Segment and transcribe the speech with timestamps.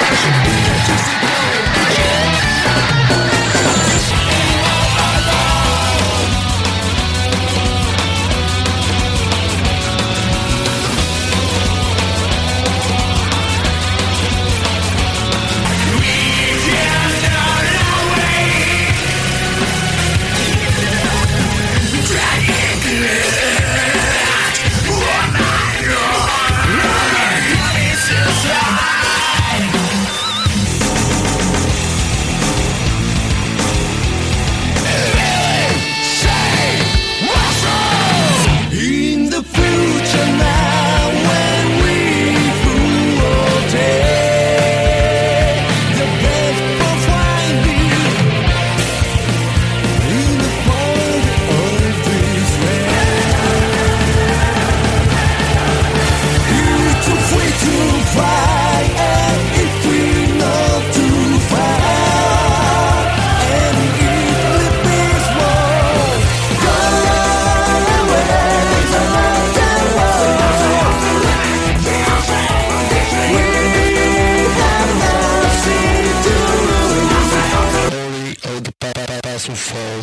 [0.00, 1.25] Max.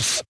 [0.04, 0.26] In.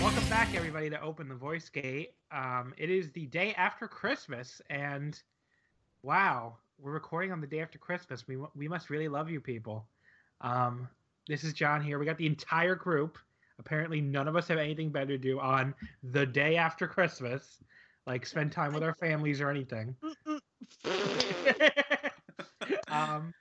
[0.00, 2.14] Welcome back, everybody, to Open the Voice Gate.
[2.30, 5.20] Um, it is the day after Christmas, and
[6.02, 8.26] wow, we're recording on the day after Christmas.
[8.26, 9.86] We we must really love you people.
[10.40, 10.88] Um,
[11.28, 11.98] this is John here.
[11.98, 13.18] We got the entire group.
[13.58, 17.58] Apparently, none of us have anything better to do on the day after Christmas,
[18.06, 19.94] like spend time with our families or anything.
[22.88, 23.32] um,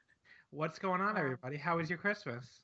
[0.51, 1.57] what's going on, everybody?
[1.57, 2.59] How was your Christmas?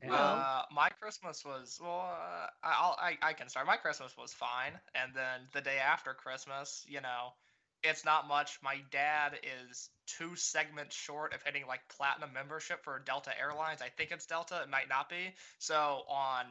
[0.00, 2.00] And- Uh, my Christmas was well.
[2.00, 3.68] Uh, I- I'll, I I can start.
[3.68, 7.34] My Christmas was fine, and then the day after Christmas, you know,
[7.82, 8.58] it's not much.
[8.62, 9.38] My dad
[9.68, 13.80] is two segments short of hitting like platinum membership for Delta Airlines.
[13.82, 14.60] I think it's Delta.
[14.62, 15.34] It might not be.
[15.58, 16.46] So on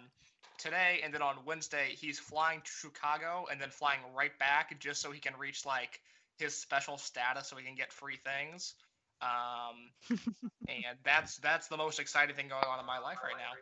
[0.57, 5.01] today and then on Wednesday, he's flying to Chicago and then flying right back just
[5.01, 5.99] so he can reach like
[6.37, 8.73] his special status so he can get free things.
[9.21, 9.91] Um,
[10.67, 13.53] and that's that's the most exciting thing going on in my life right now.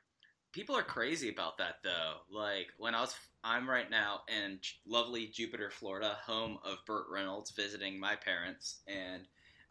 [0.51, 2.15] People are crazy about that though.
[2.31, 7.51] Like when I was, I'm right now in lovely Jupiter, Florida, home of Burt Reynolds,
[7.51, 9.23] visiting my parents, and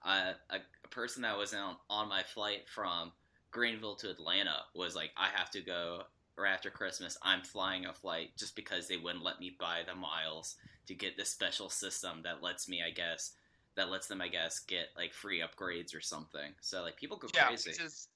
[0.05, 3.13] uh, a, a person that was on on my flight from
[3.51, 6.03] Greenville to Atlanta was like, I have to go.
[6.37, 9.97] Or after Christmas, I'm flying a flight just because they wouldn't let me buy the
[9.97, 10.55] miles
[10.87, 13.33] to get this special system that lets me, I guess,
[13.75, 16.53] that lets them, I guess, get like free upgrades or something.
[16.61, 17.71] So like people go yeah, crazy.
[17.71, 18.07] which is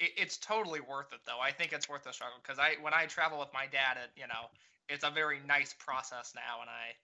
[0.00, 1.38] it, it's totally worth it though.
[1.40, 4.10] I think it's worth the struggle because I when I travel with my dad, it
[4.16, 4.48] you know
[4.88, 6.96] it's a very nice process now, and I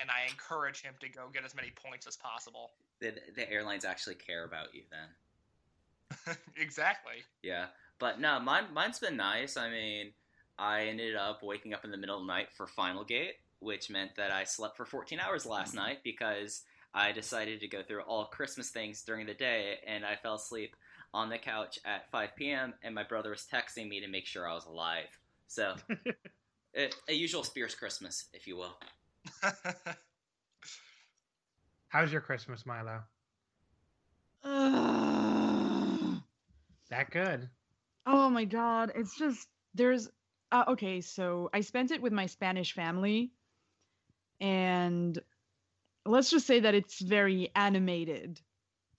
[0.00, 2.72] and I encourage him to go get as many points as possible.
[3.00, 6.36] The, the airlines actually care about you then.
[6.56, 7.24] exactly.
[7.42, 7.66] Yeah,
[7.98, 9.56] but no, mine mine's been nice.
[9.56, 10.12] I mean,
[10.58, 13.88] I ended up waking up in the middle of the night for Final Gate, which
[13.88, 15.86] meant that I slept for 14 hours last mm-hmm.
[15.86, 16.62] night because
[16.92, 20.74] I decided to go through all Christmas things during the day, and I fell asleep
[21.12, 22.74] on the couch at 5 p.m.
[22.82, 25.08] and my brother was texting me to make sure I was alive.
[25.46, 25.74] So,
[26.76, 28.78] a, a usual Spears Christmas, if you will.
[31.88, 33.00] How's your Christmas, Milo?
[34.44, 36.16] Ugh.
[36.90, 37.48] That good?
[38.06, 40.08] oh my god, it's just there's
[40.52, 43.30] uh, okay, so I spent it with my Spanish family
[44.40, 45.16] and
[46.04, 48.40] let's just say that it's very animated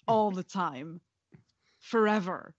[0.07, 1.01] all the time
[1.81, 2.55] forever.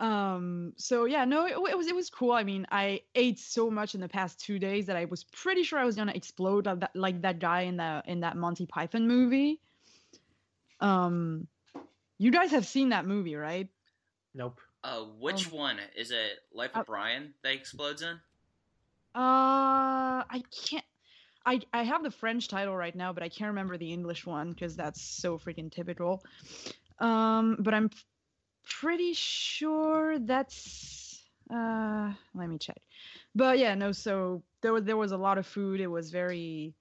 [0.00, 2.32] Um so yeah, no it, it was it was cool.
[2.32, 5.62] I mean, I ate so much in the past 2 days that I was pretty
[5.62, 8.36] sure I was going to explode like that, like that guy in the in that
[8.36, 9.60] Monty Python movie.
[10.80, 11.48] Um
[12.18, 13.68] you guys have seen that movie, right?
[14.34, 14.60] Nope.
[14.82, 16.40] Uh, which Um, one is it?
[16.52, 18.20] Life of uh, Brian that explodes in?
[19.14, 20.84] Uh, I can't.
[21.46, 24.50] I I have the French title right now, but I can't remember the English one
[24.50, 26.24] because that's so freaking typical.
[26.98, 28.04] Um, but I'm f-
[28.70, 31.22] pretty sure that's.
[31.52, 32.78] Uh, let me check.
[33.34, 33.92] But yeah, no.
[33.92, 35.80] So there was there was a lot of food.
[35.80, 36.74] It was very,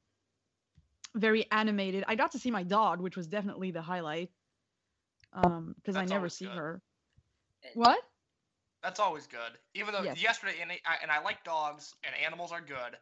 [1.15, 2.03] very animated.
[2.07, 4.29] I got to see my dog, which was definitely the highlight.
[5.33, 6.55] Um, because I never see good.
[6.55, 6.81] her.
[7.75, 7.99] What?
[8.81, 9.57] That's always good.
[9.73, 10.21] Even though Yes.
[10.21, 12.97] yesterday, and I, and I like dogs and animals are good,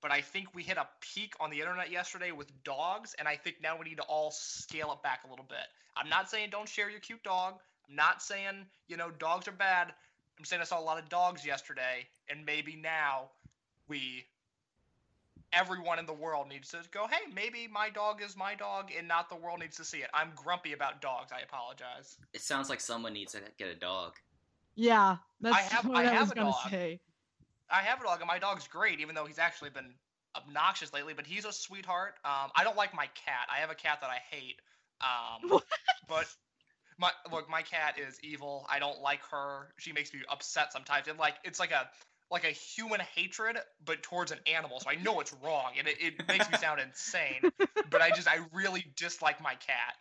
[0.00, 3.36] but I think we hit a peak on the internet yesterday with dogs, and I
[3.36, 5.66] think now we need to all scale it back a little bit.
[5.96, 7.60] I'm not saying don't share your cute dog.
[7.92, 9.92] I'm not saying you know dogs are bad.
[10.38, 13.28] I'm saying I saw a lot of dogs yesterday, and maybe now
[13.86, 14.24] we
[15.52, 19.06] everyone in the world needs to go, hey, maybe my dog is my dog and
[19.06, 20.08] not the world needs to see it.
[20.14, 21.30] I'm grumpy about dogs.
[21.30, 22.16] I apologize.
[22.32, 24.14] It sounds like someone needs to get a dog.
[24.74, 26.70] Yeah, that's have- what I I, have was a gonna dog.
[26.70, 27.00] say.
[27.70, 29.92] I have a dog, and my dog's great, even though he's actually been
[30.34, 31.12] obnoxious lately.
[31.12, 32.14] But he's a sweetheart.
[32.24, 33.46] Um, I don't like my cat.
[33.54, 34.56] I have a cat that I hate.
[35.02, 35.64] Um, What?
[36.08, 36.26] but
[36.98, 38.66] my look, my cat is evil.
[38.70, 39.68] I don't like her.
[39.78, 41.08] She makes me upset sometimes.
[41.08, 41.88] And like, it's like a
[42.30, 44.80] like a human hatred, but towards an animal.
[44.80, 47.50] So I know it's wrong, and it, it makes me sound insane.
[47.90, 49.96] But I just, I really dislike my cat.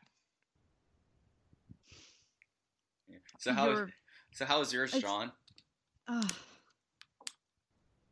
[3.39, 3.91] So how You're-
[4.33, 5.31] so how was yours, It's- John?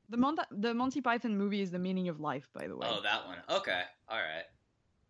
[0.10, 2.88] The Monty the Monty Python movie is the meaning of life, by the way.
[2.90, 3.38] Oh, that one.
[3.50, 4.46] Okay, all right.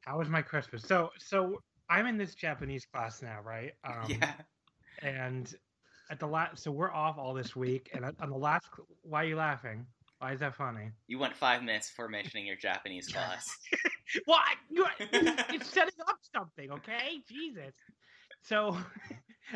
[0.01, 0.83] How was my Christmas?
[0.83, 3.74] So, so I'm in this Japanese class now, right?
[3.83, 4.33] Um, yeah.
[5.01, 5.53] And
[6.12, 8.68] at the last, so we're off all this week, and on the last,
[9.03, 9.86] why are you laughing?
[10.19, 10.91] Why is that funny?
[11.07, 13.56] You went five minutes before mentioning your Japanese class.
[14.25, 14.91] Well, I, you, are
[15.63, 17.21] setting up something, okay?
[17.27, 17.75] Jesus.
[18.41, 18.75] So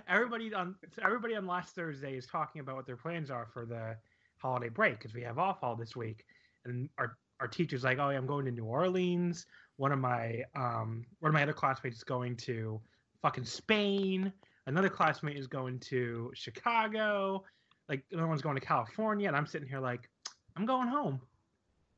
[0.07, 3.65] everybody on so everybody on last Thursday is talking about what their plans are for
[3.65, 3.95] the
[4.38, 6.24] holiday break because we have off all this week,
[6.65, 9.45] and our our teacher's like, "Oh, yeah, I'm going to New Orleans."
[9.75, 12.80] One of my um one of my other classmates is going to
[13.22, 14.31] fucking Spain.
[14.66, 17.44] Another classmate is going to Chicago.
[17.90, 20.10] Like another one's going to California, and I'm sitting here like,
[20.56, 21.19] I'm going home.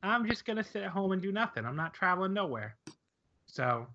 [0.02, 1.64] I'm just gonna sit at home and do nothing.
[1.64, 2.76] I'm not traveling nowhere.
[3.46, 3.86] So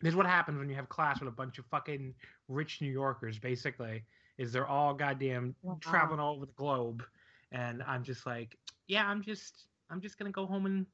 [0.00, 2.14] this is what happens when you have class with a bunch of fucking
[2.48, 3.38] rich New Yorkers.
[3.40, 4.04] Basically,
[4.38, 5.78] is they're all goddamn Wow.
[5.80, 7.02] traveling all over the globe,
[7.50, 10.86] and I'm just like, yeah, I'm just, I'm just gonna go home and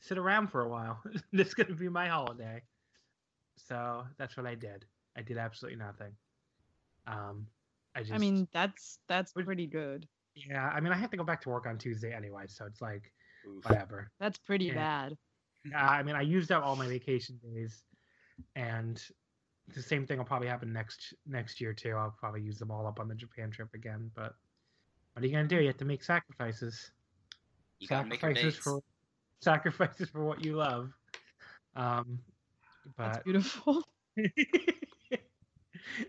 [0.00, 1.02] sit around for a while.
[1.32, 2.62] this is gonna be my holiday.
[3.56, 4.84] So that's what I did.
[5.16, 6.12] I did absolutely nothing.
[7.06, 7.46] Um,
[7.94, 10.08] I just, I mean, that's that's pretty good.
[10.34, 12.80] yeah, I mean, I have to go back to work on Tuesday anyway, so it's
[12.80, 13.12] like
[13.46, 13.64] Oof.
[13.64, 14.10] whatever.
[14.18, 14.74] That's pretty Yeah.
[14.74, 15.16] bad.
[15.74, 17.84] Uh, I mean, I used up all my vacation days,
[18.56, 19.00] and
[19.74, 21.92] the same thing will probably happen next next year too.
[21.92, 24.10] I'll probably use them all up on the Japan trip again.
[24.14, 24.34] But
[25.12, 25.60] what are you gonna do?
[25.60, 26.90] You have to make sacrifices.
[27.82, 28.80] You gotta make sacrifices for
[29.40, 30.92] sacrifices for what you love.
[31.74, 32.20] Um,
[32.96, 33.82] That's but beautiful.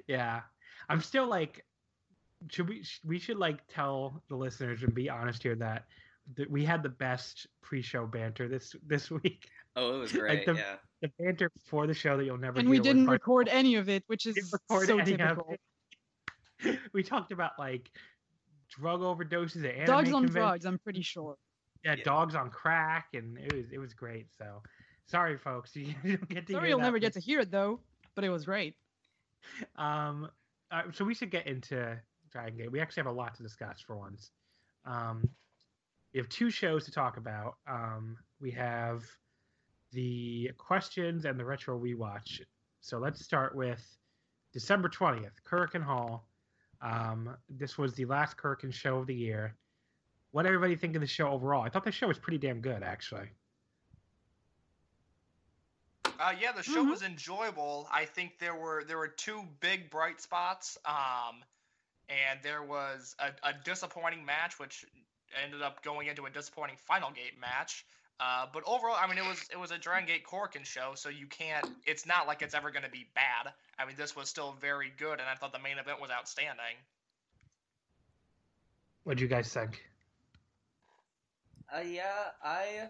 [0.08, 0.42] yeah,
[0.90, 1.66] I'm still like,
[2.50, 5.86] should we we should like tell the listeners and be honest here that,
[6.36, 9.48] that we had the best pre-show banter this this week.
[9.76, 10.46] Oh, it was Like great.
[10.46, 10.76] the- yeah.
[11.02, 13.76] The banter before the show that you'll never And hear we didn't by- record any
[13.76, 15.56] of it, which is so any of typical.
[16.94, 17.90] we talked about like
[18.70, 21.36] drug overdoses at anime Dogs on convention- drugs, I'm pretty sure.
[21.84, 22.04] Yeah, Yeah.
[22.04, 24.28] dogs on crack, and it was it was great.
[24.38, 24.62] So
[25.08, 27.80] sorry, folks, you don't get to Sorry hear you'll never get to hear it though,
[28.16, 28.76] but it was great.
[29.76, 30.30] Um,
[30.72, 32.00] uh, so we should get into
[32.32, 32.72] Dragon Gate.
[32.72, 34.32] We actually have a lot to discuss for once.
[34.86, 35.30] Um,
[36.14, 37.58] we have two shows to talk about.
[37.68, 39.04] Um, we have
[39.92, 42.42] the questions and the retro rewatch.
[42.82, 43.84] So let's start with
[44.52, 46.28] December 20th, Korakuen Hall.
[46.82, 49.56] Um, this was the last Korakuen show of the year.
[50.34, 51.62] What everybody think of the show overall?
[51.62, 53.30] I thought the show was pretty damn good, actually.
[56.20, 56.90] Uh, yeah, the show Mhm.
[56.90, 57.88] was enjoyable.
[57.92, 61.46] I think there were there were two big bright spots, um,
[62.10, 64.88] and there was a, a disappointing match, which
[65.44, 67.86] ended up going into a disappointing final gate match.
[68.20, 71.10] Uh, but overall, I mean, it was it was a Dragon Gate Korakuen show, so
[71.10, 71.70] you can't.
[71.86, 73.54] It's not like it's ever going to be bad.
[73.78, 76.78] I mean, this was still very good, and I thought the main event was outstanding.
[79.04, 79.84] What do you guys think?
[81.74, 82.90] Uh, yeah, I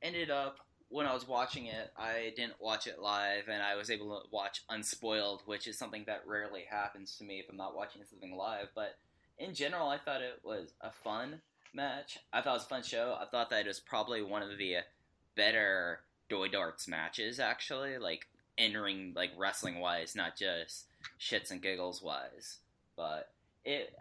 [0.00, 1.92] ended up when I was watching it.
[1.96, 6.04] I didn't watch it live, and I was able to watch unspoiled, which is something
[6.06, 8.68] that rarely happens to me if I'm not watching something live.
[8.74, 8.96] But
[9.38, 11.40] in general, I thought it was a fun
[11.72, 12.18] match.
[12.32, 13.16] I thought it was a fun show.
[13.20, 14.76] I thought that it was probably one of the
[15.34, 20.84] better Doi Darts matches, actually, like entering like wrestling wise, not just
[21.18, 22.58] shits and giggles wise.
[22.96, 23.32] But
[23.64, 23.92] it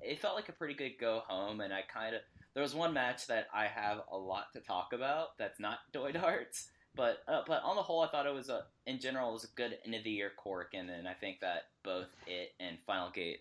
[0.00, 2.22] it felt like a pretty good go home, and I kind of
[2.54, 6.12] there was one match that I have a lot to talk about that's not Doi
[6.12, 9.34] Darts, but uh, but on the whole, I thought it was a in general it
[9.34, 12.52] was a good end of the year cork, and then I think that both it
[12.58, 13.40] and Final Gate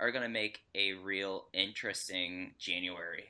[0.00, 3.24] are gonna make a real interesting January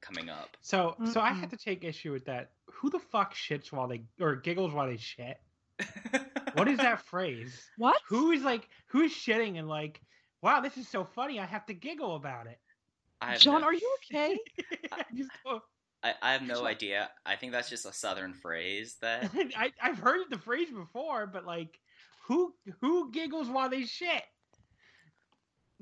[0.00, 0.56] coming up.
[0.60, 2.50] So, so I had to take issue with that.
[2.66, 5.38] Who the fuck shits while they or giggles while they shit?
[6.54, 7.68] What is that phrase?
[7.78, 7.96] What?
[8.08, 10.00] Who is like who's shitting and like,
[10.42, 11.40] wow, this is so funny.
[11.40, 12.58] I have to giggle about it.
[13.22, 14.38] I have John, no, are you okay?
[14.92, 15.04] I
[16.02, 17.08] I, I have no idea.
[17.24, 21.46] I think that's just a southern phrase that I, I've heard the phrase before, but
[21.46, 21.78] like,
[22.26, 24.22] who who giggles while they shit?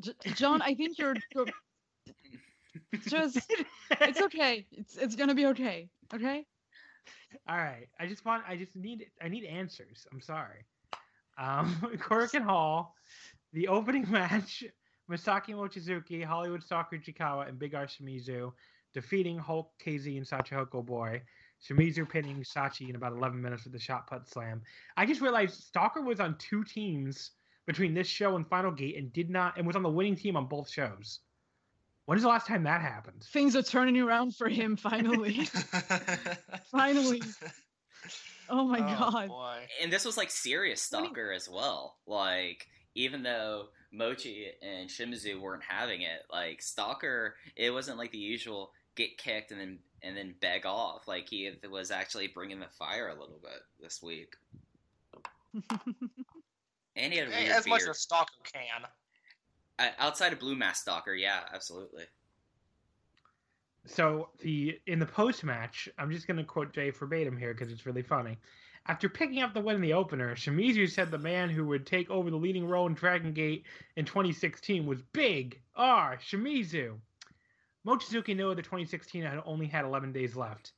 [0.01, 1.53] J- John, I think you're you're-
[3.09, 3.39] just.
[4.01, 4.67] It's okay.
[4.73, 5.89] It's it's gonna be okay.
[6.15, 6.45] Okay.
[7.49, 7.89] All right.
[7.99, 8.45] I just want.
[8.47, 9.07] I just need.
[9.23, 10.07] I need answers.
[10.13, 10.67] I'm sorry.
[11.39, 12.95] Um, Korakuen Hall,
[13.53, 14.65] the opening match:
[15.11, 18.53] Masaaki Mochizuki, Hollywood Stalker Ichikawa, and Big R Shimizu
[18.95, 21.23] defeating Hulk KZ and Shachihoko Boy.
[21.69, 24.63] Shimizu pinning Sachi in about 11 minutes with the shot put slam.
[24.97, 27.33] I just realized Stalker was on two teams
[27.67, 30.37] between this show and Final Gate and did not and was on the winning team
[30.37, 31.21] on both shows.
[32.07, 33.23] When is the last time that happened?
[33.23, 35.45] Things are turning around for him finally.
[36.71, 37.23] Finally.
[38.49, 39.29] Oh my oh, god.
[39.29, 39.59] boy.
[39.83, 41.99] and this was like serious What do stalker as well.
[42.07, 48.19] Like even though Mochi and Shimizu weren't having it, like Stalker, it wasn't like the
[48.19, 51.09] usual get kicked and then and then beg off.
[51.09, 54.37] Like he was actually bringing the fire a little bit this week,
[56.97, 58.87] and he had Hey, weird as much as Stalker can.
[59.79, 62.05] Uh, outside of Blue Mask Stalker, yeah, absolutely.
[63.87, 67.87] So the in the post match, I'm just gonna quote Jay verbatim here because it's
[67.87, 68.39] really funny.
[68.91, 72.11] After picking up the win in the opener, Shimizu said the man who would take
[72.11, 76.99] over the leading role in Dragon Gate in 2016 was Big R Shimizu.
[77.87, 80.73] Mochizuki knew that 2016 had only had 11 days left.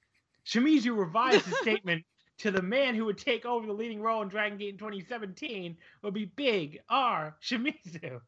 [0.45, 2.05] Shimizu revised his statement
[2.41, 5.75] to the man who would take over the leading role in Dragon Gate in 2017
[6.03, 8.21] would be Big R Shimizu.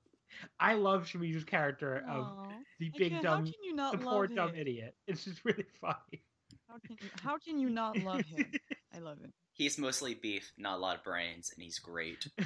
[0.59, 2.49] I love Shimizu's character of
[2.81, 4.35] the big dumb can you not the love poor him?
[4.35, 4.95] dumb idiot.
[5.07, 6.23] It's just really funny.
[6.71, 8.51] How can you, how can you not love him?
[8.95, 9.31] I love him.
[9.55, 12.27] He's mostly beef, not a lot of brains, and he's great.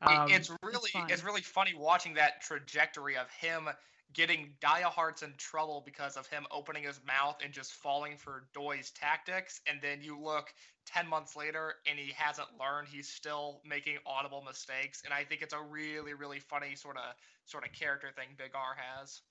[0.00, 1.10] It- um, it's really fine.
[1.10, 3.68] it's really funny watching that trajectory of him
[4.12, 8.92] getting Diehards in trouble because of him opening his mouth and just falling for Doi's
[8.92, 10.54] tactics, and then you look
[10.86, 12.86] ten months later and he hasn't learned.
[12.86, 17.14] He's still making audible mistakes, and I think it's a really really funny sort of
[17.46, 19.22] sort of character thing Big R has.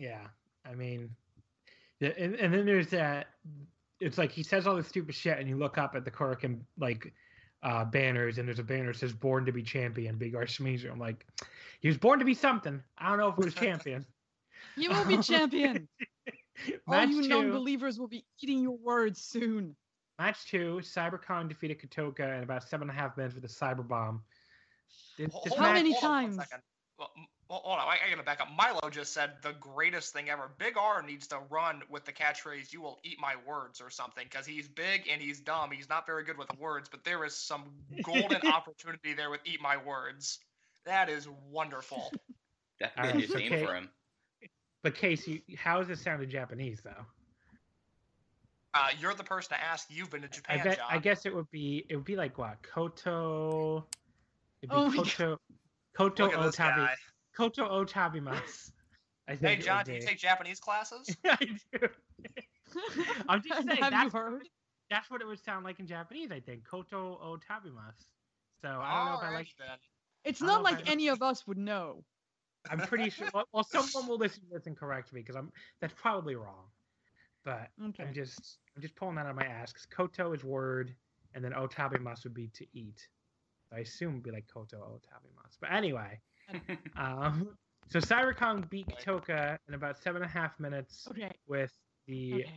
[0.00, 0.26] yeah.
[0.68, 1.10] I mean,
[2.00, 3.28] yeah, and, and then there's that.
[4.02, 6.60] It's like he says all this stupid shit, and you look up at the Korakuen
[6.78, 7.12] like
[7.62, 10.90] uh, banners, and there's a banner that says "Born to be Champion." Big R Shimizu.
[10.90, 11.24] I'm like,
[11.80, 12.82] he was born to be something.
[12.98, 14.04] I don't know if it was champion.
[14.76, 15.88] You will be champion.
[16.88, 17.28] All you two.
[17.28, 19.74] non-believers will be eating your words soon.
[20.18, 23.48] Match two, Cyber Kong defeated Kotoka in about seven and a half minutes with a
[23.48, 24.22] cyber bomb.
[25.18, 26.50] This, this How match- many hold on one times?
[26.98, 28.48] Well, m- well, hold on, I, I gotta back up.
[28.56, 30.50] Milo just said the greatest thing ever.
[30.58, 34.24] Big R needs to run with the catchphrase "You will eat my words" or something,
[34.24, 35.70] because he's big and he's dumb.
[35.70, 37.64] He's not very good with words, but there is some
[38.02, 40.38] golden opportunity there with "Eat my words."
[40.84, 42.12] That is wonderful.
[42.80, 43.88] That could be a Alright, new so for him.
[44.82, 47.06] But Casey, how does it sound in Japanese though?
[48.74, 49.86] Uh, you're the person to ask.
[49.90, 50.86] You've been to Japan, I bet John.
[50.90, 53.86] I guess it would be it would be like what Koto.
[54.62, 55.38] It'd be Oh my Koto
[55.94, 56.56] Koto Look
[57.38, 57.94] at this Otabi guy.
[57.94, 58.72] Koto Otabimas.
[59.28, 61.16] I Hey, think it John, do you take Japanese classes?
[61.24, 61.36] I
[61.72, 61.88] do.
[63.28, 64.48] I'm just saying Have that's, you heard?
[64.90, 66.30] that's what it would sound like in Japanese.
[66.30, 67.96] I think Koto o Tabimas.
[68.62, 69.48] So I don't know if I like.
[69.58, 69.80] that.
[70.24, 72.04] It's don't not know if like any of us would know.
[72.70, 73.28] I'm pretty sure.
[73.32, 76.66] Well, well, someone will listen to this and correct me because I'm that's probably wrong.
[77.44, 78.04] But Okay.
[78.04, 80.94] I'm just I'm just pulling that out of my ass because Koto is word,
[81.34, 83.08] and then Otabimas would be to eat.
[83.72, 85.56] I assume it'd be like Koto Otabimas.
[85.60, 86.20] But anyway,
[86.96, 87.56] um,
[87.88, 91.30] so Cyber Kong beat Kotoka in about seven and a half minutes Okay.
[91.46, 91.72] with
[92.06, 92.52] the Okay.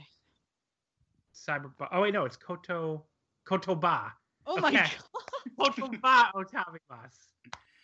[1.35, 1.71] Cyber.
[1.91, 3.05] Oh wait, no, it's Koto
[3.47, 4.11] Kotoba.
[4.47, 4.91] Oh my god.
[5.59, 7.15] Kotoba Otabimas.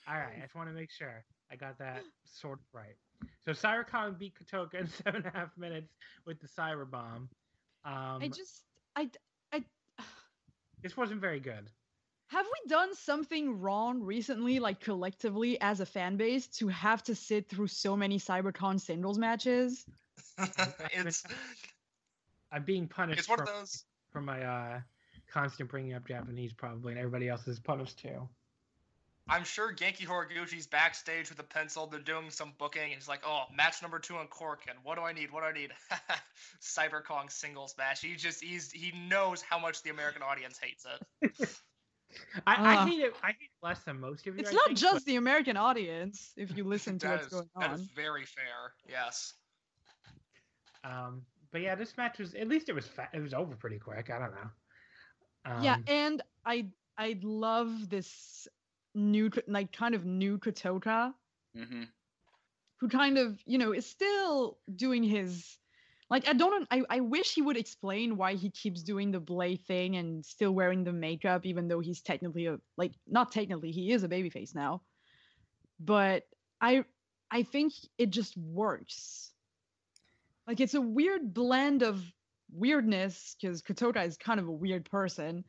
[0.07, 2.95] All right, I just want to make sure I got that sort of right.
[3.45, 5.93] So Cyber Kong beat Kotoka in seven and a half minutes
[6.25, 7.29] with the Cyber Bomb.
[7.83, 8.63] Um, I just
[8.95, 9.09] I
[9.51, 9.63] I
[10.81, 11.69] this wasn't very good.
[12.31, 17.13] Have we done something wrong recently, like collectively as a fan base, to have to
[17.13, 19.85] sit through so many Cyber Kong singles matches?
[20.93, 21.25] it's
[22.53, 23.83] I'm being punished it's one for, of those.
[24.11, 24.79] for my uh,
[25.27, 28.29] constant bringing up Japanese, probably, and everybody else is punished too.
[29.27, 31.85] I'm sure Genki Horiguchi's backstage with a pencil.
[31.85, 32.83] They're doing some booking.
[32.83, 35.33] And he's like, "Oh, match number two on Cork, and What do I need?
[35.33, 35.71] What do I need?
[36.61, 40.85] Cyber Kong singles match." He just he's he knows how much the American audience hates
[40.85, 41.49] it.
[42.47, 42.85] I, I Uh.
[42.85, 43.13] hate it.
[43.23, 44.41] I hate it less than most of you.
[44.41, 47.33] It's I not think, just the American audience, if you listen to That what's is
[47.33, 47.89] going that is on.
[47.95, 48.73] very fair.
[48.87, 49.33] Yes.
[50.83, 53.79] Um, but yeah, this match was at least it was fa- it was over pretty
[53.79, 54.09] quick.
[54.09, 54.51] I don't know.
[55.45, 58.47] Um, yeah, and I I love this
[58.93, 61.13] new like kind of new Kotoka
[61.55, 61.83] hmm
[62.79, 65.57] who kind of you know is still doing his
[66.11, 69.61] like I don't I I wish he would explain why he keeps doing the blade
[69.65, 73.91] thing and still wearing the makeup even though he's technically a like not technically he
[73.91, 74.81] is a babyface now,
[75.79, 76.23] but
[76.59, 76.83] I
[77.31, 79.31] I think it just works.
[80.45, 82.03] Like it's a weird blend of
[82.53, 85.45] weirdness because Kotoka is kind of a weird person,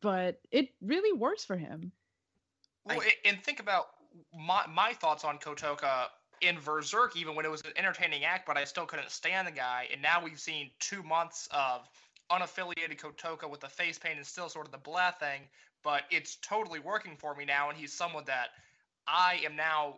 [0.00, 1.92] but it really works for him.
[2.86, 3.88] Well, a- and think about
[4.32, 6.06] my my thoughts on Kotoka
[6.40, 9.52] in Berserk, even when it was an entertaining act, but I still couldn't stand the
[9.52, 9.88] guy.
[9.92, 11.88] And now we've seen two months of
[12.30, 15.42] unaffiliated Kotoka with the face paint and still sort of the blah thing,
[15.82, 17.68] but it's totally working for me now.
[17.68, 18.48] And he's someone that
[19.06, 19.96] I am now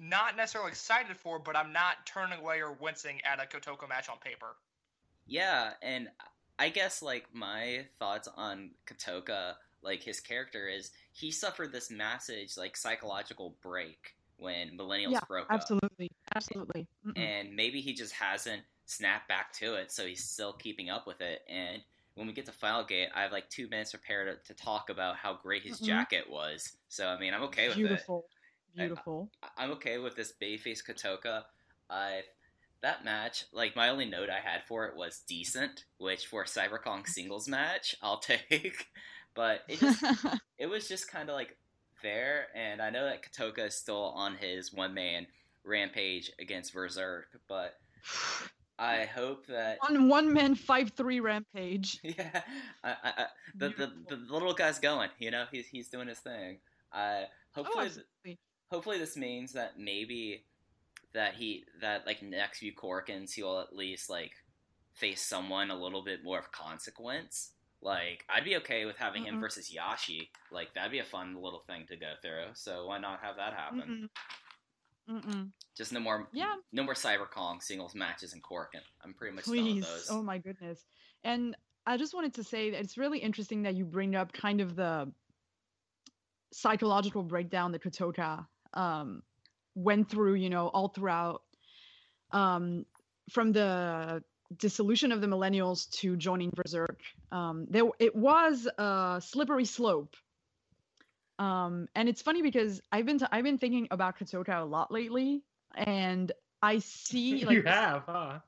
[0.00, 4.08] not necessarily excited for, but I'm not turning away or wincing at a Kotoka match
[4.08, 4.56] on paper.
[5.26, 6.08] Yeah, and
[6.58, 12.48] I guess like my thoughts on Kotoka, like his character is he suffered this massive
[12.56, 15.52] like psychological break when Millennials Yeah, broke up.
[15.52, 16.86] Absolutely, absolutely.
[17.16, 21.20] And maybe he just hasn't snapped back to it, so he's still keeping up with
[21.20, 21.42] it.
[21.48, 21.82] And
[22.14, 24.90] when we get to Final Gate, I have like two minutes prepared to, to talk
[24.90, 25.86] about how great his Mhm.
[25.86, 26.76] jacket was.
[26.88, 27.80] So I mean, I'm okay with it.
[27.86, 28.26] Beautiful,
[28.76, 29.30] I- beautiful.
[29.42, 31.44] I- I'm okay with this Bayface Kotoka.
[31.88, 32.22] I
[32.82, 36.46] that match, like my only note I had for it was decent, which for a
[36.46, 38.18] Cyber Kong singles match, I'll
[38.50, 38.86] take.
[39.34, 40.02] But it just
[40.58, 41.56] it was just kind of like
[42.02, 45.26] there, and I know that Kotoka is still on his one man
[45.64, 47.74] rampage against Berserk, but
[48.78, 51.98] I hope that on one man five three rampage.
[52.02, 52.42] yeah,
[52.82, 55.10] I, I, I, the, the the little guy's going.
[55.18, 56.58] You know, he's he's doing his thing.
[56.92, 57.22] Uh,
[57.56, 58.38] Oh, hopefully, absolutely.
[58.70, 60.44] hopefully this means that maybe
[61.12, 64.32] that he that like next few Korakuens he'll at least like
[64.94, 67.52] face someone a little bit more of consequence.
[67.82, 69.40] Like I'd be okay with having him Mm-mm.
[69.40, 70.28] versus Yashi.
[70.50, 72.52] Like that'd be a fun little thing to go through.
[72.54, 74.08] So why not have that happen?
[75.08, 75.22] Mm-mm.
[75.24, 75.50] Mm-mm.
[75.76, 76.56] Just no more Yeah.
[76.72, 80.08] no more Cyber Kong singles matches in Cork, and I'm pretty much done with those.
[80.10, 80.84] Oh my goodness.
[81.24, 84.60] And I just wanted to say that it's really interesting that you bring up kind
[84.60, 85.10] of the
[86.52, 89.22] psychological breakdown that Kotoka um,
[89.74, 91.42] went through, you know, all throughout
[92.32, 92.84] um,
[93.30, 94.22] from the
[94.56, 97.00] dissolution of the millennials to joining Berserk.
[97.32, 100.16] Um, there, it was a slippery slope.
[101.38, 104.92] Um, and it's funny because I've been t- I've been thinking about Kotoka a lot
[104.92, 105.42] lately,
[105.74, 108.40] and I see like you have, huh?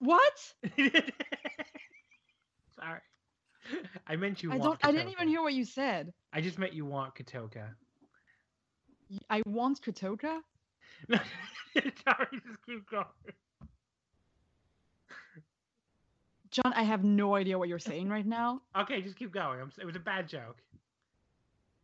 [0.00, 0.52] what?
[2.78, 3.00] Sorry.
[4.06, 4.86] I meant you I want don't.
[4.86, 6.12] I didn't even hear what you said.
[6.32, 7.70] I just meant you want Kotoka.
[9.30, 10.40] I want Kotoka.
[11.08, 11.18] No,
[11.74, 13.04] Sorry, just keep going.
[16.54, 18.62] John, I have no idea what you're saying right now.
[18.78, 19.60] Okay, just keep going.
[19.60, 20.58] I'm, it was a bad joke.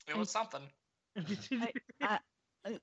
[0.09, 0.63] It was something.
[2.03, 2.17] Uh,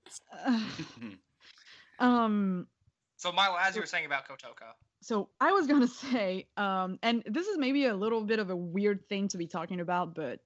[2.00, 2.68] um.
[3.16, 7.24] So, Milo, as you were saying about Kotoka, So I was gonna say, um, and
[7.26, 10.40] this is maybe a little bit of a weird thing to be talking about, but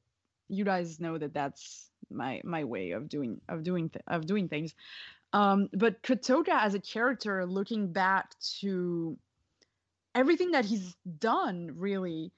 [0.48, 4.48] you guys know that that's my my way of doing of doing th- of doing
[4.48, 4.76] things.
[5.34, 9.18] Um, but Kotoka as a character, looking back to
[10.16, 12.32] everything that he's done, really,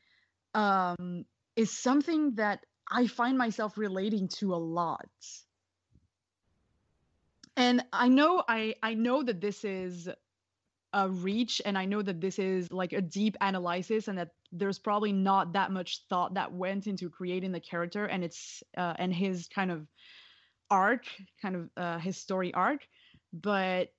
[0.54, 5.10] um, is something that I find myself relating to a lot.
[7.56, 10.10] And I know I I know that this is
[10.94, 14.78] a reach and I know that this is like a deep analysis and that there's
[14.78, 19.14] probably not that much thought that went into creating the character and it's uh, and
[19.14, 19.88] his kind of
[20.70, 21.06] arc,
[21.42, 22.88] kind of uh, his story arc,
[23.32, 23.90] but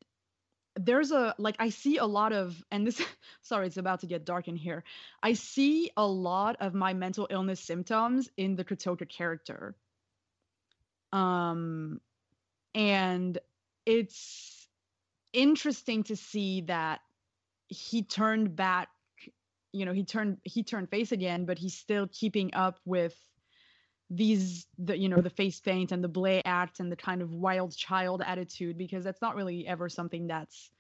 [0.77, 3.01] there's a like I see a lot of and this
[3.43, 4.85] sorry it's about to get dark in here.
[5.23, 9.75] I see a lot of my mental illness symptoms in the Kotoka character.
[11.13, 12.01] Um
[12.75, 13.39] and
[13.87, 14.67] it's
[15.33, 17.01] interesting to see that
[17.69, 18.89] he turned back
[19.73, 23.15] you know he turned he turned face again but he's still keeping up with
[24.11, 27.33] these the you know the face paint and the blay act and the kind of
[27.33, 30.71] wild child attitude because that's not really ever something that's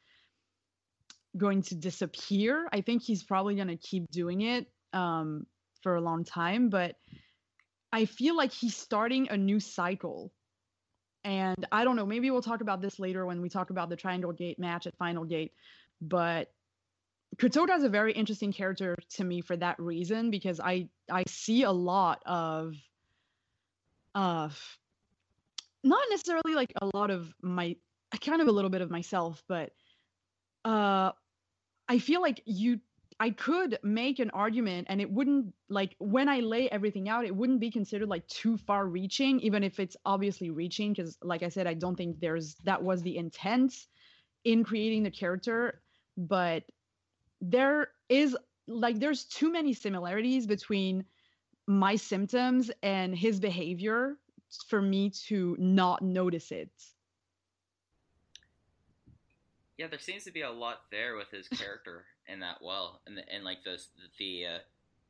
[1.36, 2.68] going to disappear.
[2.72, 5.46] I think he's probably going to keep doing it um,
[5.82, 6.96] for a long time but
[7.92, 10.32] i feel like he's starting a new cycle.
[11.24, 13.96] And i don't know maybe we'll talk about this later when we talk about the
[13.96, 15.52] triangle gate match at final gate
[16.00, 16.50] but
[17.36, 21.64] Kotoka is a very interesting character to me for that reason because I I see
[21.64, 22.74] a lot of
[24.14, 24.78] of
[25.82, 27.76] not necessarily like a lot of my
[28.20, 29.72] kind of a little bit of myself, but
[30.64, 31.12] uh
[31.88, 32.80] I feel like you
[33.20, 37.34] I could make an argument and it wouldn't like when I lay everything out, it
[37.34, 41.48] wouldn't be considered like too far reaching, even if it's obviously reaching, because like I
[41.48, 43.74] said, I don't think there's that was the intent
[44.44, 45.82] in creating the character,
[46.16, 46.64] but
[47.40, 51.04] there is like there's too many similarities between
[51.66, 54.16] my symptoms and his behavior
[54.68, 56.70] for me to not notice it.
[59.76, 63.20] Yeah, there seems to be a lot there with his character in that well, and
[63.32, 63.80] and like the
[64.18, 64.58] the uh,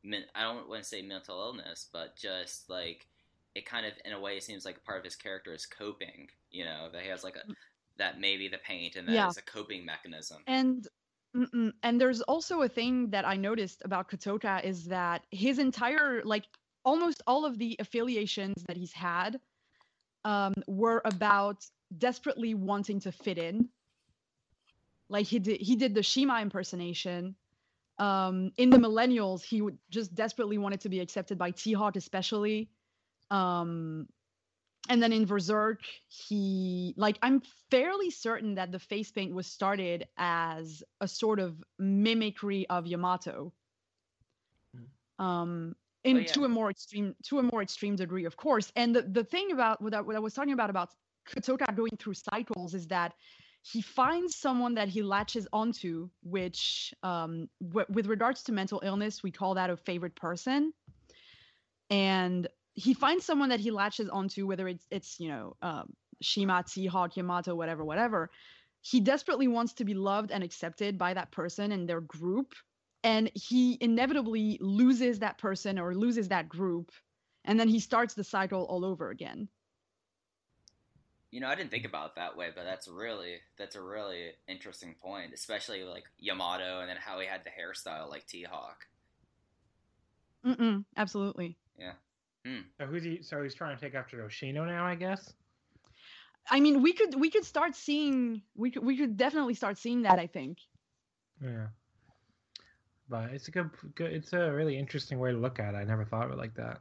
[0.02, 3.06] men, I don't want to say mental illness, but just like
[3.54, 6.28] it kind of in a way seems like part of his character is coping.
[6.50, 7.42] You know, that he has like a
[7.98, 9.28] that maybe the paint and that Yeah.
[9.28, 10.38] is a coping mechanism.
[10.46, 10.86] And
[11.36, 16.22] mm-mm, and there's also a thing that I noticed about Kotoka is that his entire
[16.24, 16.44] like
[16.84, 19.40] almost all of the affiliations that he's had
[20.24, 21.64] um, were about
[21.96, 23.68] desperately wanting to fit in.
[25.08, 27.36] Like he did, he did the Shima impersonation.
[27.98, 32.68] Um, in the Millennials, he would just desperately wanted to be accepted by T-Hawk, especially.
[33.30, 34.08] Um,
[34.88, 40.06] and then in Berserk, he like I'm fairly certain that the face paint was started
[40.16, 43.52] as a sort of mimicry of Yamato.
[45.18, 46.26] Um, in Oh, yeah.
[46.26, 48.70] to a more extreme to a more extreme degree, of course.
[48.76, 50.90] And the, the thing about what I, what I was talking about about
[51.26, 53.14] Kotoka going through cycles is that
[53.62, 59.22] he finds someone that he latches onto, which um, w- with regards to mental illness,
[59.22, 60.74] we call that a favorite person.
[61.88, 66.64] And he finds someone that he latches onto, whether it's it's you know um, Shima,
[66.66, 68.30] T-Hawk, Yamato, whatever, whatever.
[68.80, 72.52] He desperately wants to be loved and accepted by that person and their group,
[73.02, 76.90] and he inevitably loses that person or loses that group,
[77.44, 79.48] and then he starts the cycle all over again.
[81.30, 84.32] You know, I didn't think about it that way, but that's really that's a really
[84.46, 88.86] interesting point, especially like Yamato and then how he had the hairstyle like T Hawk.
[90.44, 91.56] Mm-mm, absolutely.
[92.78, 93.22] So who's he?
[93.22, 95.32] So he's trying to take after Yoshino now, I guess.
[96.50, 100.02] I mean, we could we could start seeing we could we could definitely start seeing
[100.02, 100.18] that.
[100.18, 100.58] I think.
[101.42, 101.68] Yeah.
[103.08, 104.12] But it's a good, good.
[104.12, 105.78] It's a really interesting way to look at it.
[105.78, 106.80] I never thought of it like that.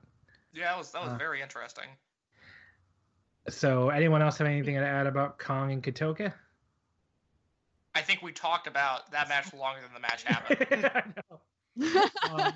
[0.54, 1.18] Yeah, that was that was Uh.
[1.18, 1.86] very interesting.
[3.50, 6.34] So, anyone else have anything to add about Kong and Kotoka?
[7.94, 10.86] I think we talked about that match longer than the match happened.
[10.96, 11.40] I know.
[12.32, 12.54] Um,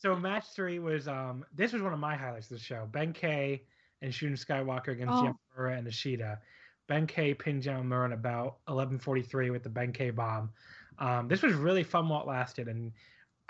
[0.00, 1.44] So, match three was um.
[1.54, 2.88] This was one of my highlights of the show.
[2.90, 3.62] Ben K
[4.02, 5.36] and Shun Skywalker against Oh.
[5.58, 6.40] Yamamura and Ishida.
[6.86, 10.50] Ben K pinned Yamamura in about 11:43 with the Ben K bomb.
[10.98, 12.92] Um, this was really fun while it lasted, and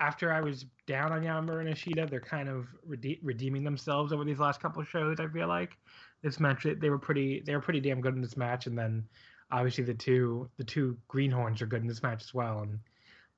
[0.01, 4.25] after I was down on Yamamura and Ishida, they're kind of rede- redeeming themselves over
[4.25, 5.21] these last couple of shows.
[5.21, 5.77] I feel like
[6.23, 9.07] this match they were pretty they were pretty damn good in this match, and then
[9.53, 12.81] obviously the two the two greenhorns are good in this match as well, and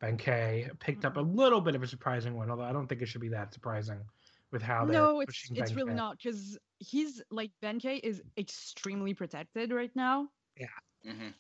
[0.02, 3.02] Ben K picked up a little bit of a surprising one, although I don't think
[3.02, 4.10] it should be that surprising
[4.52, 8.22] with how they're no, it's pushing it's Ben really not because he's like Benkei is
[8.38, 10.30] extremely protected right now.
[10.56, 10.66] Yeah.
[11.04, 11.30] hmm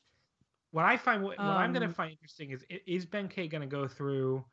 [0.70, 3.62] What I find what, what I'm going Um, to find interesting is is Benkei going
[3.62, 4.46] to go through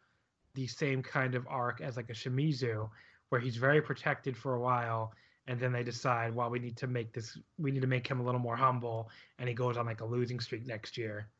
[0.55, 2.89] the same kind of arc as like a Shimizu,
[3.29, 5.13] where he's very protected for a while,
[5.47, 8.19] and then they decide, well, we need to make this, we need to make him
[8.19, 11.31] a little more humble, and he goes on like a losing streak next year.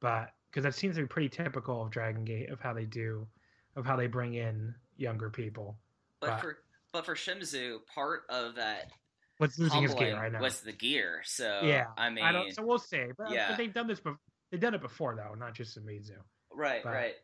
[0.00, 3.26] But because that seems to be pretty typical of Dragon Gate of how they do,
[3.76, 5.76] of how they bring in younger people.
[6.20, 6.58] But, But- for
[6.92, 8.90] but for Shimizu, part of that
[9.38, 10.16] What's losing his gear?
[10.16, 10.40] right I know.
[10.40, 11.22] was the gear.
[11.24, 12.52] So yeah, I mean, I don't.
[12.52, 13.04] So we'll see.
[13.16, 13.48] But, yeah.
[13.48, 14.00] but they've done this.
[14.00, 14.18] bef-
[14.50, 16.16] They've done it before, though, not just Shimizu.
[16.52, 17.14] Right, But- right.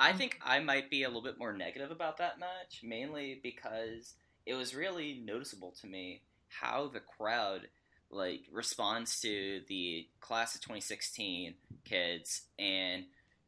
[0.00, 4.14] I think I might be a little bit more negative about that match, mainly because
[4.46, 7.68] it was really noticeable to me how the crowd
[8.12, 13.04] like responds to the class of 2016 kids and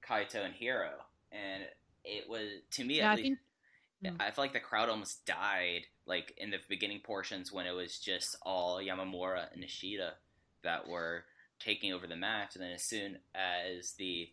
[0.07, 0.91] Kaito and Hyo,
[1.33, 1.65] and
[2.05, 3.23] it was to me Yeah, at I least.
[3.23, 3.39] think
[4.05, 4.21] Mm.
[4.21, 7.99] I feel like the crowd almost died, like in the beginning portions when it was
[7.99, 10.15] just all Yamamura and Ishida
[10.63, 11.25] that were
[11.59, 14.31] taking over the match, and then as soon as the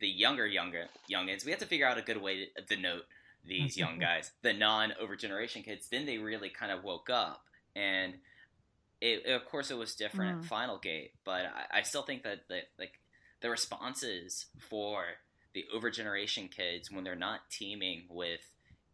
[0.00, 3.04] the younger younger youngins, we have to figure out a good way to denote
[3.44, 5.88] these young guys, the non over generation kids.
[5.88, 7.44] Then they really kind of woke up,
[7.76, 8.14] and
[9.02, 10.42] it, of course it was different Mm.
[10.42, 12.92] at Final Gate, but I, I still think that the like
[13.40, 15.04] the responses for
[15.54, 18.40] the over generation kids when they're not teaming with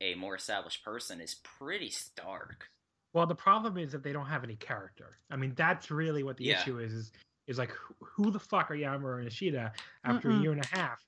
[0.01, 2.69] a more established person is pretty stark.
[3.13, 5.19] Well, the problem is that they don't have any character.
[5.31, 6.61] I mean, that's really what the Yeah.
[6.63, 6.93] issue is.
[6.93, 7.13] Is,
[7.47, 9.73] is like who, who the fuck are Yamamura and Ishida
[10.05, 10.39] after Mm-mm.
[10.39, 10.99] a year and a half?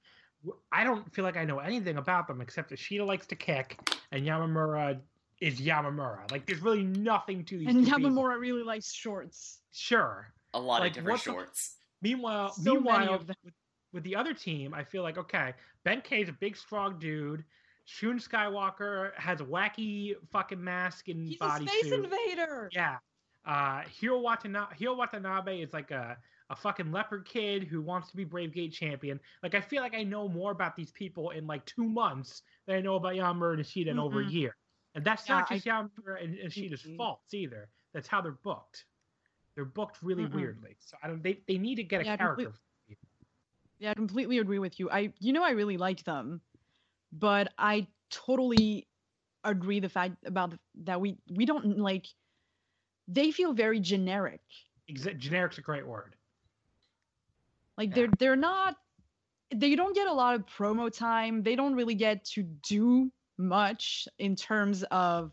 [0.72, 3.78] I don't feel like I know anything about them except that Ishida likes to kick
[4.12, 5.00] and Yamamura
[5.40, 6.30] is Yamamura.
[6.30, 7.68] Like, there's really nothing to these.
[7.68, 8.10] and two people.
[8.10, 9.60] Yamamura really likes shorts.
[9.72, 10.32] Sure.
[10.54, 11.76] A lot Like, of different what the- shorts.
[12.02, 13.36] Meanwhile, So many meanwhile, with,
[13.92, 15.52] with the other team, I feel like okay,
[15.84, 17.44] Ben K is a big, strong dude.
[17.84, 22.04] Shun Skywalker has a wacky fucking mask and He's a body space suit.
[22.04, 22.70] invader.
[22.72, 22.96] Yeah.
[23.46, 26.16] Uh, Hyo Watanabe, Hyo Watanabe is like a,
[26.50, 29.18] a fucking leopard kid who wants to be Brave Gate champion.
[29.42, 32.76] Like, I feel like I know more about these people in like two months than
[32.76, 34.54] I know about Yamamura and Ishida in over a year.
[34.94, 37.68] And that's Yeah, not I just Yamamura and Ishida's completely- faults either.
[37.92, 38.84] That's how they're booked.
[39.54, 40.34] They're booked really Mm-mm.
[40.34, 40.76] weirdly.
[40.80, 41.22] So I don't.
[41.22, 42.44] They, they need to get a Yeah, character.
[42.44, 42.98] complete-
[43.78, 44.90] Yeah, I completely agree with you.
[44.90, 46.40] I you know I really liked them,
[47.12, 48.86] but I totally
[49.44, 52.06] agree the fact about the, that we we don't like
[53.08, 54.40] they feel very generic.
[54.88, 56.14] Exa- generic's a great word.
[57.76, 57.94] Like Yeah.
[57.94, 58.76] they're they're not
[59.54, 61.42] they don't get a lot of promo time.
[61.42, 65.32] They don't really get to do much in terms of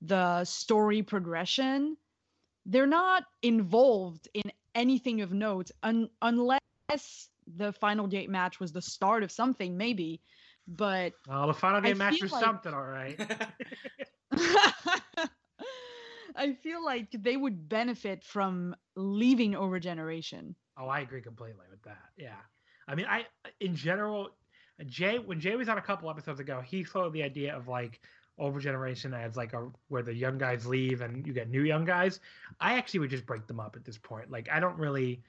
[0.00, 1.96] the story progression.
[2.66, 4.42] They're not involved in
[4.74, 6.60] anything of note un- unless
[7.56, 10.20] the final gate match was the start of something maybe.
[10.68, 13.18] But Well, the final I match was like- something, all right.
[16.36, 20.54] I feel like they would benefit from leaving over generation.
[20.78, 21.98] Oh, I agree completely with that.
[22.16, 22.36] Yeah,
[22.88, 23.26] I mean, I
[23.60, 24.28] in general,
[24.86, 28.00] Jay when Jay was on a couple episodes ago, he floated the idea of like
[28.38, 31.84] over generation as like a where the young guys leave and you get new young
[31.84, 32.20] guys.
[32.60, 34.30] I actually would just break them up at this point.
[34.30, 35.22] Like, I don't really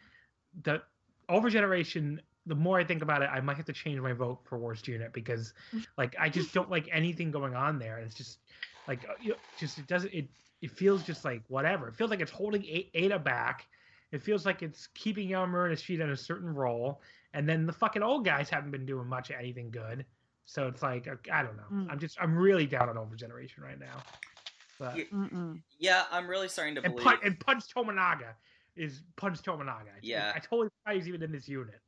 [0.63, 0.81] the
[1.29, 2.21] over generation.
[2.47, 4.87] The more I think about it, I might have to change my vote for worst
[4.87, 5.53] unit because,
[5.97, 7.99] like, I just don't like anything going on there.
[7.99, 8.39] It's just
[8.87, 10.27] like uh, just it doesn't it
[10.61, 11.87] it feels just like whatever.
[11.89, 13.67] It feels like it's holding A- Ada back.
[14.11, 17.01] It feels like it's keeping Yamamura and Ishida in a certain role,
[17.33, 20.05] and then the fucking old guys haven't been doing much of anything good.
[20.45, 21.63] So it's like uh, I don't know.
[21.71, 21.91] Mm.
[21.91, 24.03] I'm just I'm really down on over generation right now.
[24.79, 24.97] But,
[25.77, 26.05] Yeah.
[26.11, 27.05] I'm really starting to and, believe.
[27.05, 28.33] Pun- and Punch Tominaga
[28.75, 29.89] is Punch Tominaga.
[29.95, 30.31] I- Yeah.
[30.35, 31.79] I totally forgot he's even in this unit.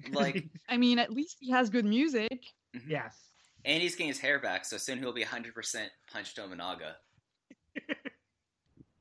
[0.12, 2.46] Like- I mean, at least he has good music.
[2.74, 2.88] Mhm.
[2.88, 3.16] yes.
[3.64, 6.94] And he's getting his hair back, so soon he'll be 100% Punch Tominaga.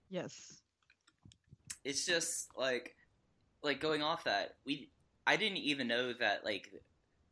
[0.09, 0.61] Yes.
[1.83, 2.95] It's just like,
[3.63, 4.89] like going off that we,
[5.27, 6.71] I didn't even know that like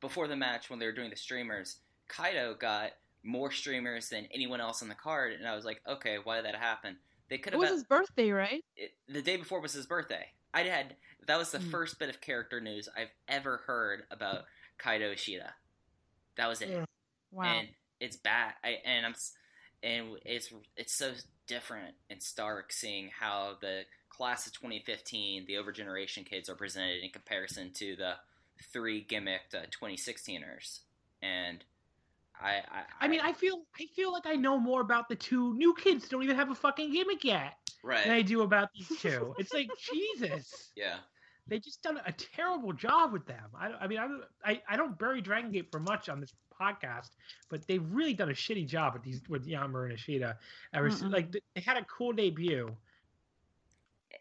[0.01, 1.77] before the match when they were doing the streamers,
[2.09, 2.91] Kaito got
[3.23, 6.45] more streamers than anyone else on the card, and I was like, okay, why did
[6.45, 6.97] that happen?
[7.29, 7.61] They could have.
[7.61, 8.63] It have was his birthday, right?
[8.77, 10.27] it, the day before was his birthday.
[10.53, 10.95] I had
[11.27, 11.71] that was the Mm.
[11.71, 14.45] first bit of character news I've ever heard about
[14.79, 15.53] Kaito Ishida.
[16.37, 16.85] That was it, Yeah.
[17.31, 17.43] Wow.
[17.45, 17.67] and
[17.99, 18.53] it's bad.
[18.63, 19.15] I and I'm
[19.81, 21.13] and it's it's so
[21.47, 23.83] different and stark seeing how the
[24.15, 28.13] class of 2015, the over generation kids are presented in comparison to the
[28.71, 30.79] three gimmicked uh, 2016ers,
[31.21, 31.63] and
[32.41, 35.53] I I, I mean, I feel I feel like I know more about the two
[35.55, 38.91] new kids don't even have a fucking gimmick yet right than I do about these
[38.99, 39.35] two.
[39.37, 40.71] it's like Jesus.
[40.75, 40.95] yeah.
[41.47, 43.45] they just done a terrible job with them.
[43.59, 46.33] I, I mean, I, don't- I I don't bury Dragon Gate for much on this
[46.59, 47.09] podcast,
[47.49, 50.37] but they've really done a shitty job with these with Yammer and Ishida.
[50.73, 51.13] Ever since, Mm-mm.
[51.13, 52.69] like they had a cool debut.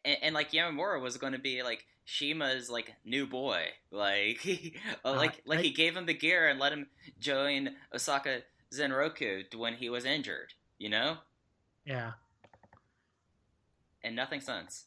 [0.05, 4.77] And, and like Yamamura was going to be like Shima's like new boy, like he,
[5.05, 6.87] uh, like like I- he gave him the gear and let him
[7.21, 8.41] join Osaka
[8.73, 11.17] Zenroku when he was injured, you know,
[11.85, 12.13] Yeah.
[14.03, 14.85] and nothing since,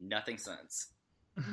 [0.00, 0.88] nothing since.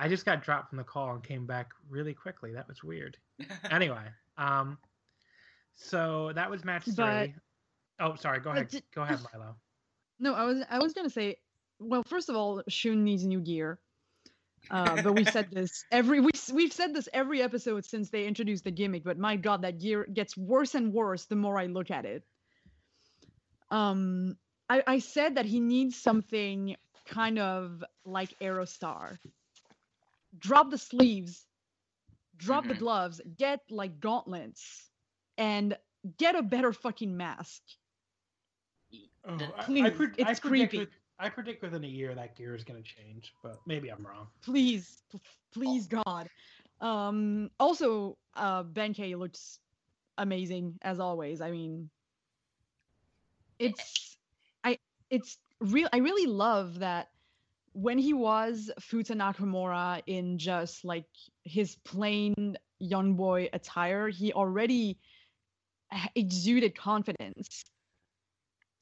[0.00, 2.52] I just got dropped from the call and came back really quickly.
[2.52, 3.16] That was weird.
[3.70, 4.04] anyway,
[4.36, 4.78] um,
[5.76, 7.34] So that was match But- three.
[8.00, 8.38] Oh, sorry.
[8.38, 8.68] Go ahead.
[8.68, 9.56] di- Go ahead, Milo.
[10.18, 11.36] No, I was I was gonna say,
[11.78, 13.80] well, first of all, Shun needs new gear.
[14.70, 18.64] Uh, but we've said this every we we've said this every episode since they introduced
[18.64, 19.04] the gimmick.
[19.04, 22.24] But my God, that gear gets worse and worse the more I look at it.
[23.70, 24.36] Um,
[24.68, 26.76] I, I said that he needs something
[27.06, 29.18] kind of like Aerostar.
[30.38, 31.46] Drop the sleeves,
[32.36, 32.78] drop the Mhm.
[32.78, 34.90] gloves, get like gauntlets,
[35.36, 35.76] and
[36.18, 37.62] get a better fucking mask.
[39.28, 39.84] Oh, The- I- I, Please,
[40.16, 40.78] it's I predict creepy.
[40.78, 40.88] with-
[41.20, 44.28] I predict within a year that gear is going to change, but maybe I'm wrong.
[44.40, 45.20] please p-
[45.52, 46.28] please god
[46.80, 49.58] um also uh benkei looks
[50.18, 51.90] amazing as always i mean
[53.58, 54.16] it's
[54.62, 54.78] i
[55.10, 57.08] it's real i really love that
[57.72, 61.06] when he was futa nakamura in just like
[61.44, 64.96] his plain young boy attire he already
[66.14, 67.64] exuded confidence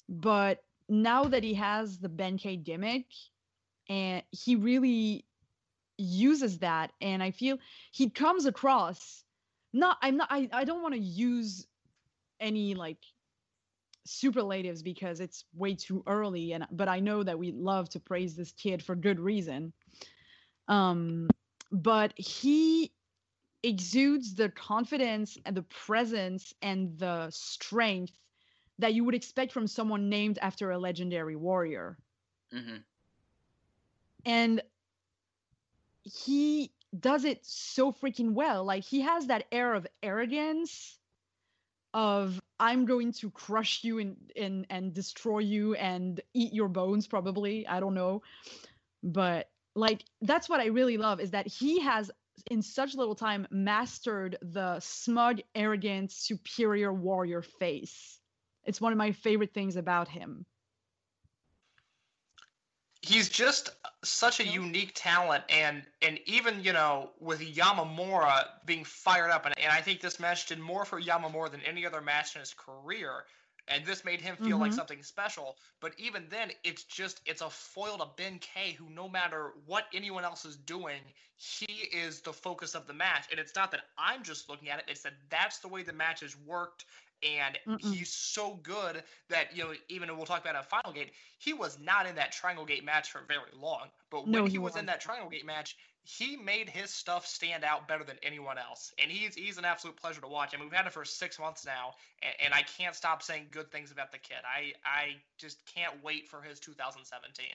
[0.08, 3.06] but now that he has the benkei gimmick
[3.88, 5.24] and he really
[5.98, 7.58] uses that and i feel
[7.92, 9.24] he comes across
[9.72, 11.66] not i'm not i, I don't want to use
[12.40, 12.98] any like
[14.06, 18.36] superlatives because it's way too early and but i know that we love to praise
[18.36, 19.72] this kid for good reason.
[20.68, 21.28] Um
[21.72, 22.92] but he
[23.62, 28.12] exudes the confidence and the presence and the strength
[28.78, 31.96] that you would expect from someone named after a legendary warrior.
[32.52, 32.76] Hmm
[34.26, 34.60] and
[36.02, 38.64] he does it so freaking well.
[38.64, 40.98] Like he has that air of arrogance
[41.94, 47.06] of i'm going to crush you and and and destroy you and eat your bones
[47.06, 47.66] probably.
[47.66, 48.22] I don't know.
[49.02, 52.10] But like that's what i really love is that he has
[52.50, 58.20] in such little time mastered the smug arrogant superior warrior face
[58.66, 60.46] it's one of my favorite things about him.
[63.02, 63.70] He's just
[64.04, 69.54] such a unique talent and and even you know with Yamamura being fired up and,
[69.58, 72.54] and I think this match did more for Yamamura than any other match in his
[72.54, 73.24] career
[73.68, 74.74] and this made him feel like Mhm.
[74.74, 75.58] something special.
[75.80, 80.24] But even then it's just it's a foil to Benkei who no matter what anyone
[80.24, 81.02] else is doing
[81.36, 83.26] he is the focus of the match.
[83.30, 85.92] And it's not that I'm just looking at it it's that that's the way the
[85.92, 86.86] match has worked
[87.22, 87.94] and Mm-mm.
[87.94, 91.78] he's so good that you know even we'll talk about a Final Gate he was
[91.80, 94.86] not in that Triangle Gate match for very long but when he, he was in
[94.86, 99.10] that Triangle Gate match he made his stuff stand out better than anyone else and
[99.10, 101.64] he's he's an absolute pleasure to watch I mean we've had him for six months
[101.64, 105.58] now and, and I can't stop saying good things about the kid I I just
[105.66, 107.46] can't wait for his 2017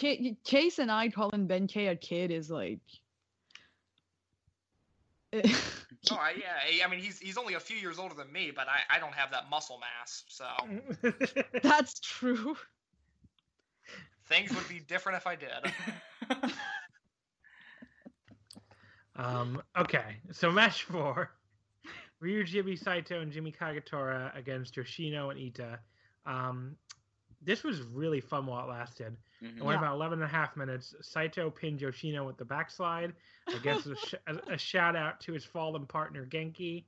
[0.00, 2.80] Ca- Case and I calling Benkei a kid is like.
[6.10, 8.66] oh I, yeah I mean he's he's only a few years older than me but
[8.68, 10.46] I, I don't have that muscle mass so
[11.62, 12.56] That's true.
[14.26, 15.72] things would be different if I did
[19.16, 21.30] um, okay, so match four:
[22.20, 25.78] Ryo Jimmy Saito and Jimmy Kagetora against Yoshino and Eita.
[26.26, 26.76] Um,
[27.42, 29.16] this was really fun while it lasted.
[29.42, 29.56] Mhm.
[29.58, 29.86] It went Yeah.
[29.86, 30.94] about 11 and a half minutes.
[31.00, 33.12] Saito pinned Yoshino with the backslide.
[33.48, 36.84] I guess a, sh- a, a shout out to his fallen partner Genki.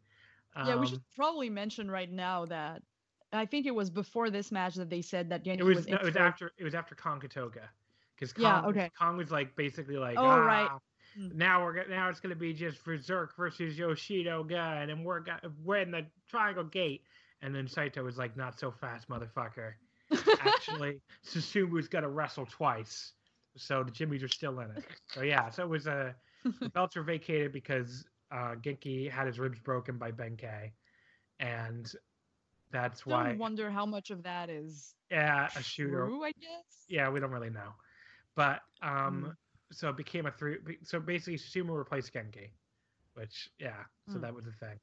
[0.57, 2.83] yeah, we should Um, probably mention right now that
[3.33, 5.89] I think it was before this match that they said that Genki It was was,
[5.89, 7.69] no, it was after it was after Konkatoga,
[8.15, 8.91] because Kong, Yeah, okay.
[8.97, 10.71] Kong was like basically like, Oh, ah, right.
[11.19, 11.35] Mm.
[11.35, 15.79] now we're now it's gonna be just Berserk versus Yoshino gun, and we're gonna we're
[15.79, 17.05] in the Triangle Gate,
[17.43, 19.75] and then Saito was like, not so fast, motherfucker.
[20.39, 23.13] Actually, Susumu's gonna wrestle twice,
[23.57, 24.83] so the Jimmys are still in it.
[25.07, 26.15] So yeah, so it was a
[26.63, 30.73] the belts were vacated because uh, Genki had his ribs broken by Benkei,
[31.41, 31.91] and
[32.71, 36.25] that's Still why wonder how much of that is yeah a shooter true.
[36.25, 36.89] I guess.
[36.89, 37.73] yeah, we don't really know.
[38.35, 39.37] But um Mm.
[39.73, 42.51] so it became a three so basically Sumo replaced Genki,
[43.15, 44.21] which yeah, so Mm.
[44.21, 44.79] that was the thing.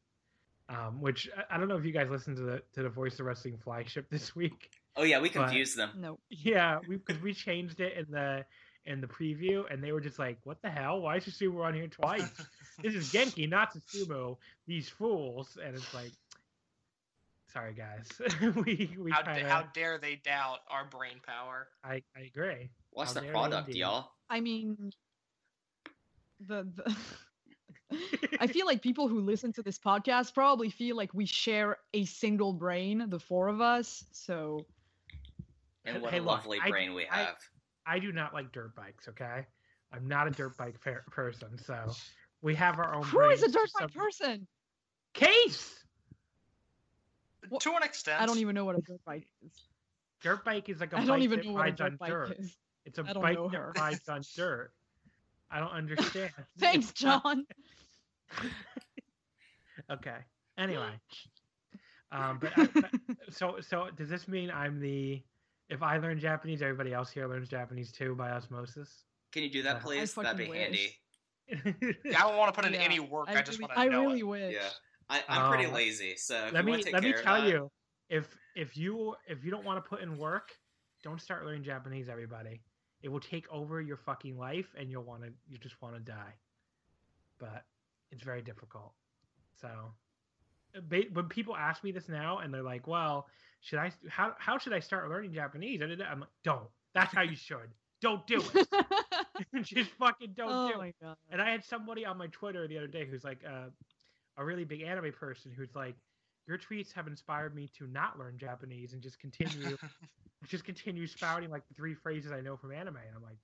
[0.69, 3.19] Um which I- I don't know if you guys listened to the to the Voice
[3.19, 4.71] of Wrestling flagship this week.
[4.95, 5.91] Oh yeah, we But- confused them.
[5.97, 6.19] No.
[6.29, 8.45] Yeah, we because we changed it in the
[8.85, 11.01] in the preview and they were just like, What the hell?
[11.01, 12.29] Why is Susumu on here twice?
[12.81, 14.37] this is Genki, not Susumu,
[14.67, 16.11] these fools and it's like
[17.53, 18.07] sorry guys.
[18.65, 22.69] we we how, kinda, how dare they doubt our brain power I, I agree.
[22.93, 24.11] Watch How the product, y'all.
[24.29, 24.91] I mean,
[26.45, 26.95] the, the
[28.39, 32.05] I feel like people who listen to this podcast probably feel like we share a
[32.05, 34.05] single brain, the four of us.
[34.11, 34.65] So
[35.85, 37.37] And what Hey, a look, lovely I- brain we have.
[37.85, 39.07] I do not like dirt bikes.
[39.07, 39.45] Okay,
[39.91, 41.91] I'm not a dirt bike per- person, so
[42.41, 43.03] we have our own.
[43.03, 44.47] who is a dirt bike some- person?
[45.13, 45.83] Case.
[47.49, 48.21] Well, to an extent.
[48.21, 49.51] I don't even know what a dirt bike is.
[50.21, 51.89] Dirt bike is like a I bike don't even that know what a rides on
[51.91, 52.35] dirt bike dirt.
[52.39, 52.55] is.
[52.85, 54.71] It's a bike that rides on dirt.
[55.49, 56.31] I don't understand.
[56.59, 57.45] Thanks, John.
[59.91, 60.17] okay.
[60.57, 60.91] Anyway.
[62.11, 62.91] Um, but, I, but
[63.29, 65.21] so so does this mean I'm the
[65.71, 69.05] if I learn Japanese, everybody else here learns Japanese too by osmosis?
[69.31, 70.13] Can you do that, please?
[70.13, 70.97] That'd be fucking handy.
[72.05, 73.27] Yeah, I don't want to put in Yeah, any work.
[73.29, 74.23] I, just really, want to I know really it.
[74.23, 74.53] wish.
[74.53, 74.69] Yeah,
[75.09, 75.73] I, I'm pretty Oh.
[75.73, 77.49] lazy, so if let you me want to take let me care of tell that-
[77.49, 77.71] you
[78.09, 80.51] if if you if you don't want to put in work,
[81.03, 82.07] don't start learning Japanese.
[82.09, 82.61] Everybody,
[83.01, 85.99] it will take over your fucking life, and you'll want to you just want to
[86.01, 86.33] die.
[87.39, 87.63] But
[88.11, 88.93] it's very difficult.
[89.59, 89.67] So,
[90.77, 90.81] uh,
[91.13, 93.27] when people ask me this now, and they're like, "Well,
[93.61, 93.91] should I?
[94.09, 96.67] How how should I start learning Japanese?" I'm like, "Don't.
[96.93, 97.69] That's how you should.
[98.01, 98.67] Don't do it.
[99.63, 101.15] just fucking don't oh do it." god.
[101.29, 103.69] And I had somebody on my Twitter the other day who's like uh,
[104.37, 105.95] a really big anime person who's like,
[106.47, 109.77] "Your tweets have inspired me to not learn Japanese and just continue,
[110.47, 113.37] just continue spouting like the three phrases I know from anime." And I'm like,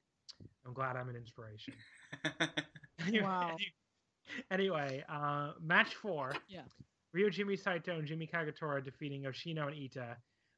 [0.66, 1.74] "I'm glad I'm an inspiration."
[3.06, 3.56] Anyway, Wow.
[4.52, 6.34] Anyway, uh, match four.
[6.50, 6.62] Yeah.
[7.14, 10.16] Ryo Jimmy Saito and Jimmy Kagetora defeating Yoshino and Eita.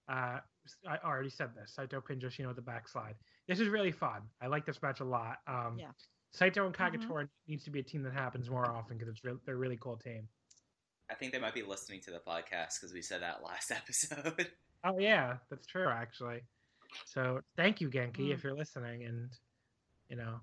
[0.07, 0.39] Uh,
[0.87, 1.73] I already said this.
[1.75, 3.15] Saito pinned Yoshino with the backslide.
[3.47, 4.21] This is really fun.
[4.41, 5.37] I like this match a lot.
[5.47, 5.91] Um, Yeah.
[6.31, 6.93] Saito and Mhm.
[7.07, 9.57] Kagetora needs to be a team that happens more often because it's re- they're a
[9.57, 10.27] really cool team.
[11.09, 14.51] I think they might be listening to the podcast because we said that last episode.
[14.83, 16.41] Oh yeah, that's true actually.
[17.05, 18.33] So thank you Genki Mm.
[18.33, 19.31] if you're listening, and
[20.07, 20.39] you know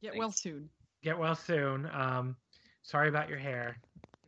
[0.00, 0.18] Get Thanks.
[0.18, 0.70] well soon.
[1.02, 1.86] get well soon.
[1.86, 2.36] Um,
[2.82, 3.76] sorry about your hair,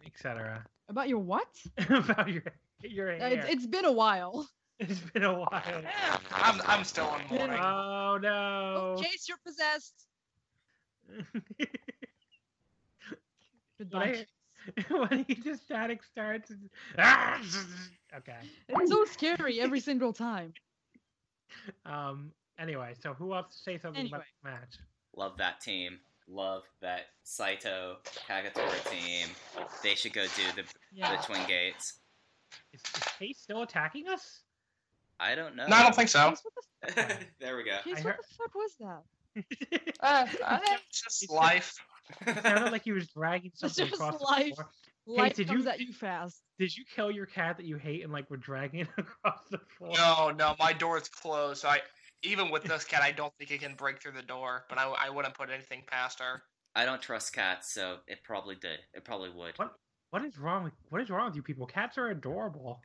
[0.07, 0.65] etc.
[0.89, 1.49] About your what?
[1.91, 2.43] about your
[2.83, 3.33] your Uh, hair.
[3.33, 4.49] It's, it's been a while.
[4.79, 5.83] it's been a while.
[6.33, 7.59] I'm I'm still on mourning.
[7.61, 8.95] Oh no.
[8.99, 10.07] Oh, Chase, you're possessed.
[13.79, 14.27] Goodbye.
[14.89, 16.51] when, when he just static starts.
[16.51, 17.41] it's- Ah!
[18.17, 18.39] okay.
[18.69, 20.53] It's so scary every single time.
[21.87, 22.33] Um.
[22.59, 24.27] Anyway, so who else say something about Anyway.
[24.45, 24.79] the match?
[25.17, 25.99] Love that team.
[26.29, 27.97] Love that Saito
[28.29, 29.29] Kagetora team.
[29.83, 31.17] They should go do the Yeah.
[31.17, 31.95] the Twin Gates.
[32.73, 34.41] Is, is Chase still attacking us?
[35.21, 35.67] I don't know.
[35.67, 36.35] No, I don't think so.
[36.83, 37.77] The, there we go.
[37.85, 39.03] Chase, what heard- the fuck was that?
[40.01, 41.75] Uh, it's just life.
[42.27, 44.51] It sounded like he was dragging It's something just across life.
[44.51, 44.69] the floor.
[45.07, 46.41] Life did comes you- at you fast.
[46.59, 49.59] Did you kill your cat that you hate and like were dragging it across the
[49.59, 49.93] floor?
[49.97, 51.63] No, no, my door's closed.
[51.63, 51.81] So I,
[52.25, 54.65] even with this cat, I don't think it can break through the door.
[54.69, 56.43] But I, I wouldn't put anything past her.
[56.75, 58.81] I don't trust cats, so it probably did.
[58.95, 59.57] It probably would.
[59.59, 59.75] What?
[60.11, 61.67] What is wrong with What is wrong with you people?
[61.67, 62.81] Cats are adorable.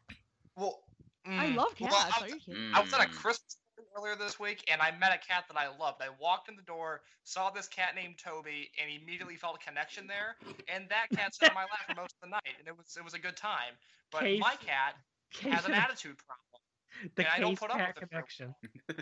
[0.56, 0.80] Well,
[1.28, 2.18] I mm, love well, cats.
[2.20, 2.72] I, Are you?
[2.74, 3.14] I was at a Mm.
[3.16, 6.02] Christmas party earlier this week, and I met a cat that I loved.
[6.02, 10.08] I walked in the door, saw this cat named Toby, and immediately felt a connection
[10.08, 10.38] there.
[10.68, 12.98] And that cat sat in my lap for most of the night, and it was
[12.98, 13.74] it was a good time.
[14.12, 14.96] But Case- my cat
[15.32, 16.49] Case has an attitude problem.
[17.16, 18.56] the and I don't case put up cat with connection.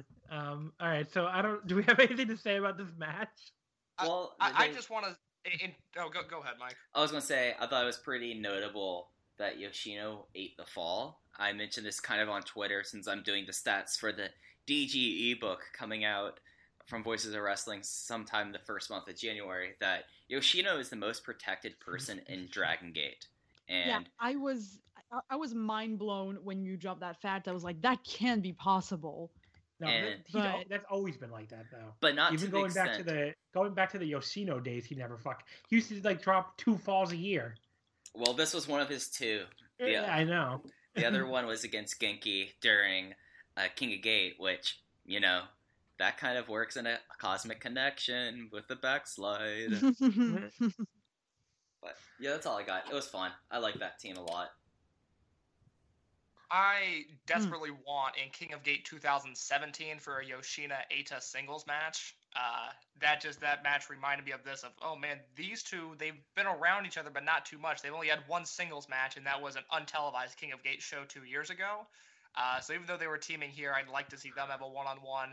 [0.30, 0.72] Um.
[0.80, 1.10] All right.
[1.12, 1.66] So I don't.
[1.66, 3.52] Do we have anything to say about this match?
[4.00, 5.16] Well, I, I just want to.
[5.98, 6.76] Oh, go go ahead, Mike.
[6.94, 9.08] I was gonna say I thought it was pretty notable
[9.38, 11.22] that Yoshino ate the fall.
[11.38, 14.28] I mentioned this kind of on Twitter since I'm doing the stats for the
[14.68, 16.38] DG ebook coming out
[16.86, 19.70] from Voices of Wrestling sometime the first month of January.
[19.80, 23.26] That Yoshino is the most protected person in Dragon Gate,
[23.68, 24.78] and yeah, I was
[25.12, 27.48] I, I was mind blown when you dropped that fact.
[27.48, 29.30] I was like, that can't be possible.
[29.80, 31.94] No, And- that- al- But- that's always been like that though.
[32.00, 32.88] but not Even to the going extent.
[32.88, 35.42] back to the going back to the Yoshino days, he never fuck.
[35.68, 37.56] He used to like drop two falls a year.
[38.14, 39.44] Well, this was one of his two.
[39.78, 40.12] Yeah.
[40.14, 40.62] I know.
[40.94, 43.14] The other one was against Genki during
[43.56, 45.42] uh, King of Gate, which you know
[45.98, 49.72] that kind of works in a cosmic connection with the backslide.
[51.82, 52.88] But yeah, that's all I got.
[52.90, 53.30] It was fun.
[53.50, 54.50] I like that team a lot.
[56.50, 62.16] I desperately want in King of Gate 2017 for a Yoshino Eita singles match.
[62.34, 62.70] Uh,
[63.00, 64.64] that just that match reminded me of this.
[64.64, 67.82] Of oh man, these two they've been around each other, but not too much.
[67.82, 71.04] They've only had one singles match, and that was an untelevised King of Gate show
[71.06, 71.86] two years ago.
[72.36, 74.68] Uh, so even though they were teaming here, I'd like to see them have a
[74.68, 75.30] one-on-one.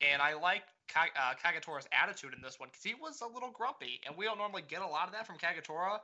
[0.00, 3.50] And I like Ka- uh, Kagetora's attitude in this one because he was a little
[3.50, 5.98] grumpy, and we don't normally get a lot of that from Kagetora.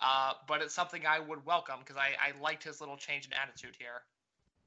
[0.00, 3.32] Uh, but it's something I would welcome because I, I liked his little change in
[3.34, 4.02] attitude here.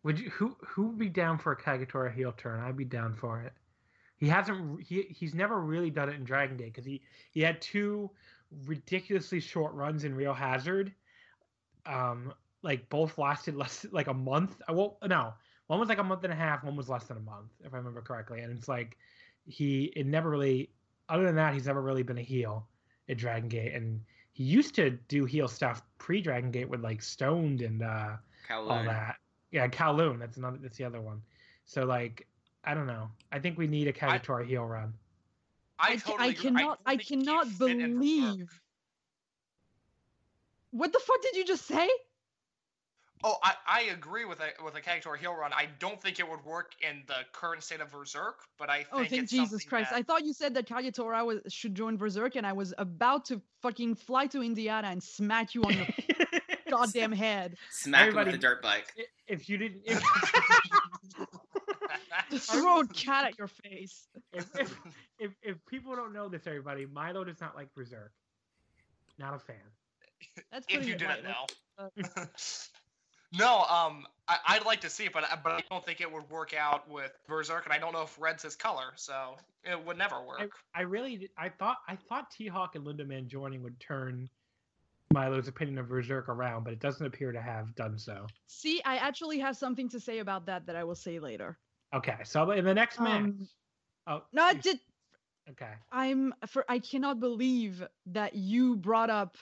[0.05, 2.59] Would you who who would be down for a Kagetora heel turn?
[2.59, 3.53] I'd be down for it.
[4.17, 7.01] He hasn't he he's never really done it in Dragon Gate because he
[7.31, 8.11] he had two
[8.67, 10.93] ridiculously short runs in Real Hazard.
[11.87, 12.31] Um,
[12.61, 14.61] like both lasted less like a month.
[14.67, 15.33] I won't no,
[15.65, 16.63] one was like a month and a half.
[16.63, 18.41] One was less than a month, if I remember correctly.
[18.41, 18.97] And it's like
[19.47, 20.69] he it never really.
[21.09, 22.67] Other than that, he's never really been a heel
[23.09, 24.01] at Dragon Gate, and
[24.33, 28.17] he used to do heel stuff pre Dragon Gate with like Stoned and uh,
[28.51, 29.15] all that.
[29.55, 30.19] Yeah, Kowloon.
[30.19, 30.57] That's another.
[30.61, 31.21] That's the other one.
[31.63, 32.27] So like,
[32.65, 33.09] I don't know.
[33.31, 34.93] I think we need a Kagetora heel run.
[35.79, 37.99] I, I, totally I cannot don't I think he can cannot fit in Berserk.
[37.99, 38.61] believe.
[40.71, 41.89] What the fuck did you just say?
[43.23, 45.53] Oh, I, I agree with a with a Kagetora heel run.
[45.53, 48.97] I don't think it would work in the current state of Berserk, but I oh,
[48.97, 49.91] think Oh, thank it's Jesus something Christ!
[49.91, 53.23] that- I thought you said that Kagetora was should join Berserk, and I was about
[53.25, 57.55] to fucking fly to Indiana and smack you on the goddamn head.
[57.71, 58.93] Smack him with the dirt bike.
[59.27, 60.01] if you didn't, if,
[62.31, 64.07] Just throw a cat at your face.
[64.33, 64.77] if, if,
[65.19, 68.11] if, if people don't know this, everybody, Milo does not like Berserk.
[69.17, 69.55] Not a fan.
[70.51, 71.89] That's if you didn't know.
[73.37, 76.11] no, um, I, I'd like to see it, but I- but I don't think it
[76.11, 79.83] would work out with Berserk, and I don't know if red's his color, so it
[79.85, 80.51] would never work.
[80.73, 84.29] I really, I thought, I thought T Hawk and Lindaman joining would turn
[85.13, 88.25] Milo's opinion of Berserk around, but it doesn't appear to have done so.
[88.47, 91.57] See, I actually have something to say about that that I will say later.
[91.93, 93.47] Okay, so in the next match, Um,
[94.07, 94.79] oh no, I you- did.
[95.51, 96.65] Okay, I'm for.
[96.67, 99.37] I cannot believe that you brought up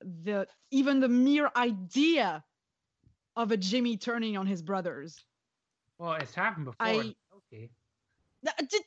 [0.00, 2.42] the even the mere idea
[3.36, 5.24] of a Jimmy turning on his brothers.
[5.98, 6.86] well, it's happened before.
[6.86, 7.14] I-
[7.52, 7.70] Okay.
[8.44, 8.84] Th- d-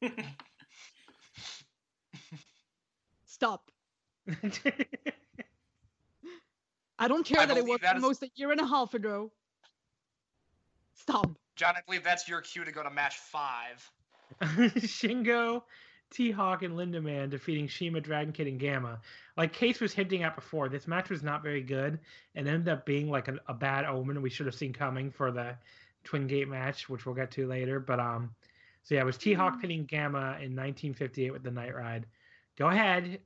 [0.00, 0.08] d-
[3.26, 3.70] Stop.
[6.98, 8.94] I don't care I that it was that is- almost a year and a half
[8.94, 9.32] ago.
[10.94, 11.30] Stop.
[11.56, 13.90] John, I believe that's your cue to go to match five.
[14.42, 15.62] Shingo,
[16.10, 19.00] T Hawk, and Lindaman defeating Shima, Dragon Kid, and Gamma.
[19.36, 21.98] Like Case was hinting at before, this match was not very good
[22.34, 25.30] and ended up being like a, a bad omen we should have seen coming for
[25.30, 25.56] the
[26.04, 27.80] Twin Gate match, which we'll get to later.
[27.80, 28.34] But um,
[28.84, 32.06] so yeah, it was T Hawk pinning Gamma in 1958 with the Night Ride.
[32.56, 33.18] Go ahead,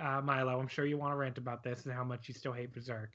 [0.00, 0.58] uh, Milo.
[0.58, 3.10] I'm sure you want to rant about this and how much you still hate Berserk.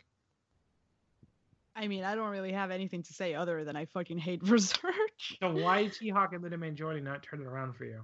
[1.76, 4.94] I mean, I don't really have anything to say other than I fucking hate Berserk.
[5.40, 8.02] So why T Hawk and Lindaman not turn it around for you?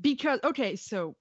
[0.00, 1.16] because okay, so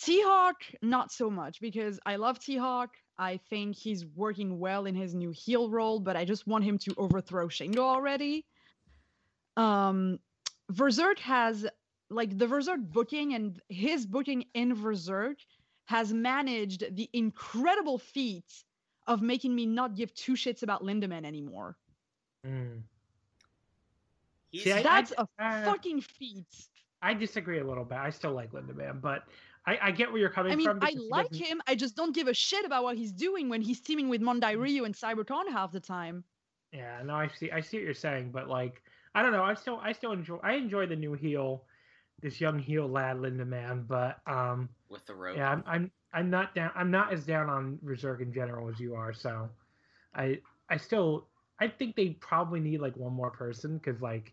[0.00, 2.90] T Hawk, not so much because I love T Hawk.
[3.18, 6.78] I think he's working well in his new heel role, but I just want him
[6.78, 8.46] to overthrow Shingo already.
[9.56, 10.18] Um,
[10.68, 11.66] Berserk has
[12.12, 15.38] like the Berserk booking and his booking in Berserk
[15.86, 18.64] has managed the incredible feat
[19.06, 21.76] of making me not give two shits about Lindaman anymore.
[22.46, 22.82] Mm.
[24.54, 26.46] See, I- That's a uh, fucking feat.
[27.04, 27.98] I disagree a little bit.
[27.98, 29.24] I still like Lindaman, but
[29.66, 30.68] I, I get where you're coming from.
[30.68, 31.10] I mean, from.
[31.12, 31.60] I like him.
[31.66, 34.56] I just don't give a shit about what he's doing when he's teaming with Mondai
[34.56, 36.22] Ryu and Cyber Kong half the time.
[36.72, 37.50] Yeah, no, I see.
[37.50, 38.82] I see what you're saying, but like,
[39.16, 39.42] I don't know.
[39.42, 40.38] I still, I still enjoy.
[40.44, 41.64] I enjoy the new heel,
[42.22, 43.86] this young heel lad, Lindaman.
[43.86, 45.36] But um, with the rope.
[45.36, 46.70] yeah, I'm, I'm, I'm not down.
[46.74, 49.12] I'm not as down on Berserk in general as you are.
[49.12, 49.48] So,
[50.14, 51.26] I, I still,
[51.58, 54.32] I think they probably need like one more person because like,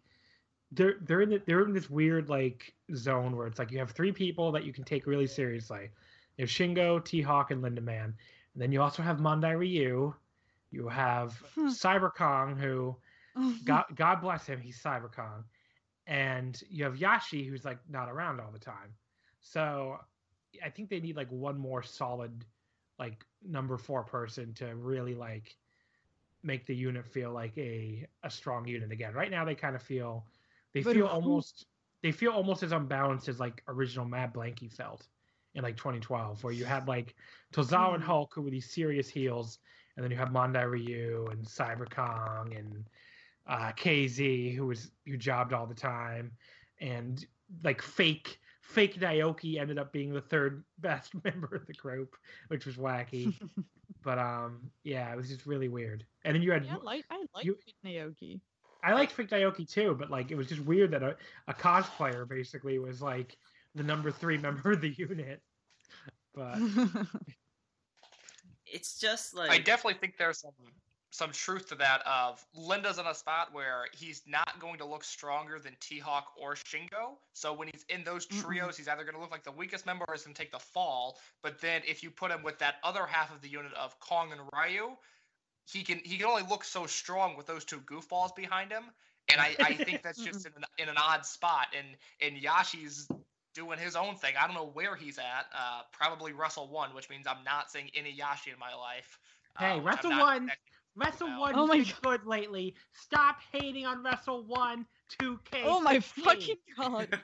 [0.72, 3.92] they're they're in the, they're in this weird like zone where it's like you have
[3.92, 5.90] three people that you can take really seriously.
[6.38, 8.16] There's Shingo, T Hawk, and Lindaman, and
[8.56, 10.14] then you also have Mondai Ryu.
[10.72, 11.68] You have Hmm.
[11.70, 12.96] Cyber Kong, who
[13.64, 15.44] God God bless him, he's Cyber Kong,
[16.10, 18.96] and you have Yashi, who's like not around all the time.
[19.42, 20.00] So
[20.66, 22.46] I think they need like one more solid,
[22.98, 25.56] like number four person to really like
[26.42, 29.14] make the unit feel like a a strong unit again.
[29.14, 30.26] Right now they kind of feel
[30.74, 31.68] they But feel who- almost
[32.02, 35.08] they feel almost as unbalanced as like original Mad Blankey felt
[35.54, 37.16] in like 2012, where you had like
[37.54, 38.10] Tozawa and Hmm.
[38.10, 39.60] Hulk who were these serious heels,
[39.96, 42.90] and then you have Mondai Ryu and Cyber Kong and
[43.50, 46.32] uh, KZ who was who jobbed all the time,
[46.80, 47.26] and
[47.64, 52.16] like fake fake Naoki ended up being the third best member of the group,
[52.48, 53.34] which was wacky.
[54.04, 56.06] but um, yeah, it was just really weird.
[56.24, 58.40] And then you had Yeah, I like I like You- Naoki.
[58.82, 61.18] I liked Fake Naoki too, but like it was just weird that a,
[61.50, 63.36] a cosplayer basically was like
[63.76, 65.42] the number three member of the unit.
[66.34, 66.60] But
[68.66, 70.52] It's just like I definitely think there's some
[71.12, 72.02] some truth to that.
[72.06, 76.28] Of Linda's in a spot where he's not going to look stronger than T Hawk
[76.40, 77.18] or Shingo.
[77.34, 80.06] So when he's in those trios, he's either going to look like the weakest member
[80.08, 81.18] or he's going to take the fall.
[81.42, 84.32] But then if you put him with that other half of the unit of Kong
[84.32, 84.90] and Ryu,
[85.66, 88.84] he can he can only look so strong with those two goofballs behind him.
[89.32, 91.68] And I, I think that's just in an, in an odd spot.
[91.78, 91.88] And
[92.22, 93.08] and Yashi's
[93.56, 94.36] doing his own thing.
[94.40, 95.46] I don't know where he's at.
[95.56, 99.20] Uh, probably Wrestle One, which means I'm not seeing any Yashi in my life.
[99.58, 100.64] uh, Hey, which I'm Wrestle not One- connected
[100.96, 101.40] Wrestle Wow.
[101.40, 102.02] One Oh has my been God.
[102.04, 102.76] good lately.
[102.94, 104.86] Stop hating on Wrestle One,
[105.22, 105.62] 2K.
[105.66, 107.20] oh my fucking god!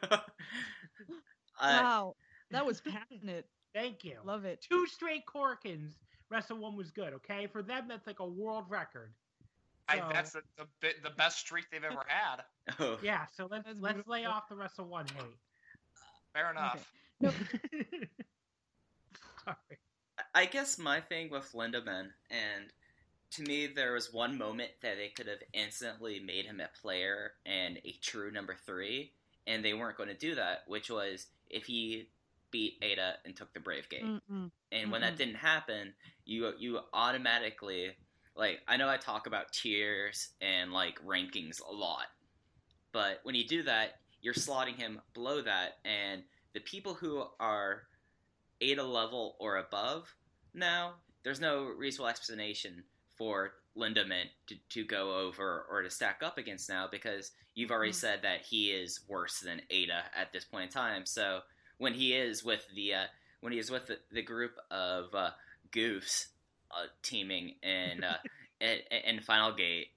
[1.59, 2.15] I, wow.
[2.51, 3.47] That was passionate.
[3.73, 4.17] Thank you.
[4.23, 4.65] Love it.
[4.69, 5.91] Two straight Korakuens.
[6.31, 7.13] Wrestle one was good.
[7.13, 9.13] Okay, for them that's like a world record.
[9.87, 12.43] I, So- that's the, the bi- the best streak they've ever had.
[12.79, 14.37] Oh, Yeah, so let's That's let's lay beautiful.
[14.37, 15.37] off the Wrestle One hate.
[16.33, 16.91] Fair enough.
[17.21, 17.31] No,
[19.43, 19.55] Sorry.
[20.33, 22.65] I guess my thing with Lindaman, and
[23.31, 27.33] to me, there was one moment that they could have instantly made him a player
[27.45, 29.11] and a true number three,
[29.47, 32.09] and they weren't going to do that, which was if he
[32.51, 34.05] beat Eita and took the Brave Gate.
[34.05, 34.51] mm-mm.
[34.71, 35.93] And when that didn't happen,
[36.25, 37.91] you you automatically
[38.35, 42.07] like I know I talk about tiers and like rankings a lot,
[42.91, 46.23] but when you do that, you're slotting him below that, and
[46.53, 47.83] the people who are
[48.61, 50.13] Eita level or above
[50.53, 52.83] now, there's no reasonable explanation
[53.17, 57.91] for Lindaman to, to go over or to stack up against now because you've already
[57.91, 57.95] Mm.
[57.95, 61.05] said that he is worse than Eita at this point in time.
[61.05, 61.41] So
[61.77, 63.05] when he is with the uh,
[63.41, 65.31] when he is with the, the group of uh,
[65.71, 66.27] goofs
[66.71, 68.17] uh, teaming in uh,
[68.61, 69.87] in, in Final Gate,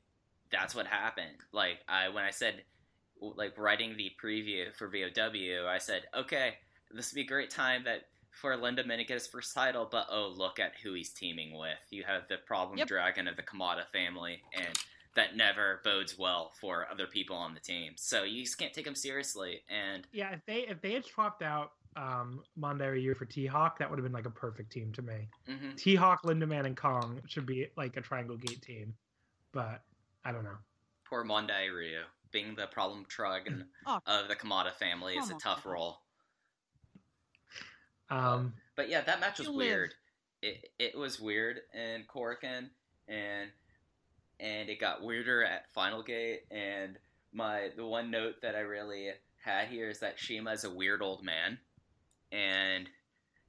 [0.51, 1.37] that's what happened.
[1.53, 2.63] Like I when I said
[3.21, 6.55] like writing the preview for VOW, I said, okay,
[6.93, 8.03] this would be a great time that
[8.41, 11.79] for Linda his first title, but oh look at who he's teaming with.
[11.91, 12.89] You have the problem Yep.
[12.89, 14.79] dragon of the Kamada family, and
[15.15, 17.95] that never bodes well for other people on the team.
[17.97, 19.63] So you just can't take him seriously.
[19.69, 23.79] And Yeah, if they if they had swapped out um Mondai Ryu for T Hawk,
[23.79, 25.29] that would have been like a perfect team to me.
[25.49, 25.77] mhm.
[25.77, 28.95] T Hawk, Lindaman, and Kong should be like a Triangle Gate team,
[29.53, 29.83] but
[30.25, 30.59] I don't know.
[31.05, 35.65] poor Mondai Ryu being the problem dragon Oh, of the Kamada family is a tough
[35.65, 36.03] role.
[38.11, 39.95] Um, But yeah, that match was weird.
[40.43, 42.71] It it was weird in Korakuen,
[43.09, 43.51] and
[44.41, 46.43] and it got weirder at Final Gate.
[46.51, 46.97] And
[47.33, 49.11] my the one note that I really
[49.45, 51.59] had here is that Shima is a weird old man,
[52.33, 52.89] and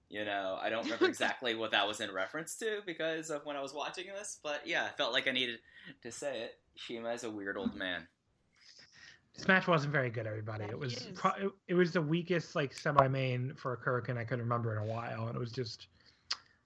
[0.10, 3.56] you know I don't remember exactly what that was in reference to because of when
[3.56, 4.40] I was watching this.
[4.42, 5.60] But yeah, I felt like I needed
[6.04, 6.58] to say it.
[6.76, 8.08] Shima is a weird old man.
[9.36, 10.66] This match wasn't very good, everybody.
[10.66, 14.18] Yeah, It was pro- it, it was the weakest like semi main for a Korakuen
[14.18, 15.88] I could remember in a while, and it was just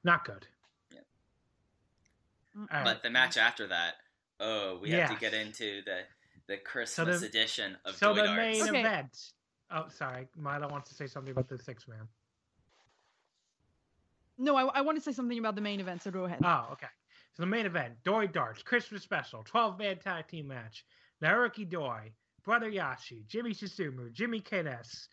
[0.03, 0.47] not good.
[2.55, 2.84] right.
[2.84, 3.95] But the match after that,
[4.39, 5.99] oh, we have to get into the
[6.47, 8.80] the Christmas the- edition of so Joy the main Okay.
[8.80, 9.32] event.
[9.72, 12.07] Oh, sorry, Milo wants to say something about the six man.
[14.38, 16.39] No, I, I want to say something about the main event, so go ahead.
[16.43, 16.88] Oh, okay.
[17.34, 20.86] So the main event, Doi Darts, Christmas special, 12 man tag team match.
[21.24, 22.11] Naruki Doi,
[22.43, 25.07] Brother Yashi, Jimmy Susumu, Jimmy Kness,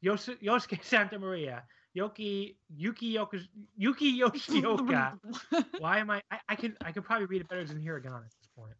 [0.00, 1.62] Yos- Yosuke Santa Maria,
[1.96, 3.38] Yoki Yuki Yoka,
[3.76, 5.18] Yuki Yoshioka.
[5.78, 6.38] Why am I, I?
[6.48, 8.74] I can I can probably read it better than Hiragana at this point.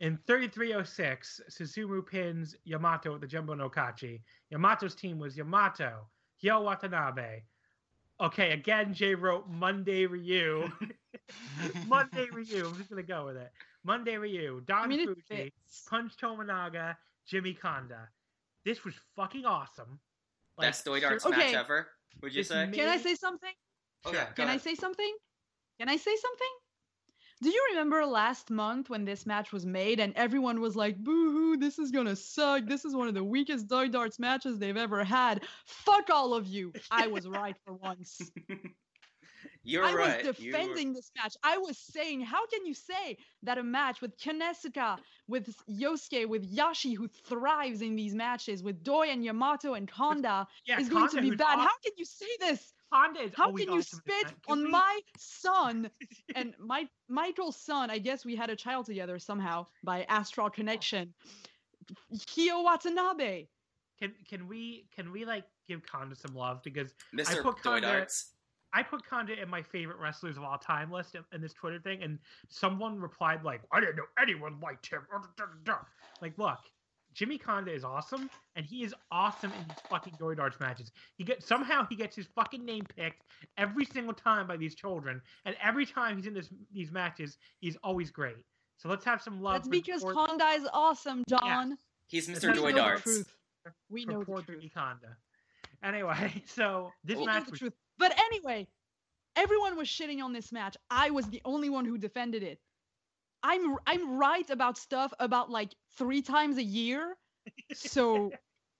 [0.00, 4.20] In 3306, Susumu pins Yamato with the Jumbo no Kachi.
[4.52, 6.08] Yamato's team was Yamato,
[6.42, 7.42] Hyo Watanabe.
[8.20, 10.70] Okay, again, Jay wrote Monday Ryu.
[11.86, 12.66] Monday Ryu.
[12.68, 13.50] I'm just gonna go with it.
[13.84, 15.52] Monday Ryu, Don I mean, Fuji.
[15.88, 16.96] Punch Tominaga,
[17.26, 18.08] Jimmy Kanda.
[18.64, 20.00] This was fucking awesome.
[20.58, 21.36] Best Doi ser- Darts Okay.
[21.36, 21.88] match ever.
[22.22, 22.66] Would you This say?
[22.66, 23.52] ma- Can I say something?
[24.04, 24.26] Oh, okay, Sure.
[24.28, 25.16] go Can I say something?
[25.80, 26.48] Can I say something?
[27.42, 31.32] Do you remember last month when this match was made and everyone was like, boo
[31.32, 32.64] hoo, this is gonna suck.
[32.66, 35.44] This is one of the weakest Doi Darts matches they've ever had.
[35.66, 36.72] Fuck all of you.
[36.90, 38.20] I was right for once.
[39.64, 40.26] You're I right.
[40.26, 41.36] was You were- defending this match.
[41.42, 46.54] I was saying, how can you say that a match with Kinesuka, with Yosuke, with
[46.54, 51.08] Yashi, who thrives in these matches, with Doi and Yamato and Honda, yeah, is going
[51.10, 51.58] to be bad?
[51.58, 52.72] aw- How can you say this?
[52.92, 55.90] Honda is How can you awesome spit on we- my son
[56.36, 57.90] and my Michael's son?
[57.90, 61.12] I guess we had a child together somehow by astral connection.
[62.12, 63.46] Hyo Watanabe.
[63.98, 67.42] Can can we can we like give Kanda some love because Mr.
[67.42, 68.33] put Doi Kanda- Darts.
[68.74, 71.78] I put Kanda in my favorite wrestlers of all time list in, in this Twitter
[71.78, 72.18] thing, and
[72.48, 75.02] someone replied like, "I didn't know anyone liked him."
[76.20, 76.58] Like, look,
[77.12, 80.90] Jimmy Kanda is awesome, and he is awesome in these fucking Dory Darts matches.
[81.16, 83.22] He gets somehow he gets his fucking name picked
[83.56, 87.76] every single time by these children, and every time he's in this these matches, he's
[87.84, 88.44] always great.
[88.76, 89.54] So let's have some love.
[89.54, 91.78] That's because Kanda is awesome, John.
[92.08, 92.48] He's Mr.
[92.48, 92.56] right.
[92.56, 93.02] Doi We know the Darts.
[93.02, 93.34] truth.
[93.88, 94.46] We know the truth.
[94.46, 94.72] Jimmy
[95.82, 97.74] Anyway, so this Well- match the was truth.
[97.98, 98.66] But anyway,
[99.36, 100.76] everyone was shitting on this match.
[100.90, 102.58] I was the only one who defended it.
[103.42, 107.14] I'm I'm right about stuff about like three times a year.
[107.74, 108.32] So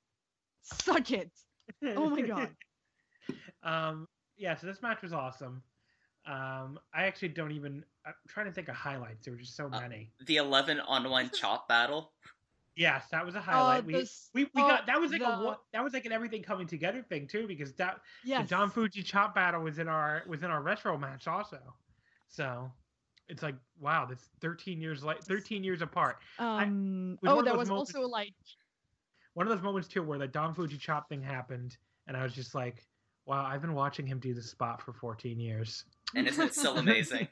[0.63, 1.31] suck it.
[1.85, 2.51] Oh my god.
[3.63, 5.63] um, yeah, so this match was awesome.
[6.27, 7.85] Um, I actually don't even.
[8.07, 9.25] I'm trying to think of highlights.
[9.25, 10.11] There were just so Uh, many.
[10.27, 12.13] The 11 on 1 chop battle.
[12.77, 13.85] Yes, that was a highlight.
[13.85, 15.93] we, the s- we we oh, got that was like a the- wa- that was
[15.93, 18.49] like an everything coming together thing too because that Yes.
[18.49, 21.59] the Don Fuji chop battle was in our was in our retro match also.
[22.29, 22.71] So
[23.29, 26.19] it's like wow, that's 13 years like 13 years apart.
[26.39, 27.17] Um.
[27.23, 28.35] was Oh, one of there was moments- also like
[29.35, 31.77] One of those moments too where the Don Fuji chop thing happened,
[32.09, 32.85] and I was just like,
[33.27, 35.85] wow, I've been watching him do this spot for 14 years.
[36.17, 37.29] And isn't it still amazing?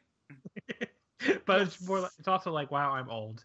[1.47, 3.45] but it's more like, it's also like wow, I'm old.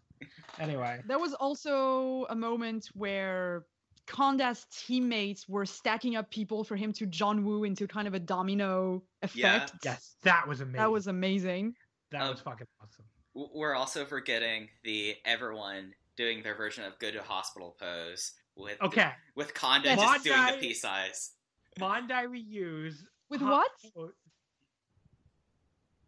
[0.59, 3.65] Anyway, There was also a moment where
[4.07, 8.20] Kanda's teammates were stacking up people for him to John Woo into kind of a
[8.20, 9.03] domino
[9.34, 9.57] Yeah.
[9.65, 9.74] effect.
[9.84, 10.78] yes, that was amazing.
[10.80, 11.76] That was amazing.
[12.11, 13.05] that Um, was fucking awesome.
[13.34, 19.11] We're also forgetting the everyone doing their version of go to hospital pose with Okay,
[19.36, 19.99] with Kanda Yes.
[19.99, 21.32] just doing the Mondai- peace eyes.
[21.80, 23.72] Mondai reuse With Hot- what?
[23.97, 24.11] oh,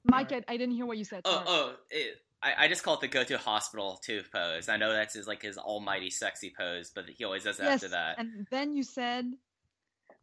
[0.06, 1.22] Mike, I, I didn't hear what you said.
[1.26, 1.46] Oh, sorry.
[1.48, 4.70] oh, it, I, I just call it the go to hospital too pose.
[4.70, 7.76] I know that's his like his almighty sexy pose, but he always does it yes,
[7.84, 8.18] after that.
[8.18, 9.26] and then you said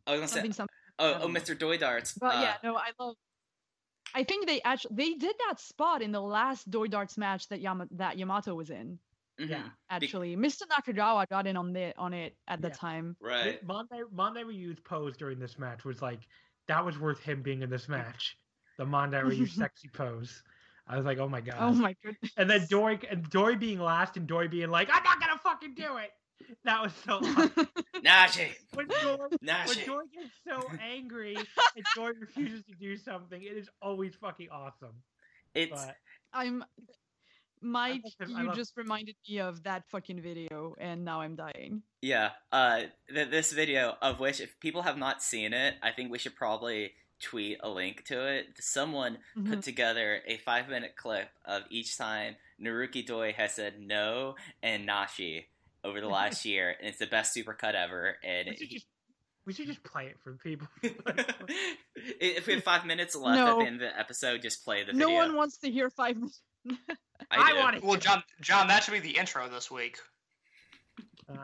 [0.07, 0.75] I was gonna say, something, something.
[0.99, 1.29] oh, oh.
[1.29, 1.59] Mr.
[1.59, 2.15] Doi Darts.
[2.15, 3.17] But uh, yeah, no, I love.
[4.15, 7.61] I think they actually they did that spot in the last Doi Darts match that
[7.61, 8.99] Yama, that Yamato was in.
[9.39, 9.63] mhm, Yeah.
[9.91, 10.63] Actually, Mr.
[10.71, 12.75] Nakagawa got in on the on it at the Yeah.
[12.75, 13.17] time.
[13.21, 13.67] right.
[13.67, 16.21] Mondai Mondai Ryu's pose during this match was like
[16.69, 18.39] that was worth him being in this match.
[18.79, 20.43] The Mondai Ryu sexy pose.
[20.89, 21.57] I was like, oh my god.
[21.59, 22.31] Oh my goodness.
[22.37, 25.75] and then Dory and Dory being last and Dory being like, I'm not gonna fucking
[25.75, 26.11] do it.
[26.65, 27.69] That was so awesome.
[28.03, 29.85] Nashi, when Dory when Nashi.
[29.85, 34.95] Dory gets so angry and Dory refuses to do something, it is always fucking awesome.
[35.55, 35.97] It's But
[36.33, 36.63] I'm
[37.63, 41.83] Mike, love you love- just reminded me of that fucking video, and now I'm dying.
[42.03, 42.31] yeah.
[42.53, 42.83] Uh,
[43.13, 46.37] th- this video of which, if people have not seen it, I think we should
[46.37, 48.49] probably tweet a link to it.
[48.61, 49.49] Someone Mhm.
[49.51, 54.87] put together a five minute clip of each time Naruki Doi has said no and
[54.87, 55.49] Nashi
[55.85, 58.19] over the last year, and it's the best supercut ever.
[58.23, 58.87] And we should he- just
[59.47, 60.67] we should just play it for people.
[61.95, 64.93] if we have five minutes left at the end of the episode, just play the
[64.93, 65.21] No video.
[65.21, 66.41] one wants to hear five minutes.
[67.31, 67.59] I do.
[67.59, 67.85] want it.
[67.85, 69.99] Well, John, John, that should be the intro this week.
[71.29, 71.37] Uh,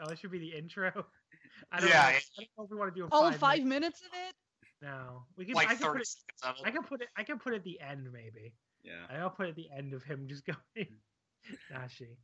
[0.00, 1.04] oh, that should be the intro.
[1.72, 2.08] I don't Yeah, know.
[2.10, 2.16] yeah.
[2.16, 4.00] I don't know if we want to do a All five, five minutes.
[4.00, 4.34] minutes of it?
[4.82, 5.54] No, we can.
[5.54, 6.06] Like I can put 30 it.
[6.08, 7.08] seconds of I can put it.
[7.16, 8.52] I can put it at the end maybe.
[8.82, 10.44] Yeah, I'll put it at the end of him just
[10.76, 10.88] going.
[11.70, 12.18] Nashi.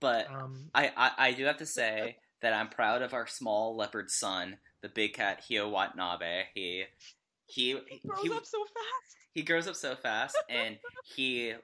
[0.00, 0.70] but Um.
[0.74, 4.58] I, I I do have to say that I'm proud of our small leopard son,
[4.82, 6.44] the big cat Hyo Watanabe.
[6.54, 6.84] He
[7.46, 9.16] he It grows he, up so fast.
[9.32, 11.54] he grows up so fast, and he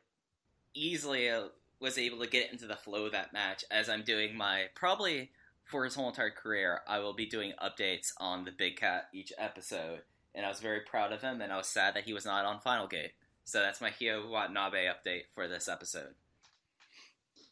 [0.74, 1.48] easily uh,
[1.80, 3.64] was able to get into the flow of that match.
[3.70, 5.30] As I'm doing my probably
[5.64, 9.32] for his whole entire career, I will be doing updates on the big cat each
[9.38, 10.00] episode,
[10.34, 12.44] and I was very proud of him, and I was sad that he was not
[12.44, 13.12] on Final Gate.
[13.44, 16.14] So that's my Hyo Watanabe update for this episode.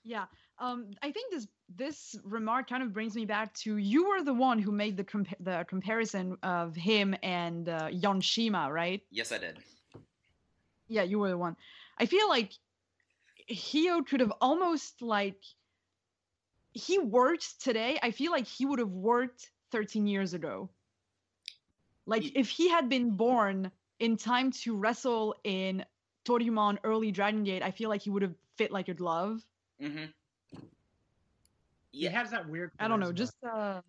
[0.04, 0.26] Yeah.
[0.58, 4.34] Um, I think this this remark kind of brings me back to you were the
[4.34, 9.02] one who made the compa- the comparison of him and uh, Yonshima, right?
[9.10, 9.58] Yes, I did.
[10.88, 11.56] Yeah, you were the one.
[11.98, 12.52] I feel like
[13.50, 15.42] Hyo could have almost like
[16.72, 17.98] he worked today.
[18.02, 20.68] I feel like he would have worked 13 years ago.
[22.10, 25.84] Like Ye- if he had been born in time to wrestle in
[26.24, 29.40] Toryumon early Dragon Gate, I feel like he would have fit like a glove.
[29.80, 30.06] Mm-hmm.
[31.92, 32.72] He Yeah, has that weird.
[32.80, 33.80] I don't know, just uh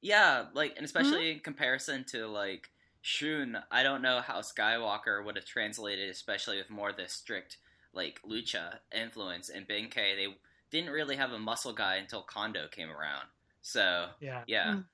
[0.00, 2.68] yeah, like and especially in comparison to like
[3.00, 7.58] Shun, I don't know how Skywalker would have translated, especially with more of the strict
[7.92, 9.48] like lucha influence.
[9.50, 10.26] And Benkei, they
[10.70, 13.26] didn't really have a muscle guy until Kondo came around.
[13.60, 14.42] So Yeah.
[14.48, 14.84] yeah, Mm.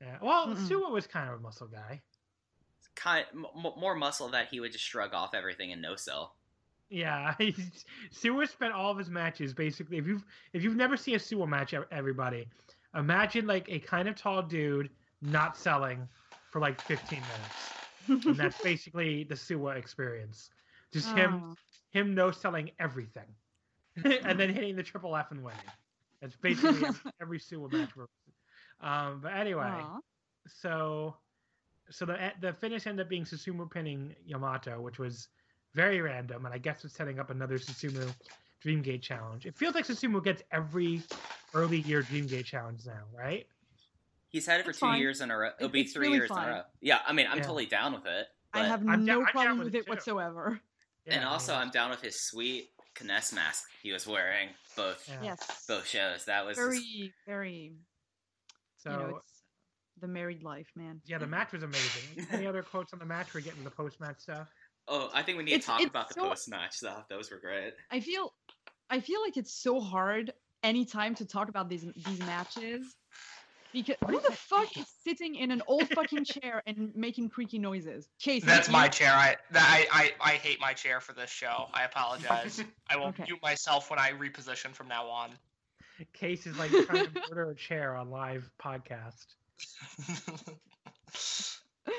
[0.00, 0.16] Yeah.
[0.20, 0.68] Well, Mm-mm.
[0.68, 2.00] Suwa was kind of a muscle guy.
[2.94, 3.46] kind m-
[3.78, 6.34] more muscle that he would just shrug off everything and no sell.
[6.88, 7.34] Yeah,
[8.14, 9.98] Suwa spent all of his matches basically.
[9.98, 12.46] If you've if you've never seen a Suwa match, everybody,
[12.94, 14.90] imagine like a kind of tall dude
[15.20, 16.06] not selling
[16.50, 17.20] for like 15
[18.08, 20.50] minutes, and that's basically the Suwa experience.
[20.92, 21.54] Just him oh.
[21.90, 23.34] him no selling everything,
[24.04, 25.58] and then hitting the triple F and winning.
[26.20, 27.96] That's basically every, every Suwa match.
[27.96, 28.06] we're-
[28.80, 29.98] Um, but anyway, Aw.
[30.46, 31.16] so
[31.90, 35.28] so the the finish ended up being Susumu pinning Yamato, which was
[35.74, 38.12] very random, and I guess it's setting up another Susumu
[38.64, 39.46] Dreamgate challenge.
[39.46, 41.02] It feels like Susumu gets every
[41.54, 43.46] early year Dreamgate challenge now, right?
[44.28, 45.00] He's had it for It's two fine.
[45.00, 45.50] years in a row.
[45.58, 46.62] It'll It- be three really years in a row.
[46.80, 47.42] Yeah, I mean, I'm Yeah.
[47.44, 48.28] totally down with it.
[48.52, 49.90] I have I'm no down- problem with with it it too.
[49.90, 50.60] whatsoever.
[51.06, 51.60] and also, yeah.
[51.60, 52.70] I'm down with his sweet
[53.00, 55.22] Kness mask he was wearing both Yeah.
[55.22, 55.66] Yes.
[55.66, 56.24] both shows.
[56.24, 57.76] That was Very, very.
[58.86, 59.42] So you know, it's
[60.00, 61.00] the married life, man.
[61.06, 62.26] yeah, the match was amazing.
[62.30, 63.34] Any other quotes on the match?
[63.34, 64.48] We're getting the post match stuff.
[64.88, 67.08] Oh, I think we need It's- to talk it's about the post match stuff.
[67.08, 67.72] Those were great.
[67.90, 68.32] I feel,
[68.90, 70.32] I feel like it's so hard
[70.62, 72.94] any time to talk about these these matches.
[73.72, 78.08] Because who the fuck is sitting in an old fucking chair and making creaky noises?
[78.20, 79.12] Casey, That's my chair.
[79.12, 81.66] I, that- I I I hate my chair for this show.
[81.74, 82.62] I apologize.
[82.90, 83.24] I will Okay.
[83.24, 85.30] mute myself when I reposition from now on.
[86.12, 89.26] Case is like trying to murder a chair on live podcast.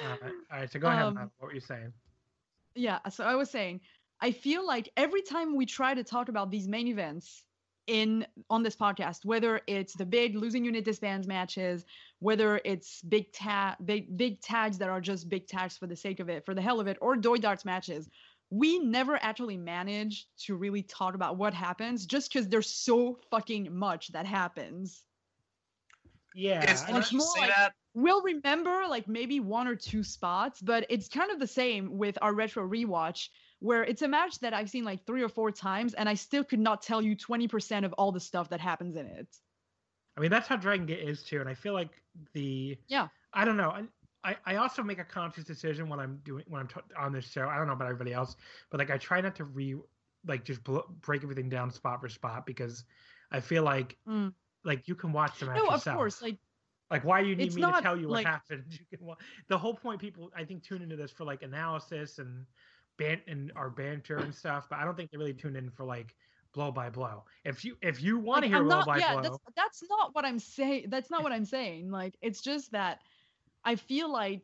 [0.03, 0.15] Uh,
[0.51, 1.01] all right, so go ahead.
[1.01, 1.93] Um, Matt, what were you saying?
[2.77, 3.81] yeah so i was saying
[4.21, 7.43] i feel like every time we try to talk about these main events
[7.87, 11.85] in on this podcast whether it's the big losing unit disbands matches
[12.19, 16.19] whether it's big tag big big tags that are just big tags for the sake
[16.19, 18.09] of it for the hell of it or doi darts matches
[18.49, 23.75] we never actually manage to really talk about what happens just because there's so fucking
[23.75, 25.03] much that happens
[26.33, 27.73] Yeah, It's and it's more like- that.
[27.93, 32.17] we'll remember like maybe one or two spots, but it's kind of the same with
[32.21, 33.29] our retro rewatch,
[33.59, 36.43] where it's a match that I've seen like three or four times, and I still
[36.43, 39.27] could not tell you 20% of all the stuff that happens in it.
[40.15, 41.89] I mean that's how Dragon Gate is too, and I feel like
[42.33, 43.07] the Yeah.
[43.33, 43.87] I don't know.
[44.23, 47.29] I I, also make a conscious decision when I'm doing when I'm t- on this
[47.29, 47.47] show.
[47.47, 48.35] I don't know about everybody else,
[48.69, 49.75] but like I try not to re
[50.25, 52.83] like just bl- break everything down spot for spot because
[53.31, 54.33] I feel like Mm.
[54.63, 56.37] like you can watch the match No, of course, like
[56.89, 58.65] Like, why you need me to tell you what like- happened?
[58.91, 59.17] You can, wa-
[59.49, 62.45] the whole point people, I think, tune into this for like analysis and
[62.97, 65.85] ban and our banter and stuff, but I don't think they really tune in for
[65.85, 66.15] like
[66.53, 67.25] blow by blow.
[67.45, 69.37] If you if you want to like, hear I'm blow not, by yeah, blow, that's
[69.55, 70.85] that's not what I'm saying.
[70.89, 71.91] That's not what I'm saying.
[71.91, 72.99] Like it's just that
[73.63, 74.43] I feel like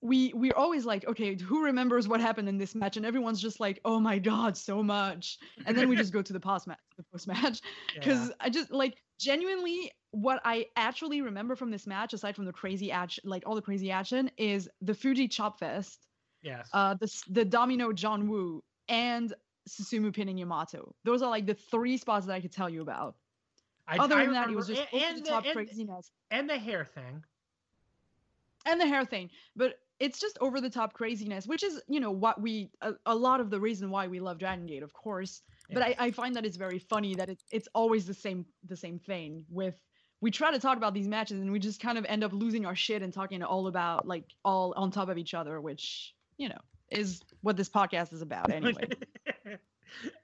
[0.00, 2.96] we we're always like, okay, who remembers what happened in this match?
[2.96, 5.38] And everyone's just like, oh my god, so much.
[5.66, 7.60] And then we just go to the post match, the post match,
[7.94, 8.00] yeah.
[8.00, 12.52] because I just like genuinely what I actually remember from this match, aside from the
[12.52, 16.06] crazy action, like all the crazy action, is the Fuji Chop Fest,
[16.42, 19.34] yes, uh, the the Domino John Woo, and
[19.68, 20.94] Susumu pinning Yamato.
[21.04, 23.16] Those are like the three spots that I could tell you about.
[23.88, 26.48] I, Other I than that, it was just and, and the top and, craziness and
[26.48, 27.24] the hair thing.
[28.68, 29.30] And the hair thing.
[29.56, 33.14] But it's just over the top craziness, which is you know what we a, a
[33.14, 35.42] lot of the reason why we love Dragon Gate, of course.
[35.70, 38.76] But I, I find that it's very funny that it, it's always the same the
[38.76, 39.74] same thing with
[40.20, 42.66] we try to talk about these matches and we just kind of end up losing
[42.66, 46.48] our shit and talking all about like all on top of each other, which you
[46.48, 46.58] know
[46.90, 48.88] is what this podcast is about anyway.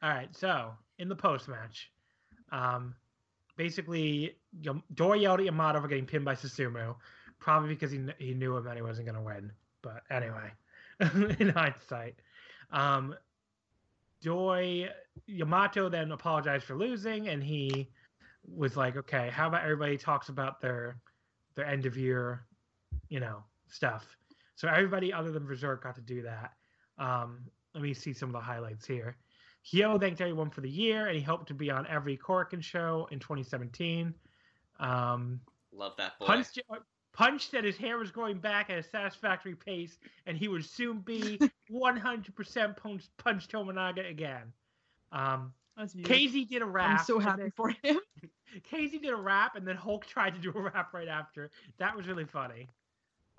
[0.03, 1.91] All right, so in the post match,
[2.53, 2.95] um,
[3.57, 4.37] basically
[4.95, 6.95] Doi yelled at Yamato for getting pinned by Susumu,
[7.45, 9.53] probably because he kn- he knew Omeni wasn't going to win.
[9.83, 10.51] But anyway,
[11.39, 12.15] in hindsight,
[12.73, 13.15] um,
[14.23, 14.89] Doi
[15.27, 17.91] Yamato then apologized for losing, and he
[18.49, 20.97] was like, "Okay, how about everybody talks about their
[21.55, 22.47] their end of year,
[23.11, 24.17] you know, stuff."
[24.57, 26.53] So everybody other than Berserk got to do that.
[26.97, 27.41] Um,
[27.75, 29.19] let me see some of the highlights here.
[29.71, 33.07] Hyo thanked everyone for the year, and he hoped to be on every Korakuen show
[33.11, 34.15] in 2017.
[34.81, 35.41] Um,
[35.73, 36.27] Love that boy.
[36.27, 36.47] Punch,
[37.15, 40.99] Punch said his hair was growing back at a satisfactory pace, and he would soon
[40.99, 41.39] be
[41.73, 44.53] 100% Punch, punch Tominaga again.
[45.13, 45.53] Um,
[46.05, 47.01] Casey did a rap.
[47.01, 48.01] I'm so happy then- for him.
[48.65, 51.51] Casey did a rap, and then Hulk tried to do a rap right after.
[51.79, 52.69] That was really funny.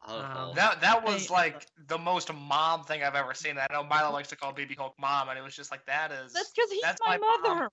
[0.07, 3.57] Um, That that was like the most mom thing I've ever seen.
[3.57, 6.11] I know Milo likes to call Baby Hulk mom, and it was just like that
[6.11, 7.69] is That's because he's that's my, my mom.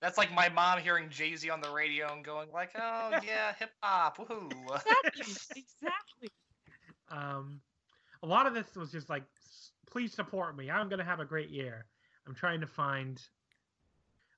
[0.00, 0.08] Mother.
[0.08, 3.54] that's like my mom hearing Jay Z on the radio and going like, "Oh yeah,
[3.58, 4.50] hip hop, woohoo!"
[5.06, 5.64] Exactly.
[5.82, 6.30] exactly.
[7.10, 7.60] Um,
[8.22, 9.24] a lot of this was just like,
[9.90, 10.70] please support me.
[10.70, 11.86] I'm going to have a great year.
[12.26, 13.20] I'm trying to find.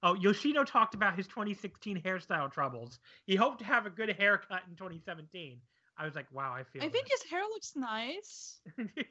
[0.02, 2.98] Oh, Yoshino talked about his 2016 hairstyle troubles.
[3.26, 5.58] He hoped to have a good haircut in 2017.
[5.98, 6.82] I was like, wow, I feel.
[6.82, 7.20] I think this.
[7.20, 8.58] his hair looks nice.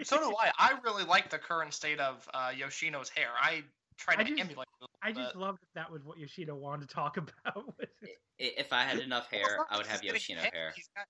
[0.04, 0.52] so do I.
[0.58, 3.30] I really like the current state of uh, Yoshino's hair.
[3.40, 3.64] I
[4.00, 4.68] try I just- emulate.
[4.82, 5.40] it a I just bit.
[5.40, 7.78] loved that that was what Yoshino wanted to talk about.
[7.78, 7.90] with
[8.38, 10.74] If I had enough hair, I would have Yoshino hair, hair.
[10.76, 11.06] he's got-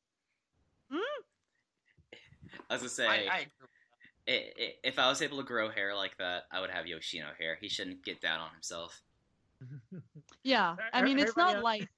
[0.92, 1.22] hmm?
[2.70, 3.48] I was gonna say, I, I agree.
[4.28, 7.28] i- i- if I was able to grow hair like that, I would have Yoshino
[7.40, 7.58] hair.
[7.62, 9.02] He shouldn't get down on himself.
[10.44, 10.76] Yeah.
[10.94, 11.90] I mean, it's everybody not else- like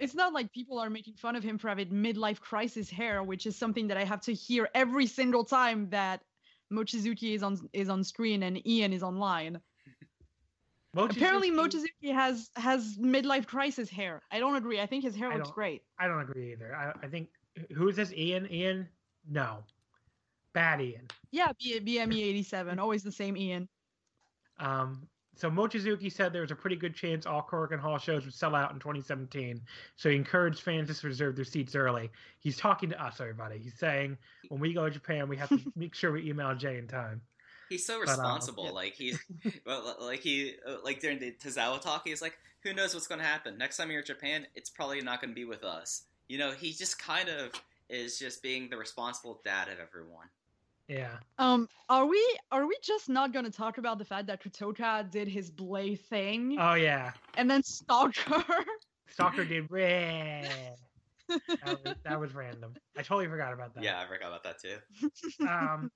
[0.00, 3.46] it's not like people are making fun of him for having midlife crisis hair, which
[3.46, 6.22] is something that I have to hear every single time that
[6.72, 9.60] Mochizuki is on is on screen and Ian is online.
[10.96, 14.22] Apparently, Mochizuki- Mochizuki has has midlife crisis hair.
[14.30, 14.80] I don't agree.
[14.80, 15.82] I think his hair I looks great.
[15.98, 16.74] I don't agree either.
[16.74, 17.30] I, I think
[17.74, 18.12] who is this?
[18.12, 18.50] Ian?
[18.50, 18.88] Ian?
[19.28, 19.64] No,
[20.52, 21.08] bad Ian.
[21.32, 23.68] Yeah, B- BME eighty seven, always the same Ian.
[24.58, 28.34] Um, so Mochizuki said there was a pretty good chance all Korakuen Hall shows would
[28.34, 29.60] sell out in 2017.
[29.96, 32.10] So he encouraged fans to reserve their seats early.
[32.38, 33.58] He's talking to us, everybody.
[33.58, 34.16] He's saying
[34.48, 37.20] when we go to Japan, we have to make sure we email Jay in time.
[37.68, 38.66] He's so um, responsible.
[38.66, 38.70] yeah.
[38.70, 39.18] Like he's,
[39.66, 43.20] well, like he, uh, like during the Tozawa talk, he's like, "Who knows what's going
[43.20, 44.46] to happen next time you're in Japan?
[44.54, 47.50] It's probably not going to be with us." You know, he just kind of
[47.88, 50.26] is just being the responsible dad of everyone.
[50.88, 51.16] Yeah.
[51.38, 55.28] Um, are we are we just not gonna talk about the fact that Kotoka did
[55.28, 57.12] his Blay thing Oh yeah.
[57.36, 58.44] and then Stalker.
[59.08, 60.76] Stalker did red.
[61.28, 62.74] that, was, that was random.
[62.96, 63.84] I totally forgot about that.
[63.84, 65.46] Yeah, I forgot about that too.
[65.48, 65.90] Um,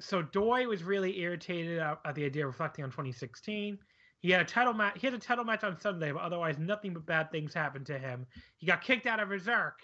[0.00, 3.78] so Doi was really irritated at, at the idea of reflecting on 2016.
[4.20, 4.98] He had a title match.
[5.00, 7.98] He had a title match on Sunday, but otherwise nothing but bad things happened to
[7.98, 8.26] him.
[8.56, 9.80] He got kicked out of Berserk,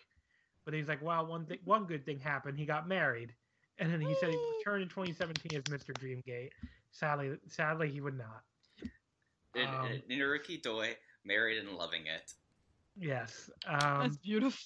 [0.64, 2.58] but he's like, "Well, one thing, one good thing happened.
[2.58, 3.32] He got married."
[3.78, 5.92] And then he said he would return in 2017 as Mr.
[5.98, 6.50] Dreamgate.
[6.92, 8.42] Sadly, sadly, he would not.
[9.56, 12.32] And, Um, and Naruki Doi married and loving it.
[12.96, 13.50] Yes.
[13.66, 14.60] That's Um, beautiful.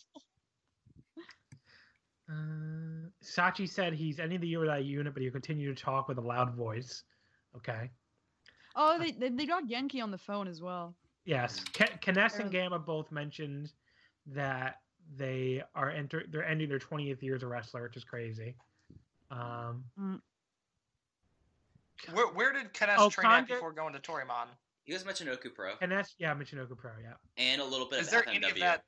[2.28, 6.08] uh, Sachi said he's ending the year without a unit, but he'll continue to talk
[6.08, 7.04] with a loud voice.
[7.56, 7.90] Okay.
[8.76, 10.94] Oh, they, they they got Genki on the phone as well.
[11.24, 13.72] Yes, K- Kness and Um, Gamma both mentioned
[14.26, 14.82] that
[15.16, 18.54] they are enter they're ending their 20th year as a wrestler, which is crazy.
[19.30, 19.84] Um,
[22.12, 24.46] Where, where did Kness Oh, train at before going to Toryumon?
[24.84, 27.14] He was Michinoku Pro Kness, yeah, Michinoku Pro, yeah.
[27.36, 28.36] and a little bit Is of there FMW.
[28.36, 28.84] any of that?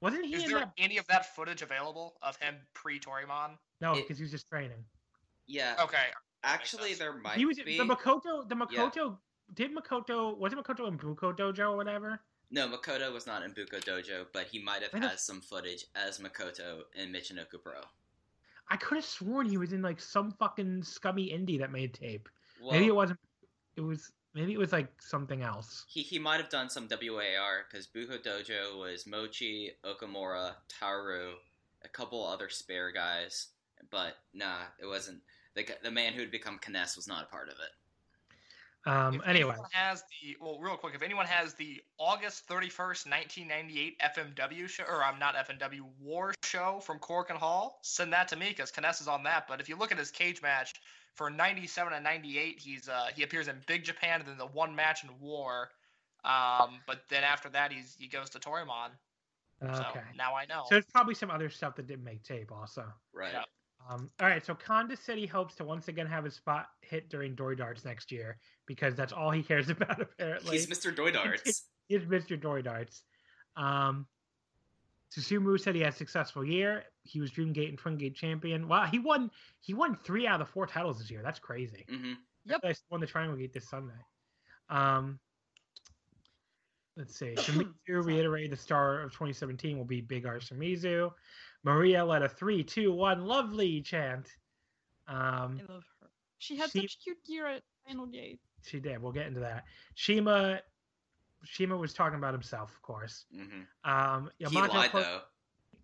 [0.00, 0.72] Wasn't he Is in there that?
[0.78, 3.56] any of that footage available of him pre Toryumon?
[3.80, 4.84] No, it- because he was just training.
[5.48, 6.04] Yeah, Okay.
[6.44, 6.98] actually, sense.
[7.00, 7.76] there might he was be.
[7.78, 8.48] the Makoto.
[8.48, 8.82] The Yeah.
[8.90, 9.18] Makoto
[9.54, 12.20] did Makoto wasn't Makoto in Buko Dojo or whatever.
[12.50, 16.18] No, Makoto was not in Buko Dojo, but he might have had some footage as
[16.20, 17.80] Makoto in Michinoku Pro.
[18.68, 22.28] I could have sworn he was in like some fucking scummy indie that made tape.
[22.60, 23.20] Well, maybe it wasn't.
[23.76, 25.84] It was maybe it was like something else.
[25.88, 31.32] he, he might have done some WAR because Buko Dojo was Mochi, Okamura, Taru,
[31.84, 33.48] a couple other spare guys,
[33.90, 35.20] but nah, it wasn't.
[35.54, 37.70] The, the man who had become Kness was not a part of it.
[38.86, 39.16] Um.
[39.16, 43.48] If Anyway, has the well, real quick, if anyone has the August thirty first, nineteen
[43.48, 48.28] ninety eight FMW show, or I'm not FMW War show from Korakuen Hall, send that
[48.28, 49.48] to me because Kness is on that.
[49.48, 50.74] But if you look at his cage match
[51.14, 54.38] for ninety seven and ninety eight, he's uh he appears in Big Japan and then
[54.38, 55.70] the one match in War.
[56.24, 58.90] Um, but then after that, he's he goes to Toryumon.
[59.60, 60.00] So okay.
[60.16, 60.64] now I know.
[60.68, 62.84] So there's probably some other stuff that didn't make tape also.
[63.14, 63.32] Right.
[63.32, 63.44] Yeah.
[63.88, 67.08] Um, all right, so Kanda said he hopes to once again have his spot hit
[67.08, 70.58] during Doi Darts next year because that's all he cares about apparently.
[70.58, 70.94] He's Mr.
[70.94, 71.66] Doi Darts.
[71.88, 72.40] He's Mr.
[72.40, 73.02] Doi Darts.
[73.56, 74.06] Um,
[75.16, 76.84] Susumu said he had a successful year.
[77.04, 78.66] He was Dreamgate and Twin Gate champion.
[78.66, 79.30] Wow, he won.
[79.60, 81.22] He won three out of the four titles this year.
[81.22, 81.84] That's crazy.
[81.88, 82.14] hmm
[82.46, 82.60] Yep.
[82.64, 83.94] I won the Triangle Gate this Sunday.
[84.70, 85.18] Um,
[86.96, 87.34] let's see.
[87.36, 91.10] Shimizu reiterated the star of 2017 will be Big R Shimizu.
[91.66, 94.28] Maria led a three, two, one, lovely chant.
[95.08, 96.08] Um, I love her.
[96.38, 98.40] She had She- such cute gear at Final Gate.
[98.62, 99.02] she did.
[99.02, 99.64] We'll get into that.
[99.94, 100.60] Shima,
[101.44, 103.26] Shima was talking about himself, of course.
[103.34, 105.22] hmm Um, He lied clo- though.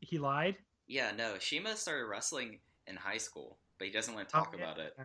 [0.01, 0.57] He lied.
[0.87, 1.37] Yeah, no.
[1.39, 4.65] Shima started wrestling in high school, but he doesn't want to talk Oh, yeah.
[4.73, 4.97] about it.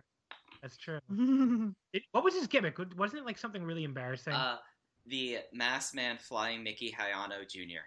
[0.62, 1.00] That's true.
[1.92, 2.78] It- what was his gimmick?
[2.96, 4.32] Wasn't it like something really embarrassing?
[4.32, 4.58] Uh,
[5.06, 7.82] the masked man flying Mickey Hayano Jr.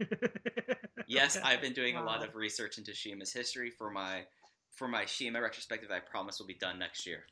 [1.06, 1.48] Yes, Okay.
[1.48, 4.26] I've been doing a lot of research into Shima's history for my
[4.72, 5.90] for my Shima retrospective.
[5.90, 7.24] I promise will be done next year.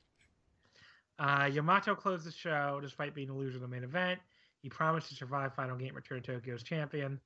[1.19, 4.19] Uh, Yamato closed the show despite being a loser in the main event.
[4.63, 7.21] He promised to survive Final Game Return to Tokyo as champion.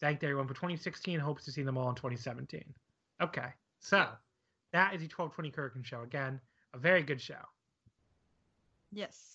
[0.00, 1.20] Thanked everyone for 2016.
[1.20, 2.62] Hopes to see them all in 2017.
[3.22, 4.08] Okay, so
[4.72, 6.02] that is the 1220 Korakuen show.
[6.02, 6.40] Again,
[6.74, 7.40] a very good show.
[8.92, 9.30] yes.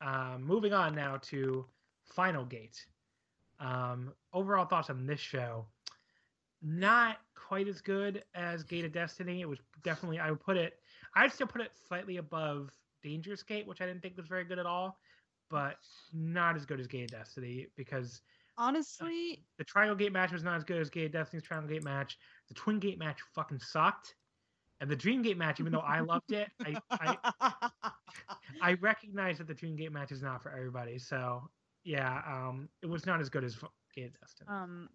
[0.00, 1.66] Um, moving on now to
[2.04, 2.86] Final Gate.
[3.60, 5.66] Um, overall thoughts on this show?
[6.62, 9.40] Not quite as good as Gate of Destiny.
[9.40, 10.74] It was definitely I would put it.
[11.14, 12.70] I'd still put it slightly above
[13.02, 14.98] Dangerous Gate, which I didn't think was very good at all,
[15.50, 15.76] but
[16.12, 18.20] not as good as Gate of Destiny because
[18.60, 21.84] Honestly, the Triangle Gate match was not as good as Gate of Destiny's Triangle Gate
[21.84, 22.18] match.
[22.48, 24.16] The Twin Gate match fucking sucked,
[24.80, 27.70] and the Dream Gate match, even though I loved it, I, I
[28.62, 30.98] I recognize that the Dream Gate match is not for everybody.
[30.98, 31.48] So
[31.88, 33.56] yeah, um, it was not as good as
[33.94, 34.48] Gate of Destiny.
[34.48, 34.90] um,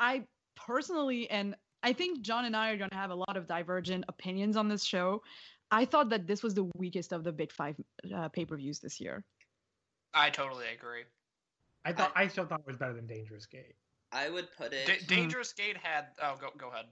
[0.00, 0.24] I
[0.56, 4.04] personally, and I think John and I are going to have a lot of divergent
[4.08, 5.22] opinions on this show.
[5.70, 7.76] I thought that this was the weakest of the big five
[8.14, 9.24] uh, pay per views this year.
[10.14, 11.04] I totally agree.
[11.84, 13.76] I thought I still thought it was better than Dangerous Gate.
[14.10, 14.86] I would put it.
[14.86, 16.06] D- Dangerous Gate had.
[16.20, 16.86] Oh, go go ahead.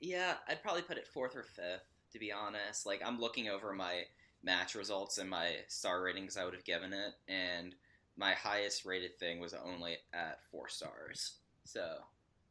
[0.00, 2.84] Yeah, I'd probably put it fourth or fifth, to be honest.
[2.84, 4.02] Like, I'm looking over my
[4.42, 7.74] match results and my star ratings I would have given it, and
[8.16, 11.34] my highest rated thing was only at four stars.
[11.64, 11.96] So,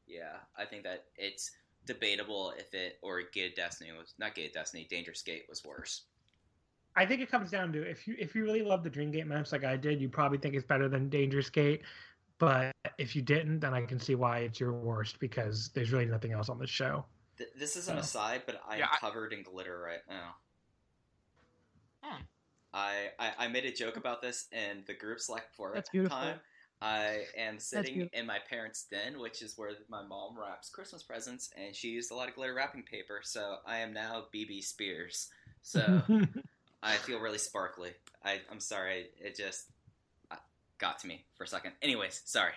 [0.07, 1.51] yeah, I think that it's
[1.85, 5.63] debatable if it, or Gate of Destiny was, not Gate of Destiny, Dangerous Gate was
[5.63, 6.03] worse.
[6.95, 9.25] I think it comes down to if you if you really love the Dream Gate
[9.25, 11.83] match like I did, you probably think it's better than Dangerous Gate.
[12.37, 16.05] But if you didn't, then I can see why it's your worst because there's really
[16.05, 17.05] nothing else on the show.
[17.37, 20.35] Th- this is an aside, but I'm Yeah, I- covered in glitter right now.
[22.01, 22.21] Hmm.
[22.73, 26.17] I, I I made a joke about this in the group Slack for That's beautiful.
[26.17, 26.39] time.
[26.81, 31.51] I am sitting in my parents' den, which is where my mom wraps Christmas presents,
[31.55, 33.19] and she used a lot of glitter wrapping paper.
[33.23, 35.29] So I am now BB Spears.
[35.61, 36.01] So
[36.83, 37.91] I feel really sparkly.
[38.25, 39.65] I I'm sorry, it just
[40.31, 40.37] uh,
[40.79, 41.73] got to me for a second.
[41.83, 42.53] Anyways, sorry.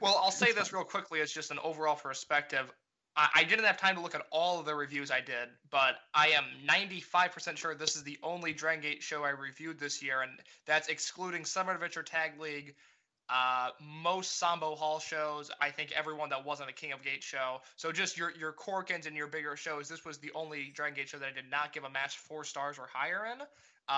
[0.00, 2.72] Well, I'll say this real quickly as just an overall perspective.
[3.16, 6.28] I, didn't have time to look at all of the reviews I did, but I
[6.28, 10.32] am 95% sure this is the only Dragon Gate show I reviewed this year, and
[10.66, 12.74] that's excluding Summer Adventure Tag League,
[13.30, 15.50] uh, most Sambo Hall shows.
[15.60, 17.60] I think everyone that wasn't a King of Gate show.
[17.76, 19.88] So just your your Korakuens and your bigger shows.
[19.88, 22.44] This was the only Dragon Gate show that I did not give a match four
[22.44, 23.38] stars or higher in,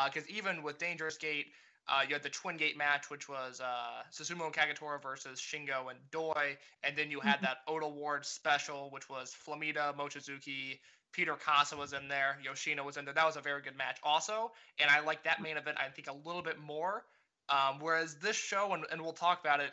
[0.06, 1.48] because even with Dangerous Gate.
[1.88, 5.90] Uh, you had the Twin Gate match, which was uh, Susumu and Kagetora versus Shingo
[5.90, 10.80] and Doi, and then you had that Ota Ward special, which was Flamita, Mochizuki,
[11.12, 13.14] Peter Kaasa was in there, Yoshino was in there.
[13.14, 15.78] That was a very good match, also, and I like that main event.
[15.80, 17.04] I think a little bit more.
[17.48, 19.70] Um, whereas this show, and, and we'll talk about it,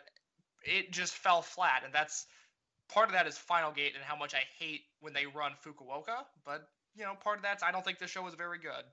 [0.64, 2.26] it just fell flat, and that's
[2.88, 6.24] part of that is Final Gate and how much I hate when they run Fukuoka.
[6.46, 8.84] But you know, part of that's I don't think the show was very good.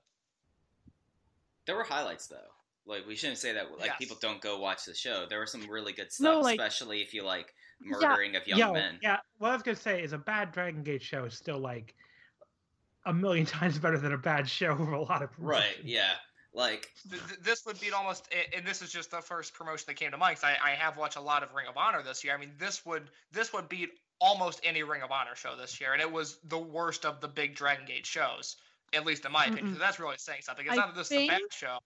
[1.65, 2.51] There were highlights though.
[2.85, 3.97] Like we shouldn't say that like Yes.
[3.97, 5.25] people don't go watch the show.
[5.25, 8.59] There was some really good No, stuff, like- especially if you like murdering of young
[8.59, 8.99] Yo, men.
[9.01, 9.19] yeah.
[9.37, 11.95] What I was gonna say is a bad Dragon Gate show is still like
[13.05, 16.13] a million times better than a bad show for a lot of Right, yeah.
[16.55, 19.95] Like Th- th- this would beat almost, and this is just the first promotion that
[19.95, 20.35] came to mind.
[20.37, 22.33] 'cause I, I have watched a lot of Ring of Honor this year.
[22.35, 23.89] I mean, this would this would beat
[24.21, 27.27] almost any Ring of Honor show this year, and it was the worst of the
[27.27, 28.57] big Dragon Gate shows,
[28.93, 29.69] at least in my opinion.
[29.69, 29.73] Mm-mm.
[29.73, 30.65] So that's really saying something.
[30.65, 31.79] It's I not that this is a bad show,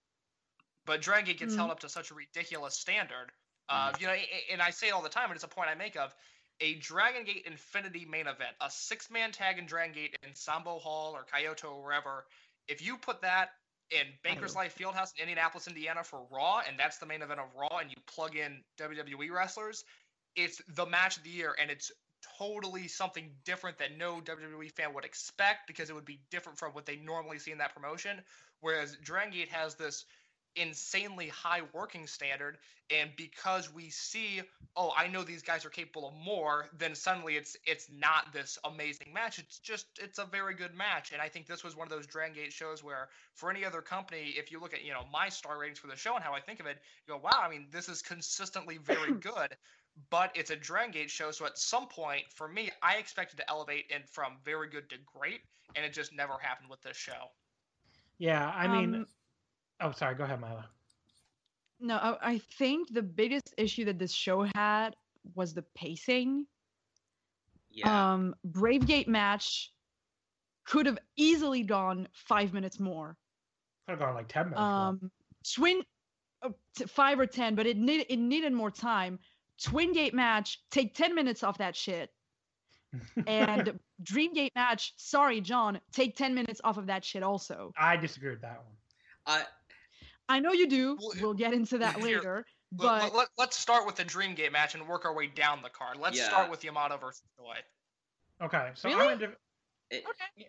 [0.88, 1.58] but Dragon Gate gets Mm.
[1.58, 3.30] held up to such a ridiculous standard.
[3.68, 5.48] Uh, you know, a- a- and I say it all the time, and it's a
[5.48, 6.14] point I make of
[6.60, 10.78] a Dragon Gate Infinity main event, a six man tag in Dragon Gate in Sambo
[10.78, 12.26] Hall or Kyoto or wherever.
[12.66, 13.50] If you put that
[13.90, 17.54] in Bankers Life Fieldhouse in Indianapolis, Indiana for Raw, and that's the main event of
[17.54, 19.84] Raw, and you plug in WWE wrestlers,
[20.34, 21.92] it's the match of the year, and it's
[22.38, 26.72] totally something different that no WWE fan would expect because it would be different from
[26.72, 28.24] what they normally see in that promotion.
[28.60, 30.04] Whereas Dragon Gate has this
[30.56, 32.58] insanely high working standard,
[32.90, 34.40] and because we see,
[34.76, 38.58] oh, I know these guys are capable of more, then suddenly it's it's not this
[38.64, 39.38] amazing match.
[39.38, 42.06] It's just it's a very good match, and I think this was one of those
[42.06, 45.28] Dragon Gate shows where, for any other company, if you look at you know my
[45.28, 47.48] star ratings for the show and how I think of it, you go, wow, I
[47.50, 49.56] mean this is consistently very good.
[50.10, 53.50] But it's a Dragon Gate show, so at some point, for me, I expected to
[53.50, 55.40] elevate in from very good to great,
[55.74, 57.32] and it just never happened with this show.
[58.18, 59.06] Yeah, I mean, Um,
[59.80, 60.14] oh, sorry.
[60.14, 60.66] Go ahead, Mila.
[61.80, 64.96] No, I, I think the biggest issue that this show had
[65.34, 66.46] was the pacing.
[67.70, 68.12] yeah.
[68.12, 69.72] Um, Bravegate match
[70.66, 73.16] could have easily gone five minutes more.
[73.86, 74.58] Could have gone like ten minutes.
[74.60, 74.68] more.
[74.68, 75.10] Um,
[75.54, 75.82] Twin,
[76.42, 79.18] uh, t- five or ten, but it needed it needed more time.
[79.62, 82.10] Twin Gate match, take ten minutes off that shit.
[83.26, 87.72] And Dream Gate match, sorry, John, take ten minutes off of that shit also.
[87.78, 88.74] I disagree with that one.
[89.26, 89.44] I
[90.28, 90.96] I know you do.
[91.00, 92.46] Well, We'll get into that here, later.
[92.72, 95.62] But let, let, us start with the Dream Gate match and work our way down
[95.62, 95.96] the card.
[95.98, 96.28] Let's Yeah.
[96.28, 97.56] start with Yamato versus Doi.
[98.44, 99.08] Okay, so Really?
[99.08, 99.32] I'm gonna.
[99.90, 100.02] Dif-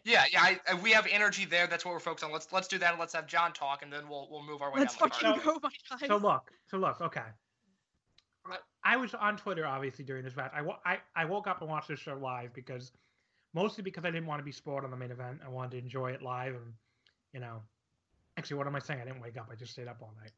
[0.04, 1.66] Yeah, yeah, I, I- we have energy there.
[1.66, 2.32] That's what we're focused on.
[2.32, 2.92] Let's let's do that.
[2.92, 5.16] and Let's have John talk, and then we'll we'll move our way let's down the
[5.16, 5.42] fucking card.
[5.44, 6.08] So- go, my guys.
[6.10, 7.22] So look, so look, okay.
[8.46, 10.52] I- I was on Twitter obviously during this match.
[10.54, 12.92] I, I, I woke up and watched this show live because
[13.54, 15.40] mostly because I didn't want to be spoiled on the main event.
[15.46, 16.74] I wanted to enjoy it live and
[17.34, 17.62] you know
[18.40, 19.02] actually what am I saying?
[19.02, 20.32] I didn't wake up, I just stayed up all night.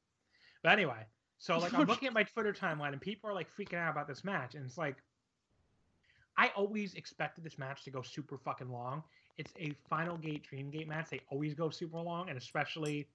[0.63, 1.05] But anyway,
[1.37, 4.07] so like I'm looking at my Twitter timeline and people are like freaking out about
[4.07, 4.97] this match and it's like
[6.37, 9.03] I always expected this match to go super fucking long.
[9.37, 11.09] It's a final gate dream gate match.
[11.09, 13.07] They always go super long, and especially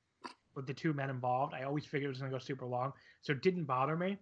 [0.55, 2.93] with the two men involved, I always figured it was gonna go super long.
[3.23, 4.19] So it didn't bother me.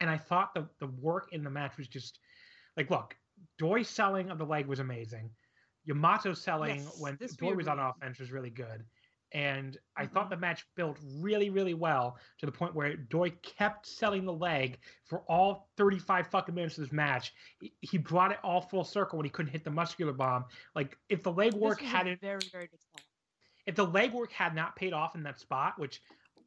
[0.00, 2.18] And I thought the the work in the match was just
[2.76, 3.16] like look,
[3.58, 5.30] Doi selling of the leg was amazing.
[5.84, 8.84] Yamato selling Yes, when Doi was on offense was really good.
[9.36, 10.12] And I Mhm.
[10.12, 14.32] thought the match built really, really well to the point where Doi kept selling the
[14.32, 17.34] leg for all 35 fucking minutes of this match.
[17.82, 20.46] He- brought it all full circle when he couldn't hit the muscular bomb.
[20.74, 22.70] Like if the leg work was a hadn't very very
[23.66, 26.00] if the leg work had not paid off in that spot, which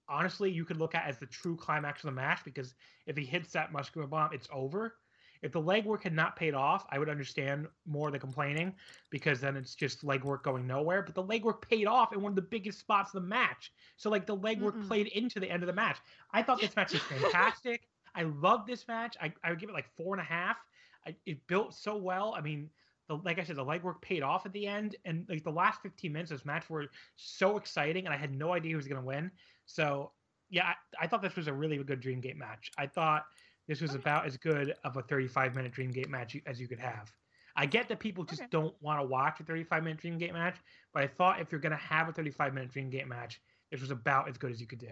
[0.07, 2.73] honestly you could look at as the true climax of the match, because
[3.05, 4.97] if he hits that muscular bomb, it's over.
[5.41, 8.75] If the legwork had not paid off, I would understand more the complaining
[9.09, 11.01] because then it's just legwork going nowhere.
[11.01, 13.71] But the legwork paid off in one of the biggest spots of the match.
[13.97, 14.87] So like the legwork Mm-mm.
[14.87, 15.97] played into the end of the match.
[16.31, 17.87] I thought this match was fantastic.
[18.15, 19.15] I love this match.
[19.21, 20.57] I, I would give it like four and a half.
[21.05, 22.33] I, it built so well.
[22.37, 22.69] I mean,
[23.07, 25.81] the, like I said, the legwork paid off at the end, and like the last
[25.81, 28.87] 15 minutes of this match were so exciting, and I had no idea who was
[28.87, 29.31] going to win.
[29.65, 30.11] So
[30.49, 32.71] yeah, I, I thought this was a really good Dream Gate match.
[32.77, 33.25] I thought
[33.69, 36.79] this was about as good of a 35 minute Dream Gate match as you could
[36.79, 37.11] have.
[37.55, 38.49] I get that people just Okay.
[38.51, 40.57] don't want to watch a 35 minute Dream Gate match,
[40.93, 43.39] but I thought if you're going to have a 35 minute Dream Gate match,
[43.71, 44.87] this was about as good as you could do.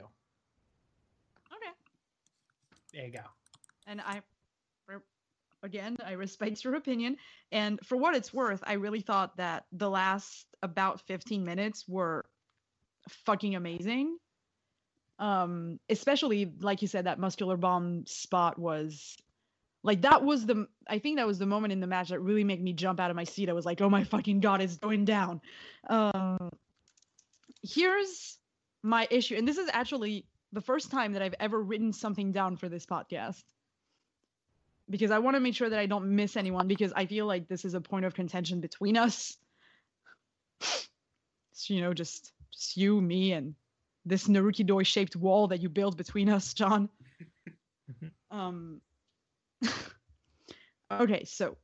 [1.52, 1.72] Okay.
[2.94, 3.24] There you go.
[3.88, 4.22] and I,
[5.64, 7.18] again, I respect your opinion.
[7.52, 12.26] And for what it's worth, I really thought that the last about 15 minutes were
[13.26, 14.18] fucking amazing.
[15.20, 19.18] Um, especially like you said, that muscular bomb spot was
[19.84, 22.44] like that was the I think that was the moment in the match that really
[22.44, 23.50] made me jump out of my seat.
[23.50, 25.42] I was like, oh my fucking god, it's going down.
[25.90, 26.50] Um,
[27.64, 28.38] here's
[28.84, 32.58] my issue, and this is actually the first time that I've ever written something down
[32.58, 33.44] for this podcast
[34.90, 37.48] because I want to make sure that I don't miss anyone because I feel like
[37.48, 39.38] this is a point of contention between us.
[41.54, 43.56] So, you know, just just you, me, and
[44.08, 46.90] this Naruki Doi shaped wall that you built between us, John.
[48.32, 48.82] um.
[50.92, 51.58] okay, so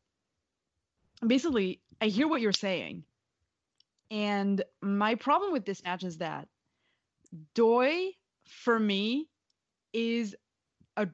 [1.25, 3.03] basically, I hear what you're saying,
[4.11, 6.47] and my problem with this match is that
[7.55, 8.09] Doi,
[8.47, 9.29] for me,
[9.93, 10.35] is
[10.97, 11.07] a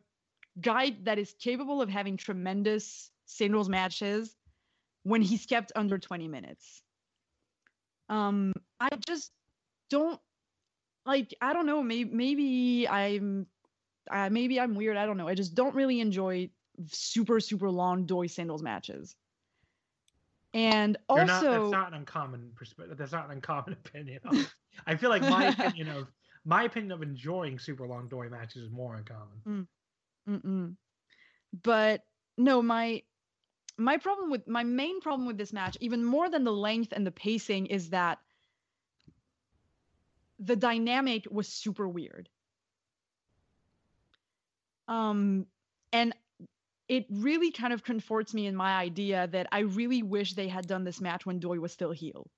[0.59, 4.35] guy that is capable of having tremendous singles matches
[5.03, 6.81] when he's kept under 20 minutes.
[8.09, 9.31] Um, I just
[9.89, 10.19] don't
[11.09, 11.33] like.
[11.41, 11.81] I don't know.
[11.83, 13.47] Maybe maybe I'm,
[14.09, 14.97] uh, maybe I'm weird.
[14.97, 15.27] I don't know.
[15.27, 16.49] I just don't really enjoy
[16.87, 19.15] super super long Doi sandals matches.
[20.53, 22.97] And also, not, that's not an uncommon perspective.
[22.97, 24.21] That's not an uncommon opinion.
[24.87, 26.07] I feel like my opinion of
[26.45, 29.67] my opinion of enjoying super long Doi matches is more uncommon.
[30.27, 30.75] Mm-mm.
[31.63, 32.01] But
[32.37, 33.03] no, my
[33.77, 37.05] my problem with my main problem with this match, even more than the length and
[37.05, 38.19] the pacing, is that
[40.39, 42.29] the dynamic was super weird.
[44.87, 45.45] Um,
[45.93, 46.15] and
[46.87, 50.67] it really kind of comforts me in my idea that I really wish they had
[50.67, 52.29] done this match when Doi was still heel.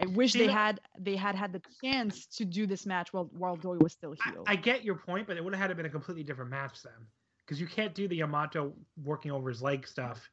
[0.00, 3.12] I wish See, they that- had they had had the chance to do this match
[3.12, 4.44] while while Doi was still I, heel.
[4.46, 6.82] I get your point, but it would have had to been a completely different match
[6.82, 7.06] then,
[7.44, 10.28] because you can't do the Yamato working over his leg stuff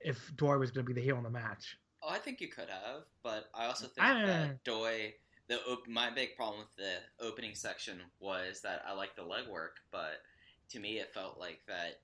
[0.00, 1.76] if Doi was going to be the heel in the match.
[2.02, 5.14] Oh, I think you could have, but I also think I- that Doi.
[5.50, 9.82] The op- my big problem with the opening section was that I like the legwork,
[9.90, 10.22] but
[10.70, 12.00] to me it felt like that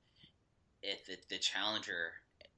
[0.83, 2.11] if the, the challenger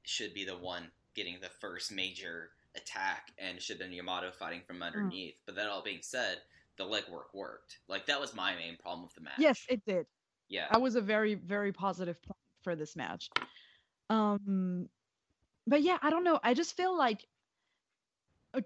[0.03, 4.61] should be the one getting the first major attack, and should have been Yamato fighting
[4.67, 5.35] from underneath.
[5.45, 6.37] But that all being said,
[6.77, 7.77] the legwork worked.
[7.87, 9.33] Like that was my main problem with the match.
[9.37, 10.05] yes, it did.
[10.49, 10.67] yeah.
[10.71, 13.29] that was a very very positive point for this match
[14.09, 14.89] um
[15.67, 17.25] but yeah i don't know i just feel like
[18.53, 18.61] uh,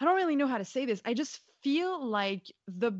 [0.00, 2.92] i don't really know how to say this i just feel like the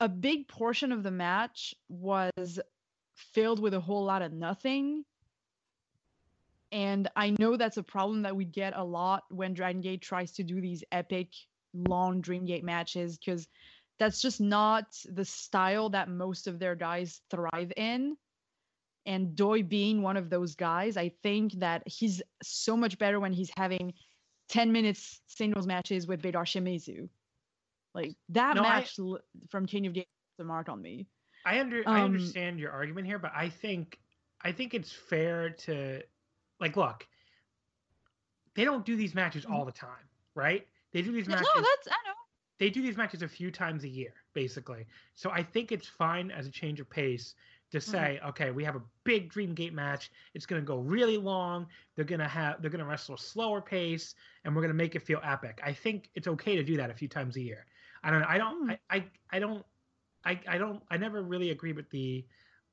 [0.00, 2.58] a big portion of the match was
[3.14, 5.04] filled with a whole lot of nothing
[6.72, 10.32] and i know that's a problem that we get a lot when dragon gate tries
[10.32, 11.28] to do these epic
[11.74, 13.48] long dream gate matches because
[13.98, 18.16] that's just not the style that most of their guys thrive in.
[19.06, 23.32] And Doi being one of those guys, I think that he's so much better when
[23.32, 23.92] he's having
[24.48, 27.08] 10 minutes singles matches with Big R Shimizu.
[27.94, 30.06] Like that No, match l from King of Games
[30.38, 31.06] a mark on me.
[31.44, 34.00] I under I Um, understand your argument here, but I think
[34.42, 36.02] I think it's fair to
[36.60, 37.06] like look.
[38.54, 40.66] They don't do these matches all the time, right?
[40.92, 41.48] They do these matches.
[41.54, 42.14] No, that's I know.
[42.58, 44.86] they do these matches a few times a year, basically.
[45.14, 47.34] So I think it's fine as a change of pace
[47.74, 50.10] to say, okay, we have a big Dream Gate match.
[50.34, 51.66] It's going to go really long.
[51.94, 54.14] They're going to have they're going to wrestle a slower pace,
[54.44, 55.60] and we're going to make it feel epic.
[55.62, 57.66] I think it's okay to do that a few times a year.
[58.02, 58.22] I don't.
[58.22, 58.64] I don't.
[58.64, 58.70] Hmm.
[58.70, 59.64] I, I I don't.
[60.24, 60.82] I I don't.
[60.90, 62.24] I never really agree with the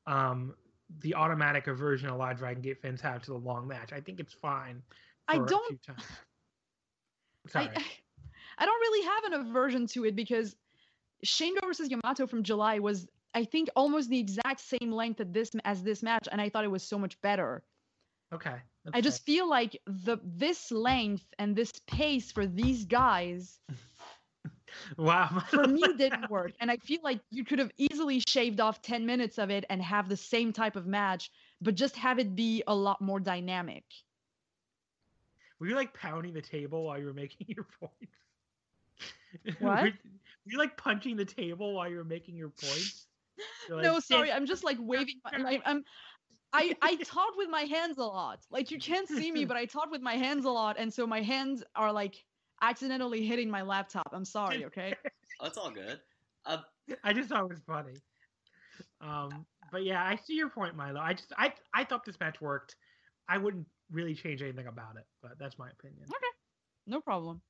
[0.07, 0.53] um
[0.99, 3.93] the automatic aversion a lot of Dragon Gate fans have to the long match.
[3.93, 4.81] I think it's fine.
[5.27, 5.79] I don't-.
[7.47, 7.69] Sorry.
[7.75, 7.83] I,
[8.57, 10.55] I don't really have an aversion to it because
[11.25, 15.51] Shingo versus Yamato from July was, I think, almost the exact same length at this
[15.63, 17.63] as this match, and I thought it was so much better.
[18.33, 18.57] okay.
[18.93, 23.59] I just feel like the this length and this pace for these guys
[24.97, 25.43] Wow.
[25.49, 29.05] For me, didn't work, and I feel like you could have easily shaved off ten
[29.05, 31.31] minutes of it and have the same type of match,
[31.61, 33.83] but just have it be a lot more dynamic.
[35.59, 38.15] Were you like pounding the table while you were making your points?
[39.59, 39.83] What?
[39.83, 39.91] were, were
[40.45, 43.07] you like punching the table while you were making your points?
[43.69, 45.21] You're no, sorry, I'm just like waving.
[45.39, 45.83] My, I'm.
[46.53, 48.39] I, I talk with my hands a lot.
[48.51, 51.07] Like you can't see me, but I talk with my hands a lot, and so
[51.07, 52.15] my hands are like
[52.61, 54.09] accidentally hitting my laptop.
[54.11, 54.93] I'm sorry, okay?
[55.43, 55.99] Oh, it's all good.
[56.45, 56.57] Uh,
[57.03, 57.93] I just thought it was funny.
[59.01, 60.99] Um, but yeah, I see your point, Milo.
[60.99, 62.75] I just I I thought this match worked.
[63.27, 66.03] I wouldn't really change anything about it, but that's my opinion.
[66.03, 66.31] Okay,
[66.85, 67.41] no problem.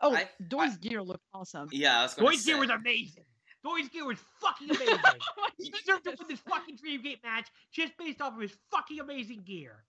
[0.00, 1.68] Oh, I- Doi's gear looked awesome.
[1.72, 2.52] yeah, I was going Doi's say.
[2.52, 3.24] gear was amazing.
[3.64, 4.98] Doi's gear was fucking amazing.
[5.38, 6.18] Oh he deserved to goodness.
[6.18, 9.84] win this fucking Dreamgate match just based off of his fucking amazing gear.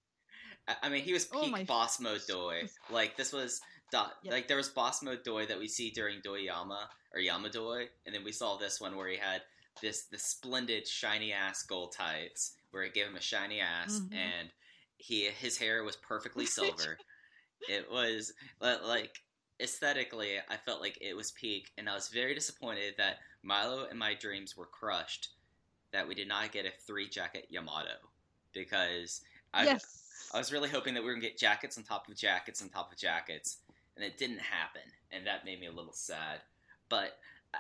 [0.68, 2.64] I- I mean, he was Oh peak my boss mode Doi.
[2.90, 3.62] Like this was
[3.92, 4.32] do- Yeah.
[4.32, 7.88] like there was boss mode Doi that we see during Doi Yama or Yama Doi,
[8.06, 9.42] and then we saw this one where he had
[9.82, 14.14] this the splendid shiny ass gold tights, where it gave him a shiny ass, Mhm.
[14.16, 14.50] and
[14.98, 16.46] he his hair was perfectly
[16.86, 16.98] silver.
[17.70, 19.16] it was like
[19.60, 23.98] aesthetically, I felt like it was peak, and I was very disappointed that Milo and
[23.98, 25.30] my dreams were crushed.
[25.92, 27.98] That we did not get a three jacket Yamato
[28.54, 29.22] because
[29.54, 30.30] I, yes.
[30.34, 32.70] I was really hoping that we were gonna get jackets on top of jackets on
[32.70, 33.58] top of jackets,
[33.96, 34.82] and it didn't happen,
[35.12, 36.40] and that made me a little sad.
[36.88, 37.20] But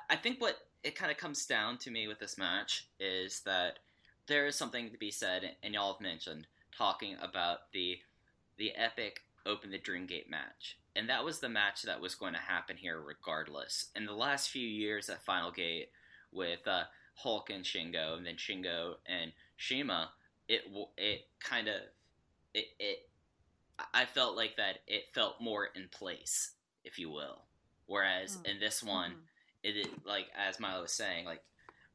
[0.09, 3.79] I- think what it kind of comes down to me with this match is that
[4.27, 7.99] there is something to be said, and y'all have mentioned talking about the
[8.57, 12.39] the epic Open the Dreamgate match, and that was the match that was going to
[12.39, 13.87] happen here regardless.
[13.95, 15.89] In the last few years at Final Gate,
[16.31, 16.83] with uh,
[17.15, 20.11] Hulk and Shingo, and then Shingo and Shima,
[20.47, 20.61] it
[20.97, 21.75] it kind of
[22.53, 23.09] it, it
[23.93, 26.51] I felt like that it felt more in place,
[26.83, 27.41] if you will.
[27.87, 28.45] Whereas Mm.
[28.45, 29.27] in this one, Mhm.
[29.63, 31.43] it is like as Milo was saying, like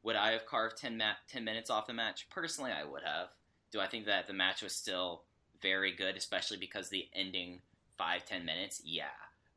[0.02, 2.28] would I have carved 10, ma- 10 minutes off the match?
[2.30, 3.30] Personally, I would have.
[3.72, 5.24] Do I think that the match was still
[5.60, 7.60] very good, especially because the ending
[7.98, 8.82] five ten minutes?
[8.84, 9.04] Yeah,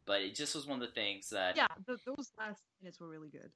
[0.06, 3.08] but it just was one of the things that Yeah, th- those last minutes were
[3.08, 3.52] really good.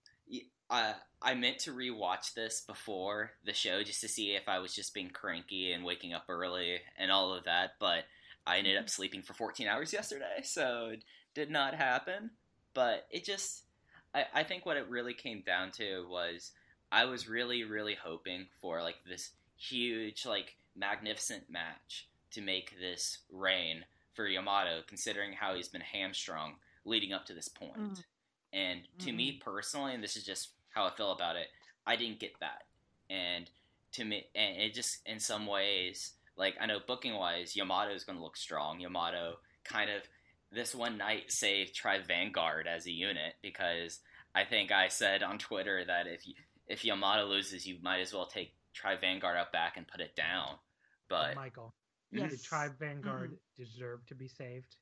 [0.70, 4.74] Uh, I meant to rewatch this before the show just to see if I was
[4.74, 8.06] just being cranky and waking up early and all of that, but
[8.46, 11.04] I ended up sleeping for 14 hours yesterday, so it
[11.34, 12.32] did not happen.
[12.74, 13.64] But it just,
[14.14, 16.52] I, I think what it really came down to was
[16.92, 23.20] I was really, really hoping for like this huge, like magnificent match to make this
[23.32, 27.76] reign for Yamato, considering how he's been hamstrung leading up to this point.
[27.76, 28.04] Mhm.
[28.52, 31.50] And to me personally, and this is just how I feel about it,
[31.86, 32.68] I didn't get that.
[33.10, 33.50] And
[33.94, 38.04] to me, and it just in some ways, like I know booking wise, Yamato is
[38.04, 38.80] going to look strong.
[38.80, 40.08] Yamato kind of
[40.52, 44.00] this one night saved Tribe Vanguard as a unit because
[44.36, 46.36] I think I said on Twitter that if you,
[46.68, 50.16] if Yamato loses, you might as well take Tribe Vanguard out back and put it
[50.16, 50.58] down.
[51.08, 51.74] But Michael,
[52.22, 52.32] Yes.
[52.32, 54.76] the Tribe Vanguard deserved to be saved.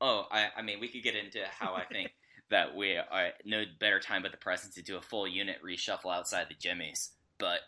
[0.00, 2.12] Oh, I, I mean, we could get into how I think
[2.50, 6.14] that we are no better time but the present to do a full unit reshuffle
[6.14, 7.10] outside the jimmies.
[7.38, 7.60] But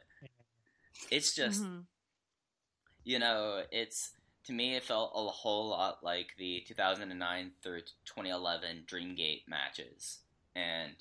[1.10, 1.86] it's just, Mhm.
[3.04, 4.12] you know, it's
[4.44, 10.20] to me, it felt a whole lot like the 2009 through 2011 Dreamgate matches,
[10.54, 10.94] and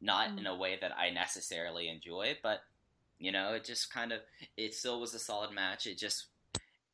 [0.00, 2.62] not in a way that I necessarily enjoy, but
[3.18, 4.20] you know, it just kind of,
[4.56, 5.86] it still was a solid match.
[5.86, 6.26] It just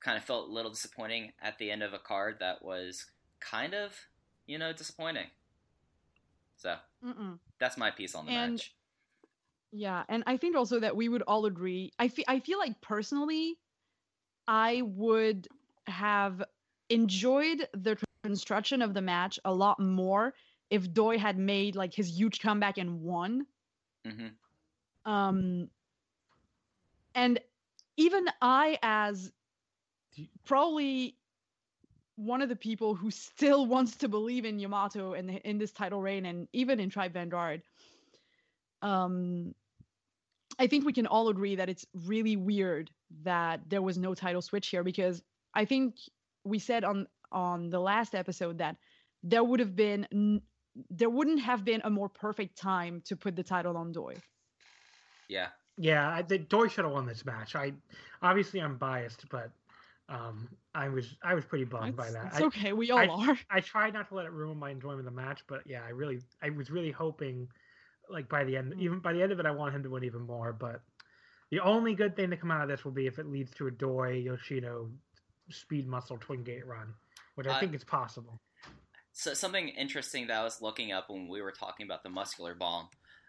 [0.05, 3.07] kind of felt a little disappointing at the end of a card that was
[3.41, 3.97] kind of,
[4.47, 5.27] you know, disappointing.
[6.57, 7.39] So Mm-mm.
[7.59, 8.75] that's my piece on the And- match.
[9.77, 11.91] Yeah, and I think also that we would all agree.
[11.99, 13.59] I feel I feel like personally,
[14.47, 15.49] I would
[15.89, 16.45] have
[16.91, 20.33] enjoyed the construction of the match a lot more
[20.71, 23.47] if Doi had made like his huge comeback and won.
[24.07, 24.29] hmm
[25.05, 25.69] Um,
[27.17, 27.41] and
[27.97, 29.33] even I, as
[30.45, 31.17] probably
[32.17, 36.01] one of the people who still wants to believe in Yamato and in this title
[36.01, 37.63] reign, and even in Tribe Vanguard,
[38.83, 39.55] um,
[40.59, 42.91] I think we can all agree that it's really weird
[43.23, 45.23] that there was no title switch here because
[45.55, 45.97] I think
[46.45, 48.77] we said on on the last episode that
[49.23, 50.41] there would have been
[50.91, 54.15] there wouldn't have been a more perfect time to put the title on Doi.
[55.29, 55.49] Yeah.
[55.77, 57.57] Yeah, I think Doi should have won this match.
[57.57, 57.73] I
[58.23, 59.51] obviously I'm biased, but
[60.09, 62.27] um, I was I was pretty bummed by that.
[62.27, 63.39] it's I, okay, we all are.
[63.51, 65.91] I tried not to let it ruin my enjoyment of the match, but yeah, I
[65.91, 67.49] really I was really hoping
[68.11, 68.81] like by the end Mm.
[68.81, 70.83] even by the end of it I want him to win even more, but
[71.51, 73.67] the only good thing to come out of this will be if it leads to
[73.67, 74.91] a Doi Yoshino
[75.51, 76.95] speed muscle twin gate run,
[77.37, 78.39] which I I- think is possible.
[79.13, 82.55] So something interesting that I was looking up when we were talking about the muscular
[82.55, 82.89] bomb.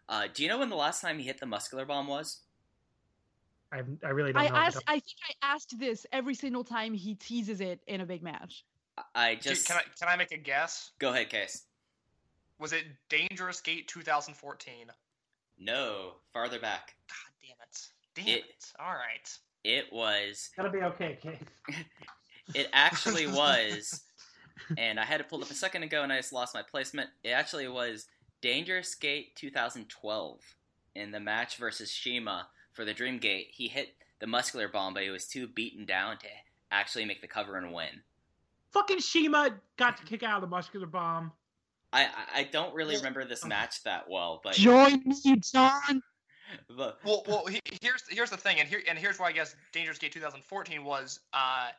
[0.09, 2.41] Uh, do you know when the last time he hit the muscular bomb was?
[3.75, 4.55] I I really don't I know.
[4.55, 4.83] asked.
[4.87, 8.63] I think I asked this every single time he teases it in a big match.
[8.97, 10.91] I- I Do- just Can I can I make a guess?
[10.99, 11.63] go ahead, Case.
[12.59, 14.87] Was it Dangerous Gate 2014?
[15.59, 16.95] No, farther back.
[17.09, 17.87] God damn it!
[18.15, 18.71] Damn It- it!
[18.79, 19.29] All right.
[19.63, 20.51] It was.
[20.55, 21.41] That'll be okay, Case.
[22.53, 24.03] It actually was,
[24.77, 27.09] and I had it pulled up a second ago, and I just lost my placement.
[27.23, 28.05] It actually was
[28.41, 30.39] Dangerous Gate 2012
[30.93, 33.47] in the match versus Shima for the Dream Gate.
[33.51, 36.27] He hit the muscular bomb, but he was too beaten down to
[36.71, 38.01] actually make the cover and win.
[38.71, 41.31] Fucking Shima got to kick out of the muscular bomb.
[41.93, 46.03] I I, I don't really remember this match that well, but Join me, John.
[46.77, 49.55] but Well, well, he, here's here's the thing, and here and here's why I guess
[49.71, 51.69] Dangerous Gate 2014 was uh,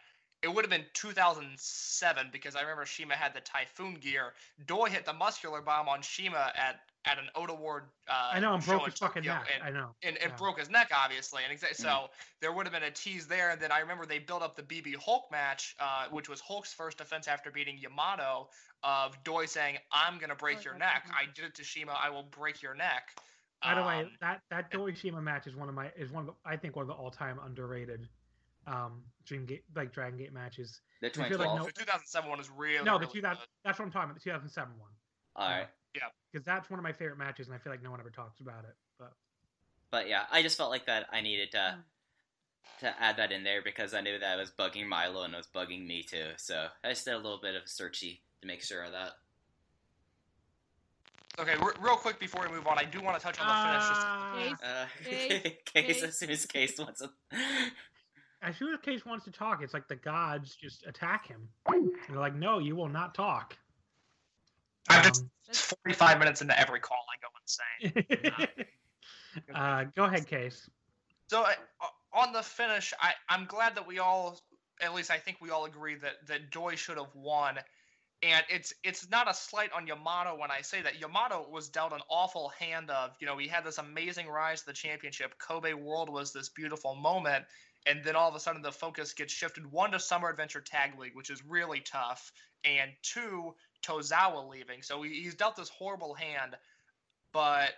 [0.43, 4.32] it would have been 2007 because I remember Shima had the Typhoon gear.
[4.66, 7.85] Doi hit the muscular bomb on Shima at at an Ota Ward.
[8.09, 9.49] Uh, I know, and show broke his fucking Tokyo, neck.
[9.55, 9.95] and, I know.
[10.03, 10.37] and, and Yeah.
[10.37, 11.43] broke his neck, obviously.
[11.49, 12.11] And exa- so
[12.41, 13.51] there would have been a tease there.
[13.51, 16.73] And then I remember they built up the BB Hulk match, uh, which was Hulk's
[16.73, 18.49] first defense after beating Yamato,
[18.83, 21.15] of Doi saying, "I'm gonna break Oh, your that's neck.
[21.15, 21.28] right.
[21.28, 21.93] I did it to Shima.
[21.93, 23.16] I will break your neck."
[23.62, 26.28] By the way, Um, that that Doi Shima match is one of my is one
[26.28, 28.09] of the I think one of the all time underrated
[28.66, 30.81] um Dream Gate like Dragon Gate matches.
[31.01, 31.59] the I like 2012.
[31.61, 33.49] no- the 2007 one is really no, the really 2000 good.
[33.65, 34.91] that's what I'm talking about, the 2007 one.
[35.37, 35.69] All right.
[35.97, 38.10] Yeah, because that's one of my favorite matches, and I feel like no one ever
[38.10, 38.77] talks about it.
[38.98, 39.12] But
[39.90, 42.78] But yeah, I just felt like that I needed to Mm.
[42.81, 45.36] to add that in there because I knew that it was bugging Milo and it
[45.39, 46.32] was bugging me too.
[46.36, 49.12] So I just did a little bit of a searchy to make sure of that.
[51.39, 53.55] Okay, re- real quick before we move on, I do want to touch on the
[53.70, 53.89] finish.
[53.90, 56.02] Uh, Case, Uh, Case, case Case.
[56.02, 57.10] as soon as Case wants to.
[58.43, 61.48] as soon as Case wants to talk, it's like the gods just attack him.
[61.66, 63.56] And they're like, "No, you will not talk."
[64.89, 65.31] I'm just Um,
[65.85, 68.67] 45 minutes into every call, I go insane.
[69.55, 70.69] uh, go ahead, Case.
[71.29, 71.55] So I,
[72.13, 74.41] on the finish, I, I'm glad that we all,
[74.81, 77.59] at least I think we all agree that that Doi should have won.
[78.23, 81.93] And it's it's not a slight on Yamato when I say that Yamato was dealt
[81.93, 85.35] an awful hand of, you know, he had this amazing rise to the championship.
[85.39, 87.45] Kobe World was this beautiful moment,
[87.87, 90.99] and then all of a sudden the focus gets shifted one to Summer Adventure Tag
[90.99, 92.33] League, which is really tough,
[92.65, 93.55] and two
[93.87, 94.83] Tozawa leaving.
[94.83, 96.57] So he, he's dealt this horrible hand,
[97.33, 97.71] but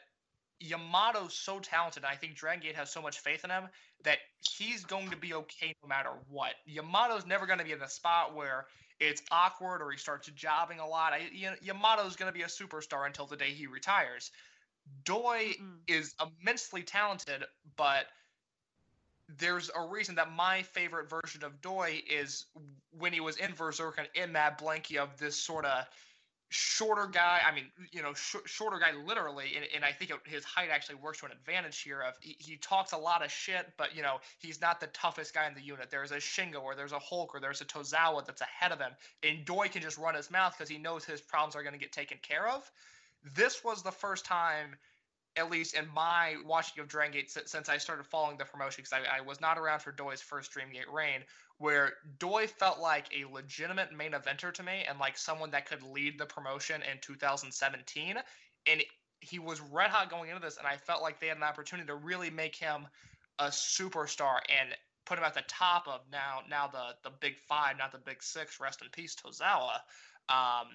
[0.63, 2.03] Yamato's so talented.
[2.05, 3.65] and I think Dragon Gate has so much faith in him
[4.05, 4.19] that
[4.57, 6.55] he's going to be okay no matter what.
[6.69, 8.67] Yamato's never going to be in a spot where
[9.01, 11.13] it's awkward or he starts jobbing a lot.
[11.13, 11.31] I,
[11.65, 14.31] Yamato's going to be a superstar until the day he retires.
[15.05, 15.79] Doi Mm-mm.
[15.87, 17.45] is immensely talented,
[17.77, 18.07] but
[19.37, 22.47] there's a reason that my favorite version of Doi is
[22.91, 25.85] when he was in Berserk and in Mad Blankey of this sort of
[26.49, 27.43] shorter guy.
[27.47, 30.71] I mean, you know, sh- shorter guy literally, and, and I think it, his height
[30.73, 32.01] actually works to an advantage here.
[32.01, 35.35] Of he, he talks a lot of shit, but you know, he's not the toughest
[35.35, 35.91] guy in the unit.
[35.91, 38.93] There's a Shingo or there's a Hulk or there's a Tozawa that's ahead of him,
[39.23, 41.79] and Doi can just run his mouth because he knows his problems are going to
[41.79, 42.71] get taken care of.
[43.35, 44.77] This was the first time
[45.39, 48.93] at least in my watching of Dragon Gate since I started following the promotion, because
[48.93, 51.21] I, I was not around for Doi's first Dreamgate reign,
[51.59, 55.83] where Doi felt like a legitimate main eventer to me and like someone that could
[55.83, 58.17] lead the promotion in 2017.
[58.67, 58.83] And
[59.21, 61.87] he was red hot going into this, and I felt like they had an opportunity
[61.87, 62.87] to really make him
[63.39, 64.75] a superstar and
[65.07, 68.23] put him at the top of now now the the big five, not the big
[68.23, 68.61] six.
[68.61, 69.79] Rest in peace, Tozawa.
[70.29, 70.69] Um,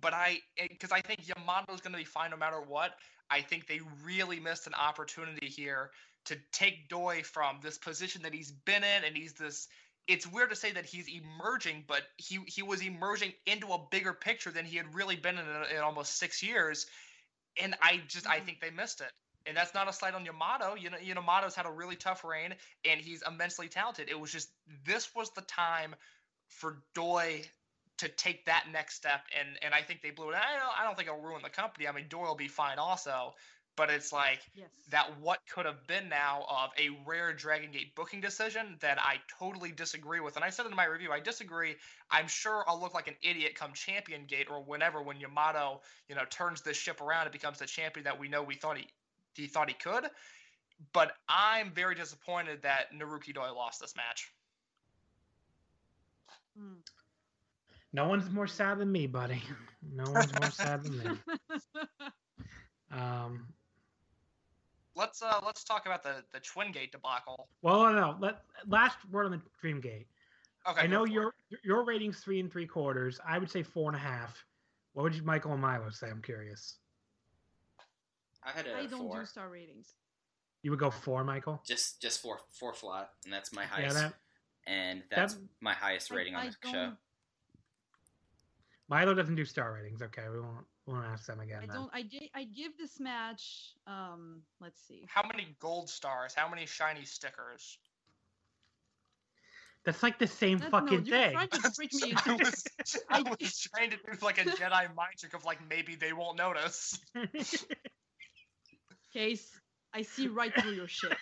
[0.00, 2.92] but I, because I think Yamato is going to be fine no matter what.
[3.32, 5.90] I think they really missed an opportunity here
[6.26, 9.68] to take Doi from this position that he's been in, and he's this.
[10.06, 14.12] It's weird to say that he's emerging, but he he was emerging into a bigger
[14.12, 16.86] picture than he had really been in, in almost six years,
[17.60, 18.44] and I just I Mhm.
[18.46, 19.12] think they missed it.
[19.46, 20.74] And that's not a slight on Yamato.
[20.74, 22.54] You know, Yamato's had a really tough reign,
[22.84, 24.08] and he's immensely talented.
[24.08, 24.50] It was just
[24.84, 25.96] this was the time
[26.48, 27.50] for Doi
[28.02, 30.34] to take that next step, and and I think they blew it.
[30.36, 31.86] I don't I don't think it'll ruin the company.
[31.88, 33.34] I mean, Doi will be fine also,
[33.76, 34.70] but it's like Yes.
[34.90, 39.16] that what could have been now of a rare Dragon Gate booking decision that I
[39.38, 40.34] totally disagree with.
[40.36, 41.76] And I said in my review, I disagree.
[42.10, 46.16] I'm sure I'll look like an idiot come Champion Gate or whenever when Yamato, you
[46.16, 48.88] know, turns this ship around and becomes the champion that we know we thought he
[49.34, 50.04] he thought he could.
[50.92, 54.32] But I'm very disappointed that Naruki Doi lost this match.
[56.58, 56.82] Mm.
[57.92, 59.42] No one's more sad than me, buddy.
[59.94, 61.04] No one's more sad than me.
[62.92, 63.46] Um,
[64.94, 67.48] Let's uh let's talk about the the Twin Gate debacle.
[67.62, 68.14] well, no.
[68.20, 70.06] Let last word on the Dream Gate.
[70.68, 71.14] Okay, I know go for it.
[71.14, 71.32] your
[71.64, 73.18] your rating's three and three quarters.
[73.26, 74.44] I would say four and a half.
[74.92, 76.10] What would you, Michael and Milo say?
[76.10, 76.76] I'm curious.
[78.44, 79.20] I had a I don't four.
[79.20, 79.94] do star ratings.
[80.62, 81.62] You would go four, Michael.
[81.66, 83.94] Just just four four flat, and that's my highest.
[83.96, 84.14] Yeah, highest.
[84.66, 86.92] that and that's that- my highest I- rating on the show.
[88.92, 90.02] Don't- Milo doesn't do star ratings.
[90.02, 91.58] Okay, we won't we won't ask them again.
[91.62, 91.76] I then.
[91.76, 91.90] don't.
[91.94, 93.72] I gi- I give this match.
[93.86, 95.04] Um, let's see.
[95.08, 96.34] How many gold stars?
[96.34, 97.78] How many shiny stickers?
[99.84, 101.32] That's like the same That's- fucking no, you're thing.
[101.32, 102.64] trying to trick me I was,
[103.10, 106.38] I was trying to do like a Jedi mind trick of like maybe they won't
[106.38, 106.98] notice.
[109.12, 109.50] Case.
[109.94, 111.12] I see right through your shit.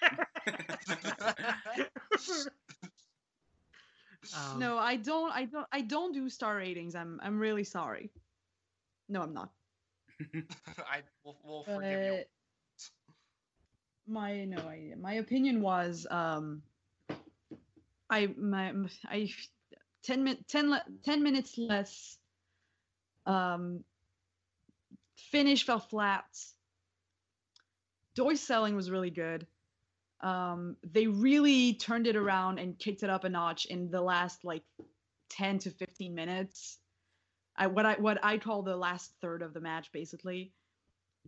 [4.36, 5.32] Um, no, I don't.
[5.32, 5.66] I don't.
[5.72, 6.94] I don't do star ratings.
[6.94, 7.20] I'm.
[7.22, 8.10] I'm really sorry.
[9.08, 9.50] No, I'm not.
[10.78, 12.24] I will we'll forgive you.
[14.06, 14.96] My no idea.
[14.96, 16.62] My opinion was um.
[18.10, 18.74] I my
[19.08, 19.30] I
[20.02, 22.18] ten min ten le- ten minutes less.
[23.26, 23.84] Um.
[25.30, 26.24] Finish fell flat.
[28.16, 29.46] Doi selling was really good.
[30.22, 34.44] Um, they really turned it around and kicked it up a notch in the last
[34.44, 34.62] like
[35.30, 36.78] 10 to 15 minutes.
[37.56, 40.52] I what I what I call the last third of the match basically.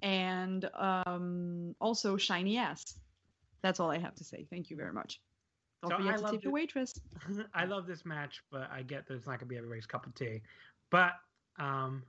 [0.02, 2.98] And um also shiny ass.
[3.62, 4.47] That's all I have to say.
[4.51, 5.20] Thank you very much.
[5.82, 6.94] Don't So I forget to tip your waitress.
[7.55, 10.14] I love this match, but I get that it's not gonna be everybody's cup of
[10.14, 10.43] tea.
[10.90, 11.12] But
[11.59, 12.02] um,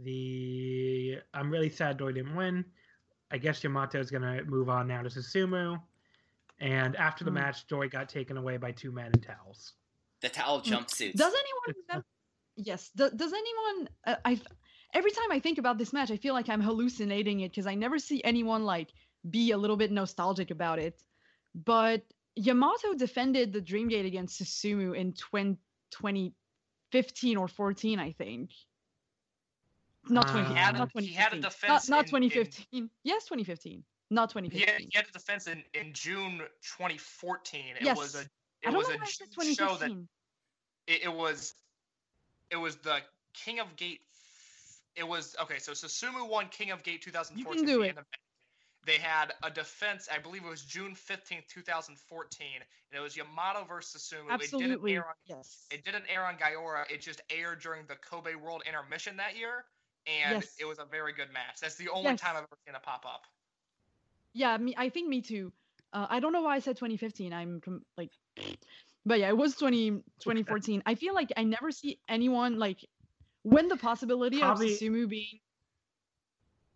[0.00, 2.64] the I'm really sad Doi didn't win.
[3.30, 5.80] I guess Yamato is gonna move on now to Susumu.
[6.62, 7.34] And after the Hmm.
[7.38, 9.72] match, Doi got taken away by two men in towels.
[10.20, 11.14] The towel jumpsuits.
[11.14, 12.06] Does anyone remember?
[12.54, 12.90] Yes.
[12.90, 13.88] Do, does anyone?
[14.06, 14.40] Uh, I
[14.94, 17.74] every time I think about this match, I feel like I'm hallucinating it because I
[17.74, 18.92] never see anyone like
[19.28, 21.02] be a little bit nostalgic about it.
[21.52, 22.04] But
[22.36, 25.58] Yamato defended the Dreamgate against Susumu in 20,
[25.90, 28.52] 2015 or 14, I think.
[30.08, 32.30] Not Uh, 20, He had a- not he had a defense Not, not in- in-
[32.30, 32.90] 2015.
[33.02, 33.84] Yes, 2015.
[34.12, 34.88] Not He had, 2015.
[34.90, 37.76] he had a defense in, in June 2014.
[37.76, 37.96] It Yes.
[37.96, 38.28] was a I it
[38.66, 40.08] don't was know a show that 2015.
[40.86, 41.54] it, it was
[42.50, 43.00] it was the
[43.32, 44.02] King of Gate.
[44.94, 45.58] It was okay.
[45.58, 47.38] So Susumu won King of Gate 2014.
[47.38, 47.96] You can do it.
[48.84, 50.08] They had a defense.
[50.12, 54.34] I believe it was June 15th, 2014, and it was Yamato versus Susumu.
[54.34, 54.94] It didn't Absolutely.
[54.96, 55.66] air on Yes.
[55.70, 56.90] it didn't air on Gaora.
[56.90, 59.64] It just aired during the Kobe World Intermission that year,
[60.06, 60.56] and Yes.
[60.58, 61.60] it was a very good match.
[61.60, 62.20] That's the only Yes.
[62.20, 63.26] time I've ever seen it pop up.
[64.34, 64.74] Yeah, me.
[64.76, 65.52] I think me too.
[65.92, 67.32] Uh, I don't know why I said 2015.
[67.32, 68.10] I'm com- like,
[69.04, 69.90] but yeah, it was 20
[70.20, 70.82] 2014.
[70.86, 72.84] I feel like I never see anyone like
[73.42, 75.40] when the possibility Probably- of Susumu being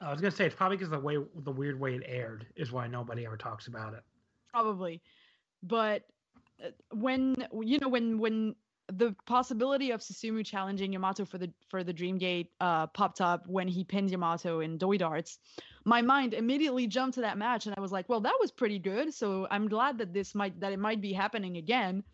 [0.01, 2.71] I was gonna say it's probably because the way the weird way it aired is
[2.71, 4.03] why nobody ever talks about it.
[4.53, 5.01] probably,
[5.63, 6.03] but
[6.63, 8.55] uh, when you know when when
[8.93, 13.67] the possibility of Susumu challenging Yamato for the for the Dreamgate uh, popped up when
[13.69, 15.39] he pinned Yamato in Doi Darts,
[15.85, 18.79] my mind immediately jumped to that match, and I was like, "Well, that was pretty
[18.79, 22.05] good." So I'm glad that this might that it might be happening again.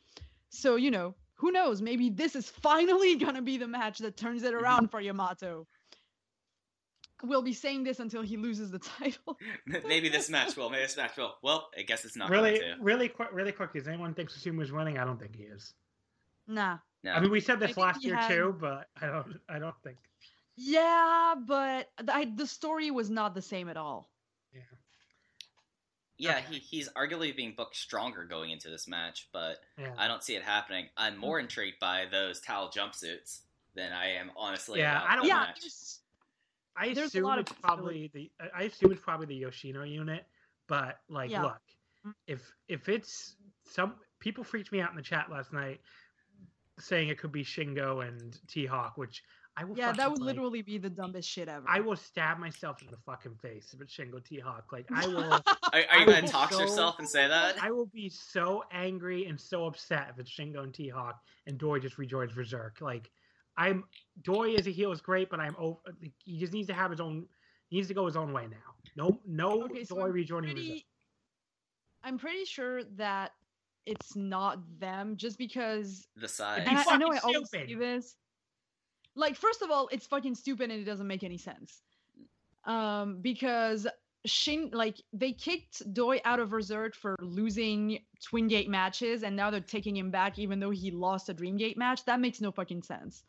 [0.48, 1.82] So you know, who knows?
[1.82, 5.66] Maybe this is finally gonna be the match that turns it around for Yamato.
[7.24, 9.38] We'll be saying this until he loses the title.
[9.66, 10.70] maybe this match will.
[10.70, 11.34] Maybe this match will.
[11.42, 12.82] Well, I guess it's not really, going to.
[12.82, 13.74] really quick, really quick.
[13.74, 14.98] Does anyone think Susumu is winning?
[14.98, 15.72] I don't think he is.
[16.46, 16.78] Nah.
[17.04, 17.12] No.
[17.12, 19.40] I mean, we said this think last year had- too, but I don't.
[19.48, 19.98] I don't think.
[20.56, 24.10] Yeah, but th- I, the story was not the same at all.
[26.18, 26.44] yeah, okay.
[26.50, 29.92] he, he's arguably being booked stronger going into this match, but Yeah.
[29.98, 30.86] I don't see it happening.
[30.96, 31.44] I'm more mm-hmm.
[31.46, 33.40] intrigued by those towel jumpsuits
[33.74, 34.80] than I am honestly.
[34.80, 35.60] Yeah, about I don't- the yeah, match.
[35.60, 35.98] there's-
[36.76, 38.30] I There's a assume lot of it's probably the.
[38.40, 40.26] I- I assume it's probably the Yoshino unit,
[40.68, 41.42] but like, Yeah.
[41.42, 41.60] look,
[42.06, 42.14] mm.
[42.26, 45.80] if if it's some people freaked me out in the chat last night,
[46.78, 49.22] saying it could be Shingo and T Hawk, which
[49.56, 49.76] I will.
[49.76, 51.64] yeah, that would like, literally be the dumbest shit ever.
[51.68, 54.72] I will stab myself in the fucking face if it's Shingo T Hawk.
[54.72, 55.32] Like I will.
[55.72, 57.56] Are, are you going to talk so- yourself and say that?
[57.62, 61.58] I will be so angry and so upset if it's Shingo and T Hawk and
[61.58, 62.80] Doi just rejoins Berserk.
[62.80, 63.10] Like
[63.56, 63.84] I'm
[64.22, 65.78] Doi as a heel is great, but I'm over.
[66.00, 67.26] Like, he just needs to have his own.
[67.68, 68.56] He needs to go his own way now.
[68.96, 70.82] No, no Okay, so Doi I'm rejoining Berserk.
[72.04, 73.32] I'm pretty sure that
[73.86, 76.06] it's not them, just because.
[76.16, 76.64] The side.
[76.66, 77.68] And I, I know I always stupid.
[77.68, 78.16] say this.
[79.14, 81.82] Like, first of all, it's fucking stupid and it doesn't make any sense.
[82.64, 83.86] Um, because
[84.24, 89.50] Shin, like, they kicked Doi out of Berserk for losing Twin Gate matches, and now
[89.50, 92.04] they're taking him back even though he lost a Dream Gate match.
[92.04, 93.24] That makes no fucking sense.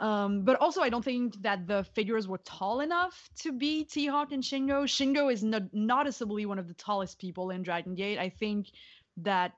[0.00, 4.06] Um, but also, I don't think that the figures were tall enough to be T
[4.06, 4.84] Hawk and Shingo.
[4.84, 8.18] Shingo is no- noticeably one of the tallest people in Dragon Gate.
[8.18, 8.70] I think
[9.18, 9.52] that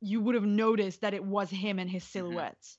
[0.00, 2.76] you would have noticed that it was him and his silhouette.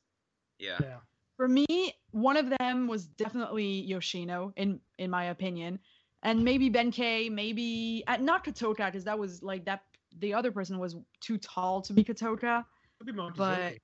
[0.58, 0.78] yeah.
[0.82, 0.98] Yeah.
[1.38, 1.66] For me,
[2.12, 5.80] one of them was definitely Yoshino, in in my opinion,
[6.22, 9.84] and maybe Benkei, maybe uh, not Kotoka, because that was like that.
[10.18, 12.66] The other person was too tall to be Kotoka,
[12.98, 13.76] Could be but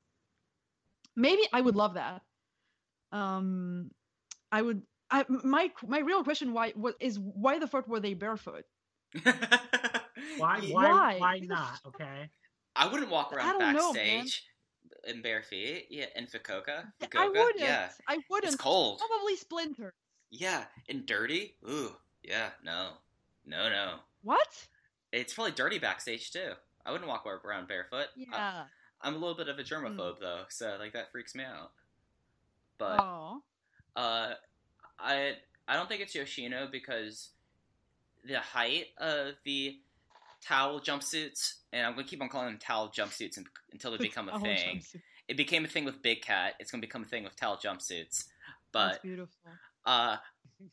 [1.15, 2.23] maybe I would love that.
[3.13, 3.91] Um,
[4.51, 4.81] I would.
[5.09, 8.65] I my my real question why what is why the fuck were they barefoot?
[9.23, 11.19] why, why, Why?
[11.19, 11.79] why not?
[11.87, 12.29] Okay.
[12.75, 14.43] I wouldn't walk I around don't know, backstage
[15.07, 15.87] in bare feet.
[15.89, 16.85] Yeah, in Fukuoka.
[17.15, 17.59] I wouldn't.
[17.59, 18.53] Yeah, I wouldn't.
[18.53, 19.01] it's cold.
[19.07, 19.93] Probably splinter.
[20.31, 21.55] Yeah, and dirty.
[21.69, 21.91] Ooh,
[22.23, 22.89] yeah, no,
[23.45, 23.95] no, no.
[24.23, 24.67] What?
[25.11, 26.51] It's probably dirty backstage too.
[26.85, 28.07] I wouldn't walk around barefoot.
[28.17, 28.63] I- Yeah.
[29.01, 31.71] I'm a little bit of a germaphobe though, so like that freaks me out.
[32.77, 33.43] But oh.
[33.95, 34.33] uh,
[34.99, 35.33] I
[35.67, 37.29] I don't think it's Yoshino because
[38.23, 39.79] the height of the
[40.41, 43.37] towel jumpsuits, and I'm gonna keep on calling them towel jumpsuits
[43.71, 44.79] until they become a thing.
[44.79, 45.01] jumpsuit.
[45.27, 46.53] It became a thing with Big Cat.
[46.59, 48.25] It's gonna become a thing with towel jumpsuits.
[48.79, 49.51] That's But beautiful.
[49.85, 50.17] uh,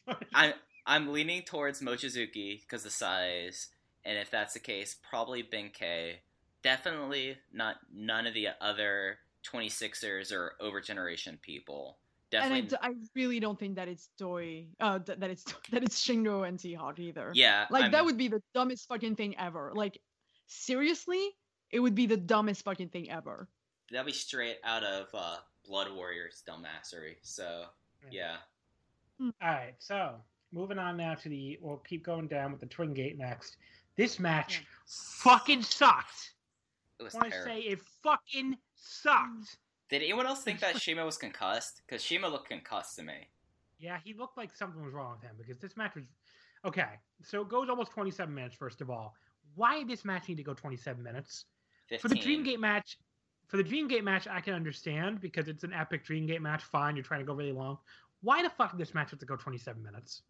[0.35, 0.55] I
[0.87, 3.69] I'm leaning towards Mochizuki because the size,
[4.05, 6.17] and if that's the case, probably Benkei.
[6.63, 11.99] Definitely not none of the other 26ers or over generation people.
[12.33, 16.05] Definitely, And I really don't think that it's Doi, uh, th- that it's that it's
[16.05, 17.31] Shingo and T-Hawk either.
[17.35, 17.67] yeah.
[17.71, 19.71] Like I'm- that would be the dumbest fucking thing ever.
[19.75, 20.01] Like
[20.47, 21.31] seriously,
[21.71, 23.49] it would be the dumbest fucking thing ever.
[23.91, 25.37] that'd be straight out of uh,
[25.67, 27.17] Blood Warriors dumbassery.
[27.23, 27.65] So
[28.11, 28.37] yeah,
[29.21, 30.15] All right, so
[30.53, 31.59] moving on now to the.
[31.61, 33.57] We'll keep going down with the Twin Gate next.
[33.97, 36.33] This match fucking sucked.
[36.99, 39.59] it was I want to say it fucking sucked.
[39.93, 41.83] Did anyone else think that Shima was concussed?
[41.87, 43.29] Because Shima looked concussed to me.
[43.79, 46.05] Yeah, he looked like something was wrong with him because this match was
[46.65, 46.99] okay.
[47.23, 48.55] So it goes almost 27 minutes.
[48.55, 49.15] First of all,
[49.55, 51.45] why did this match need to go 27 minutes?
[51.91, 52.01] 15.
[52.01, 52.97] For the Dream Gate match,
[53.49, 56.65] for the Dream Gate match, I can understand because it's an epic Dream Gate match.
[56.65, 57.77] Fine, you're trying to go really long.
[58.23, 60.23] Why the fuck did this match have to go 27 minutes?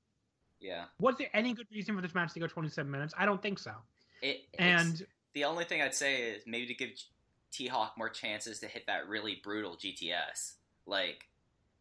[0.61, 0.87] Yeah.
[0.99, 3.15] Was there any good reason for this match to go 27 minutes?
[3.17, 3.75] I don't think so.
[4.23, 6.91] It, And the only thing I'd say is maybe to give
[7.53, 10.55] T Hawk more chances to hit that really brutal GTS.
[10.87, 11.29] Like,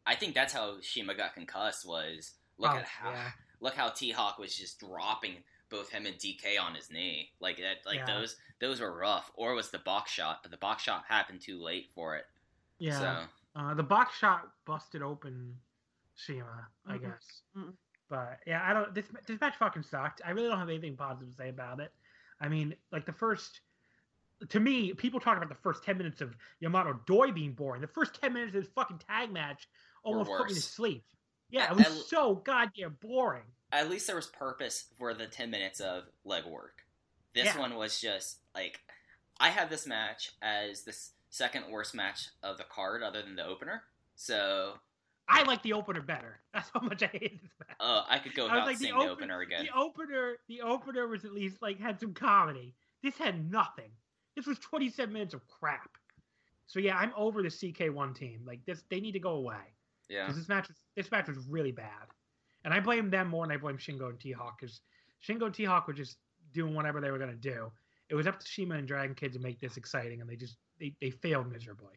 [0.05, 1.87] I think that's how Shima got concussed.
[1.87, 3.31] Was look Oh, at how yeah.
[3.61, 5.35] look how T Hawk was just dropping
[5.69, 7.31] both him and DK on his knee.
[7.39, 7.77] Like that.
[7.85, 8.05] Like Yeah.
[8.19, 9.31] those those were rough.
[9.35, 10.39] Or was the box shot?
[10.43, 12.25] But the box shot happened too late for it.
[12.79, 15.57] yeah, So uh, the box shot busted open
[16.15, 17.01] Shima, I Mhm.
[17.01, 17.41] guess.
[17.57, 17.73] Mm-mm.
[18.09, 18.93] But yeah, I don't.
[18.93, 20.21] This this match fucking sucked.
[20.25, 21.93] I really don't have anything positive to say about it.
[22.41, 23.61] I mean, like the first.
[24.49, 27.81] To me, people talk about the first ten minutes of Yamato Doi being boring.
[27.81, 29.67] The first ten minutes of this fucking tag match
[30.03, 31.03] almost put me to sleep.
[31.49, 33.43] Yeah, it was I- so goddamn boring.
[33.73, 36.83] at least there was purpose for the 10 minutes of leg work.
[37.33, 37.57] This Yeah.
[37.59, 38.79] one was just like
[39.39, 40.95] I have this match as the
[41.29, 43.83] second worst match of the card other than the opener.
[44.15, 44.77] So,
[45.27, 46.41] I like the opener better.
[46.53, 47.77] That's how much I hated this match.
[47.79, 49.65] uh, I could go without like, the seeing the, open- opener again.
[49.65, 52.75] The opener, the opener was at least like had some comedy.
[53.03, 53.91] This had nothing.
[54.35, 55.89] This was 27 minutes of crap.
[56.67, 58.41] So yeah, I'm over the CK1 team.
[58.45, 59.75] Like this, they need to go away
[60.11, 60.25] yeah.
[60.25, 62.07] because this match was this match was really bad,
[62.63, 64.81] and I blame them more than I blame Shingo and T Hawk because
[65.25, 66.17] Shingo and T Hawk were just
[66.53, 67.71] doing whatever they were gonna do.
[68.09, 70.57] It was up to Shima and Dragon Kid to make this exciting, and they just
[70.79, 71.95] they, they failed miserably.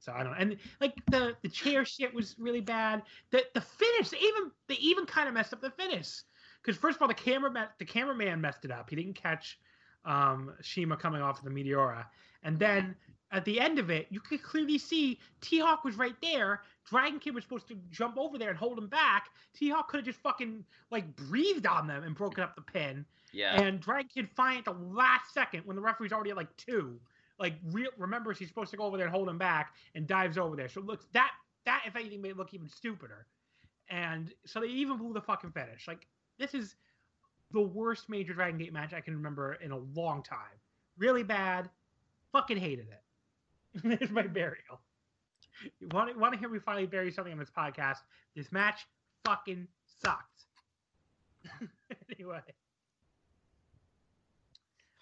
[0.00, 3.02] So I don't and like the the chair shit was really bad.
[3.32, 6.22] The the finish they even they even kind of messed up the finish
[6.62, 8.88] because first of all the camera me- the cameraman messed it up.
[8.90, 9.58] He didn't catch
[10.04, 12.04] um, Shima coming off of the Meteora,
[12.42, 12.94] and then
[13.30, 16.62] at the end of it, you could clearly see T Hawk was right there.
[16.88, 19.26] Dragon Kid was supposed to jump over there and hold him back.
[19.54, 23.04] T Hawk could have just fucking like breathed on them and broken up the pin.
[23.32, 23.60] Yeah.
[23.60, 26.98] And Dragon Kid finally at the last second when the referee's already at like two,
[27.38, 30.38] like re- remembers he's supposed to go over there and hold him back and dives
[30.38, 30.68] over there.
[30.68, 31.32] So it looks that
[31.66, 33.26] that if anything made it look even stupider.
[33.90, 35.86] And so they even blew the fucking finish.
[35.86, 36.06] Like
[36.38, 36.76] this is
[37.52, 40.38] the worst major Dragon Gate match I can remember in a long time.
[40.98, 41.70] Really bad.
[42.32, 43.98] Fucking hated it.
[43.98, 44.80] There's my burial.
[45.80, 47.98] You want to, want to hear me finally bury something on this podcast?
[48.36, 48.86] This match
[49.24, 49.66] fucking
[50.02, 50.44] sucked.
[52.18, 52.40] anyway.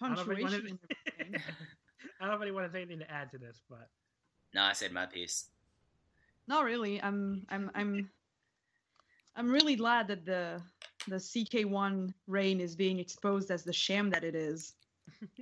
[0.01, 0.79] I don't know anyone has- Punctuation.
[1.19, 1.41] and everything.
[2.21, 3.89] I don't know if anyone has anything to add to this, but
[4.53, 5.49] no, I said my piece.
[6.47, 7.01] Not really.
[7.01, 8.09] I'm I'm I'm
[9.37, 10.61] I'm really glad that the
[11.07, 14.73] the CK1 reign is being exposed as the sham that it is.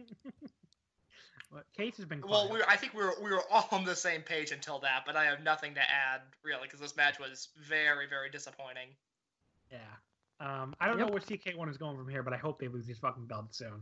[1.52, 3.86] but Case has been Well, we were, I think we were we were all on
[3.86, 7.20] the same page until that, but I have nothing to add really because this match
[7.20, 8.90] was very very disappointing.
[9.72, 9.80] Yeah.
[10.42, 11.08] Um, I don't Yep.
[11.08, 13.58] know where CK1 is going from here, but I hope they lose these fucking belts
[13.58, 13.82] soon.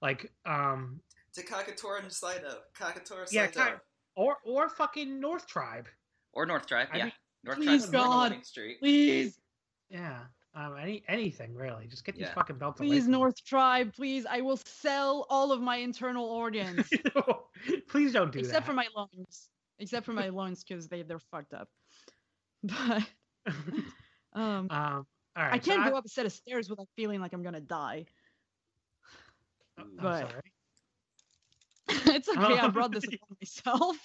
[0.00, 1.00] Like, um,
[1.34, 2.58] To Kagetora and Saito.
[2.76, 3.76] Kagetora yeah, Kai-
[4.16, 5.86] or or fucking North Tribe.
[6.32, 7.04] Or North Tribe, I yeah.
[7.04, 7.12] mean,
[7.44, 8.30] North Please, Tribe's on the God.
[8.30, 8.76] winning.
[8.80, 9.38] Please,
[9.92, 10.18] Yeah.
[10.54, 11.86] Um, any anything really.
[11.86, 12.34] Just get these Yeah.
[12.34, 13.12] fucking belts away please, me.
[13.12, 14.26] North Tribe, please.
[14.28, 16.88] I will sell all of my internal organs,
[17.88, 18.58] Please don't do except that.
[18.62, 19.48] Except for my lungs.
[19.78, 21.68] Except for my lungs, because they they're fucked up.
[24.34, 25.06] But um, um,
[25.36, 25.52] all right.
[25.54, 28.06] I can't go up a set of stairs without feeling like I'm gonna die.
[29.78, 30.42] I'm but- sorry.
[32.16, 32.58] it's okay.
[32.58, 33.96] I brought this upon myself.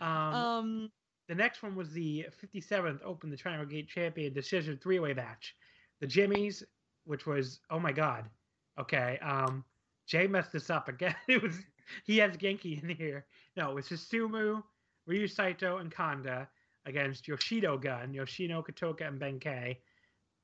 [0.00, 0.88] Um, Um,
[1.28, 5.56] the next one was the 57th Open the Triangle Gate Champion Decision three way match.
[6.00, 6.62] The Jimmies,
[7.04, 8.24] which was oh my god.
[8.78, 9.18] Okay.
[9.22, 9.64] Um,
[10.06, 11.14] Jay messed this up again.
[11.28, 11.58] It was
[12.04, 13.26] he has Genki in here.
[13.56, 14.62] No, it was Susumu,
[15.06, 16.48] Ryo Saito, and Kanda
[16.84, 19.76] against Yoshino Gun, Yoshino Kotoka, and Benkei,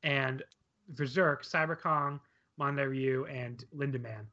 [0.02, 0.42] and
[0.90, 2.20] Berserk, Cyber Kong,
[2.60, 4.26] Mondai Ryu, and Lindaman.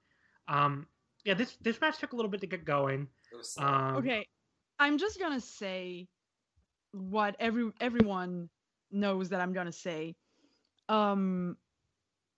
[0.48, 0.88] Um,
[1.26, 3.08] yeah, this this match took a little bit to get going.
[3.32, 3.66] It was slow.
[3.66, 4.28] Um, okay,
[4.80, 6.08] I'm just gonna say
[6.92, 8.50] what every everyone
[8.92, 10.16] knows that I'm gonna say.
[10.88, 11.58] Um,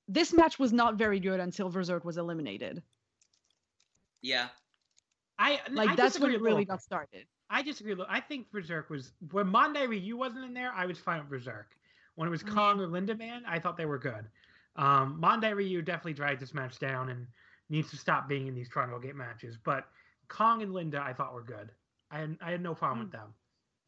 [0.08, 2.84] this match was not very good until Berserk was eliminated.
[4.22, 4.48] yeah,
[5.40, 7.26] I Like I that's when it really got started.
[7.50, 7.94] I disagree.
[7.94, 8.12] a little.
[8.12, 10.72] I think Berserk was when Mondai Ryu wasn't in there.
[10.74, 11.76] I was fine with Berserk.
[12.16, 14.26] When it was Kong or Lindaman, I thought they were good.
[14.76, 17.28] Um, Mondai Ryu definitely dragged this match down and
[17.70, 19.58] needs to stop being in these Triangle Gate matches.
[19.64, 19.88] But
[20.28, 21.72] Kong and Linda, I thought were good.
[22.10, 23.34] I had, I had no problem with them.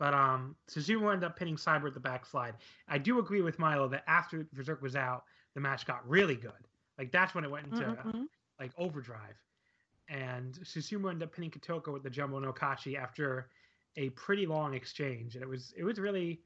[0.03, 2.55] But um, Susumu ended up pinning Cyber at the backslide.
[2.89, 5.23] I do agree with Milo that after Berserk was out,
[5.53, 6.51] the match got really good.
[6.97, 8.25] Like that's when it went into Mhm.
[8.59, 9.37] like overdrive.
[10.09, 13.47] And Susumu ended up pinning Kotoka with the Jumbo no Kachi after
[13.95, 15.35] a pretty long exchange.
[15.35, 16.41] And it was it was really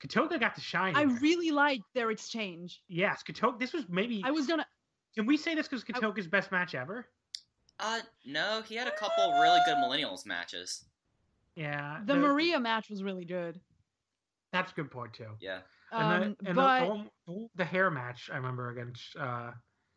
[0.00, 0.96] Kotoka got to shine.
[0.96, 1.18] I here.
[1.20, 2.80] really liked their exchange.
[2.88, 3.58] yes, Kotoka.
[3.58, 4.22] This was maybe.
[4.24, 4.66] I was gonna.
[5.14, 7.06] can we say this was Kotoka's best match ever?
[7.80, 10.86] uh, no, he had a couple really good Millennials matches.
[11.56, 13.60] Yeah, The Maria match was really good.
[14.52, 15.30] That's a good point too.
[15.40, 15.60] Yeah,
[15.92, 19.52] And, Um, the, and but the, the, the hair match I remember against uh,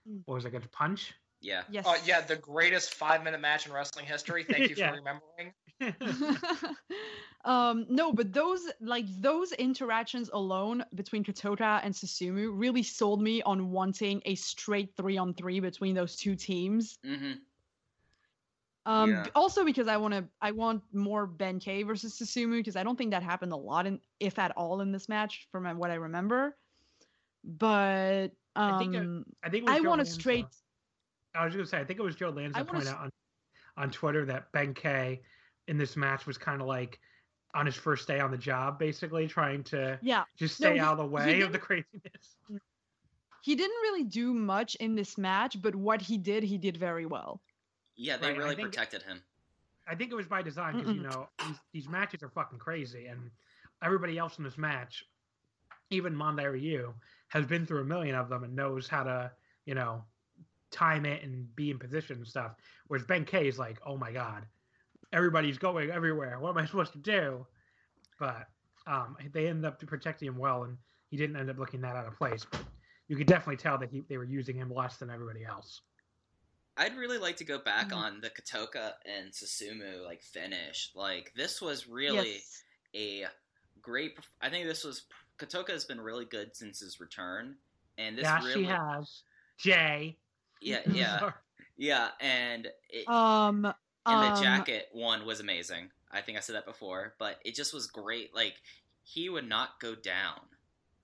[0.07, 0.21] Mm.
[0.25, 1.13] what was it, against Punch.
[1.41, 1.63] yeah.
[1.69, 4.43] yes, Uh, yeah, the greatest five minute match in wrestling history.
[4.45, 5.53] Thank you for remembering.
[7.45, 13.41] um no but those like those interactions alone between Kotoka and Susumu really sold me
[13.43, 17.33] on wanting a straight three on three between those two teams Mm-hmm.
[18.87, 19.25] Um Yeah.
[19.35, 23.11] also because i want to i want more Benkei versus Susumu because i don't think
[23.11, 26.57] that happened a lot in if at all in this match from what i remember
[27.43, 30.45] but I think it- um I think it was i Joe want a straight
[31.35, 33.09] I was gonna say I think it was Joe Lanza I wanna pointed out on
[33.75, 35.19] on Twitter that Benkei
[35.67, 36.99] in this match was kind of like
[37.53, 40.79] on his first day on the job, basically trying to yeah just No, stay he-
[40.79, 42.37] out of the way of the craziness.
[43.43, 47.05] he didn't really do much in this match but what he did he did very
[47.05, 47.41] well
[47.97, 49.21] Yeah, they Right, really think- protected him.
[49.89, 53.05] I think it was by design because you know these, these matches are fucking crazy,
[53.07, 53.31] and
[53.81, 55.05] everybody else in this match,
[55.89, 56.93] even Mondai Ryu,
[57.29, 59.31] has been through a million of them and knows how to
[59.65, 60.03] you know
[60.71, 62.51] time it and be in position and stuff.
[62.87, 64.45] Whereas Benkei is like, oh my god,
[65.13, 66.37] everybody's going everywhere.
[66.39, 67.47] What am I supposed to do?
[68.19, 68.47] But
[68.87, 70.77] um, they ended up protecting him well, and
[71.09, 72.45] he didn't end up looking that out of place.
[72.51, 72.61] But
[73.07, 75.81] you could definitely tell that he, they were using him less than everybody else.
[76.77, 77.95] I'd really like to go back Mhm.
[77.97, 80.91] on the Kotoka and Susumu like finish.
[80.95, 82.63] Like this was really yes
[82.95, 83.27] a
[83.81, 84.17] great.
[84.41, 85.03] I think this was
[85.37, 87.57] Kotoka has been really good since his return,
[87.97, 89.23] and this yeah, really, she has.
[89.57, 90.17] Jay.
[90.61, 91.31] yeah, yeah,
[91.77, 93.65] yeah, and it, um
[94.05, 95.91] and the um, jacket one was amazing.
[96.11, 98.33] I think I said that before, but it just was great.
[98.33, 98.55] Like
[99.03, 100.41] he would not go down,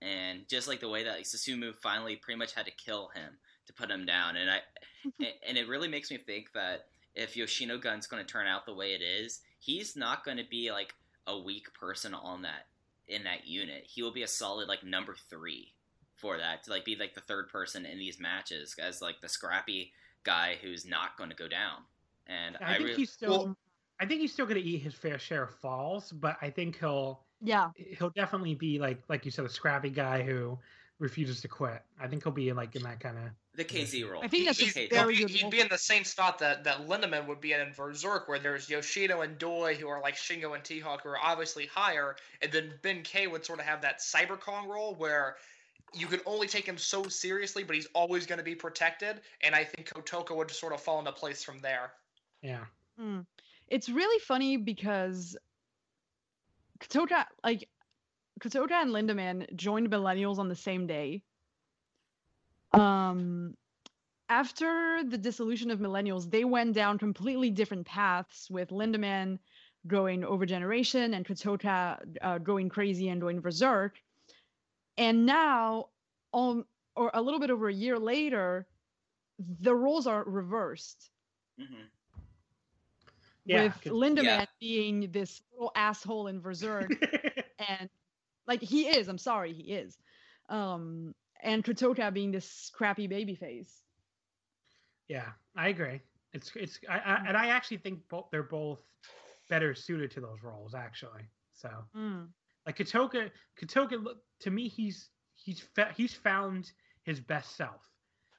[0.02, 3.38] and just like the way that like, Susumu finally pretty much had to kill him
[3.76, 4.60] to put him down, and I
[5.20, 6.86] and- and it really makes me think that
[7.16, 10.45] if Yoshino Gun's going to turn out the way it is, he's not going to
[10.50, 10.94] be like
[11.28, 12.68] a weak person on that
[13.08, 13.84] in that unit.
[13.86, 15.74] He will be a solid like number three
[16.16, 19.30] for that to like be like the third person in these matches as like the
[19.30, 19.91] scrappy
[20.24, 21.80] guy who's not going to go down.
[22.28, 23.30] And I I, think really he's still.
[23.45, 23.58] Well-
[24.00, 26.80] I think he's still going to eat his fair share of falls, but I think
[26.80, 30.58] he'll yeah he'll definitely be like like you said a scrappy guy who
[31.00, 31.82] refuses to quit.
[32.02, 33.26] I think he'll be in like in that kind of.
[33.56, 34.24] The KZ role.
[34.24, 35.52] I think that's a He's- very he'd, good he'd role.
[35.52, 38.68] be in the same spot that, that Lindaman would be in in Berserk, where there's
[38.68, 42.74] Yoshino and Doi, who are like Shingo and T-Hawk, who are obviously higher, and then
[42.82, 45.36] Benkei would sort of have that Cyber Kong role, where
[45.94, 49.54] you can only take him so seriously, but he's always going to be protected, and
[49.54, 51.92] I think Kotoka would sort of fall into place from there.
[52.42, 52.66] Yeah.
[53.00, 53.24] Mm.
[53.68, 55.38] It's really funny because
[56.80, 57.70] Kotoka, like
[58.40, 61.22] Kotoka and Lindaman joined Millennials on the same day.
[62.74, 63.56] Um,
[64.30, 68.50] after the dissolution of Millennials, they went down completely different paths.
[68.50, 69.40] With Lindaman
[69.88, 74.02] going over generation and Kotoka uh, going crazy and going berserk.
[74.98, 75.90] And now,
[76.34, 78.68] um, or a little bit over a year later,
[79.62, 81.10] the roles are reversed
[81.58, 81.84] hmm
[83.45, 84.45] Yeah, with 'cause- Lindaman Yeah.
[84.60, 86.90] being this little asshole in berserk
[87.60, 87.90] and
[88.48, 89.98] like he is i'm sorry he is
[90.50, 91.14] um
[91.44, 93.84] and Kotoka being this crappy baby face
[95.07, 96.02] Yeah, I agree.
[96.34, 98.82] It's it's I, I and I actually think both they're both
[99.49, 101.24] better suited to those roles actually.
[101.53, 102.34] So Mm.
[102.65, 106.72] like Kotoka, Kotoka look- to me he's he's he's found
[107.03, 107.82] his best self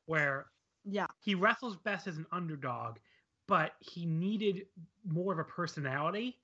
[0.06, 0.50] where
[0.84, 2.98] yeah he wrestles best as an underdog,
[3.46, 4.66] but he needed
[5.04, 6.40] more of a personality.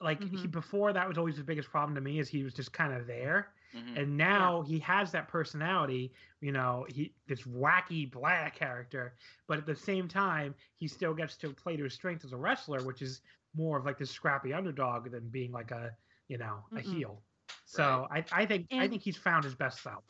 [0.00, 2.72] Like he before that was always the biggest problem to me is he was just
[2.72, 3.53] kind of there.
[3.74, 9.58] Hmm And now he has that personality, you know, he this wacky black character, but
[9.58, 12.82] at the same time, he still gets to play to his strength as a wrestler,
[12.82, 13.22] which is
[13.54, 15.96] more of like this scrappy underdog than being like a,
[16.28, 17.04] you know, a Mm-mm.
[17.04, 17.24] heel.
[17.64, 20.04] So I, I think I think he's found his best self.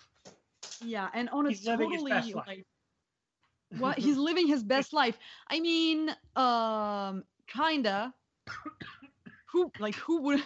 [0.81, 2.47] yeah and on a He's totally best life.
[2.47, 2.67] like
[3.69, 5.19] what he's living his best life
[5.49, 8.15] i mean um kinda
[9.53, 10.43] who like who would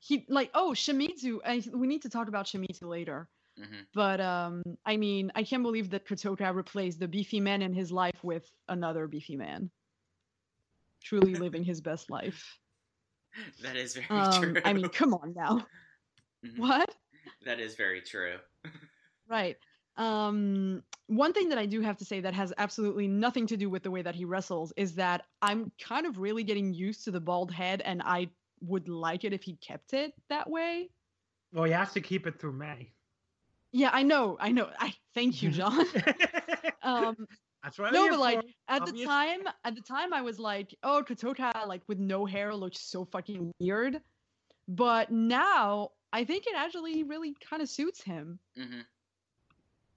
[0.00, 3.28] he like oh shimizu I, we need to talk about shimizu later.
[3.58, 7.72] Hmm but um i mean i can't believe that kotoka replaced the beefy man in
[7.72, 9.70] his life with another beefy man.
[11.02, 12.58] Truly living his best life.
[13.62, 14.60] That is very um true.
[14.64, 15.66] i mean come on now.
[16.46, 16.58] Mhm.
[16.58, 16.94] what?
[17.44, 18.36] That is very true.
[19.28, 19.56] right.
[19.96, 23.68] Um one thing that i do have to say that has absolutely nothing to do
[23.70, 27.10] with the way that he wrestles is that i'm kind of really getting used to
[27.10, 28.28] the bald head and i
[28.62, 30.90] would like it if he kept it that way
[31.52, 32.92] Well, he has to keep it through May.
[33.72, 35.86] yeah i know i know i thank you john
[36.82, 37.16] um
[37.62, 37.92] That's right.
[37.92, 38.48] No but like for.
[38.68, 42.54] at the time at the time i was like oh kotoka like with no hair
[42.54, 44.00] looks so fucking weird
[44.68, 48.80] but now i think it actually really kind of suits him hmm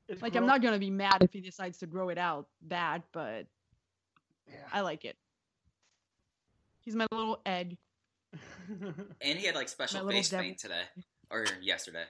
[0.10, 3.04] It's like i'm not gonna be mad if he decides to grow it out back
[3.14, 3.46] but
[4.48, 4.68] Yeah.
[4.74, 5.16] i like it
[6.82, 7.78] he's my little egg
[9.22, 10.46] And he had like special face devil.
[10.46, 10.84] paint today
[11.30, 12.06] or yesterday.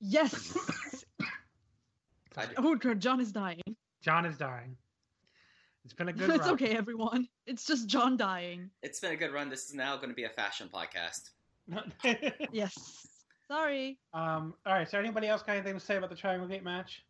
[0.00, 0.54] yes
[2.58, 3.62] oh god john is dying
[4.02, 4.76] John is dying.
[5.84, 6.30] It's been a good.
[6.34, 6.50] it's run.
[6.50, 9.48] okay everyone it's just john dying it's been a good run.
[9.48, 11.30] This is now going to be a fashion podcast.
[12.52, 13.06] yes
[13.48, 14.54] sorry um.
[14.66, 14.88] All right.
[14.88, 17.05] So, anybody else got anything to say about the Triangle Gate match?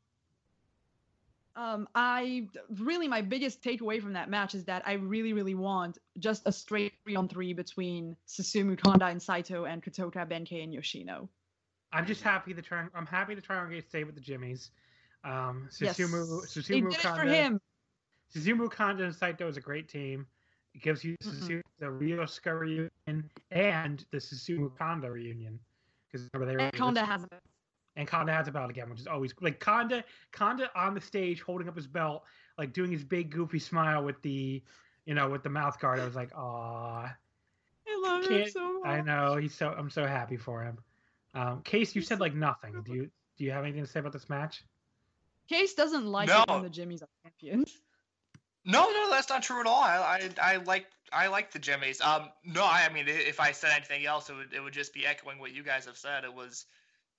[1.57, 5.99] Um i really my biggest takeaway from that match is that i really really want
[6.19, 10.75] just a straight three on three between susumu kanda and saito and kotoka benkei and
[10.75, 11.29] yoshino
[11.93, 12.93] I'm just happy the triangle.
[12.95, 14.71] I'm happy the Triangle Gate stayed with the Jimmies.
[15.25, 17.61] Um, yes Susumu, they Susumu did it Kanda, for him
[18.35, 20.27] Susumu Kanda and Saito is a great team.
[20.75, 21.63] It gives you Mhm.
[21.63, 21.91] Susumu, the
[22.55, 25.59] reunion and the Susumu Kanda reunion.
[26.07, 27.33] Because remember they were kanda has it
[27.97, 31.41] and Kanda has a belt again, which is always like Kanda Kanda on the stage
[31.41, 32.25] holding up his belt,
[32.59, 34.63] like doing his big goofy smile with the
[35.05, 36.01] you know, with the mouth guard.
[36.01, 37.15] I was like, ah,
[37.89, 40.79] i love him so much I know he's so I'm so happy for him.
[41.35, 42.83] Um, Case, you said like nothing.
[42.85, 44.63] Do you do you have anything to say about this match?
[45.49, 46.43] case doesn't like No.
[46.43, 47.79] it when the Jimmys are champions
[48.69, 49.81] No, no, that's not true at all.
[49.81, 52.03] I, I, I like, I like the Jimmys.
[52.03, 54.93] Um, no, I, I mean, if I said anything else, it would, it would just
[54.93, 56.25] be echoing what you guys have said.
[56.25, 56.67] It was,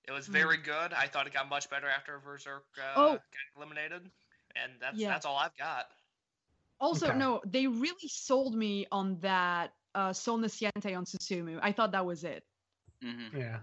[0.08, 0.32] it was Mm.
[0.32, 0.92] very good.
[0.94, 3.12] I thought it got much better after Berserk uh, Oh.
[3.12, 3.22] got
[3.56, 4.10] eliminated,
[4.56, 5.10] and that's Yeah.
[5.10, 5.86] that's all I've got.
[6.80, 7.18] Also, Okay.
[7.18, 11.58] no, they really sold me on that uh Sol Naciente on Susumu.
[11.62, 12.42] I thought that was it.
[13.02, 13.60] hmm Yeah.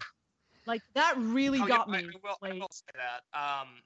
[0.68, 2.10] Like that really Oh, got I, me.
[2.10, 3.24] I will, I will say that.
[3.34, 3.82] Um,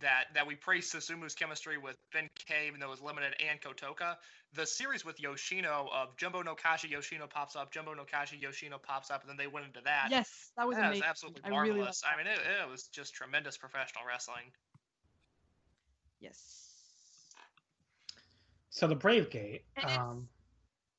[0.00, 4.16] that that we praised Susumu's chemistry with Benkei, even though it was limited, and Kotoka.
[4.54, 8.78] The series with Yoshino of Jumbo no Kachi, Yoshino pops up, Jumbo no Kachi, Yoshino
[8.78, 10.08] pops up, and then they went into that.
[10.10, 11.08] yes, that was that was amazing.
[11.08, 12.02] absolutely I really marvelous.
[12.10, 14.52] I mean, it, it was just tremendous professional wrestling.
[16.20, 16.62] Yes.
[18.70, 19.64] So the Brave Gate.
[19.76, 20.28] And it's- Um,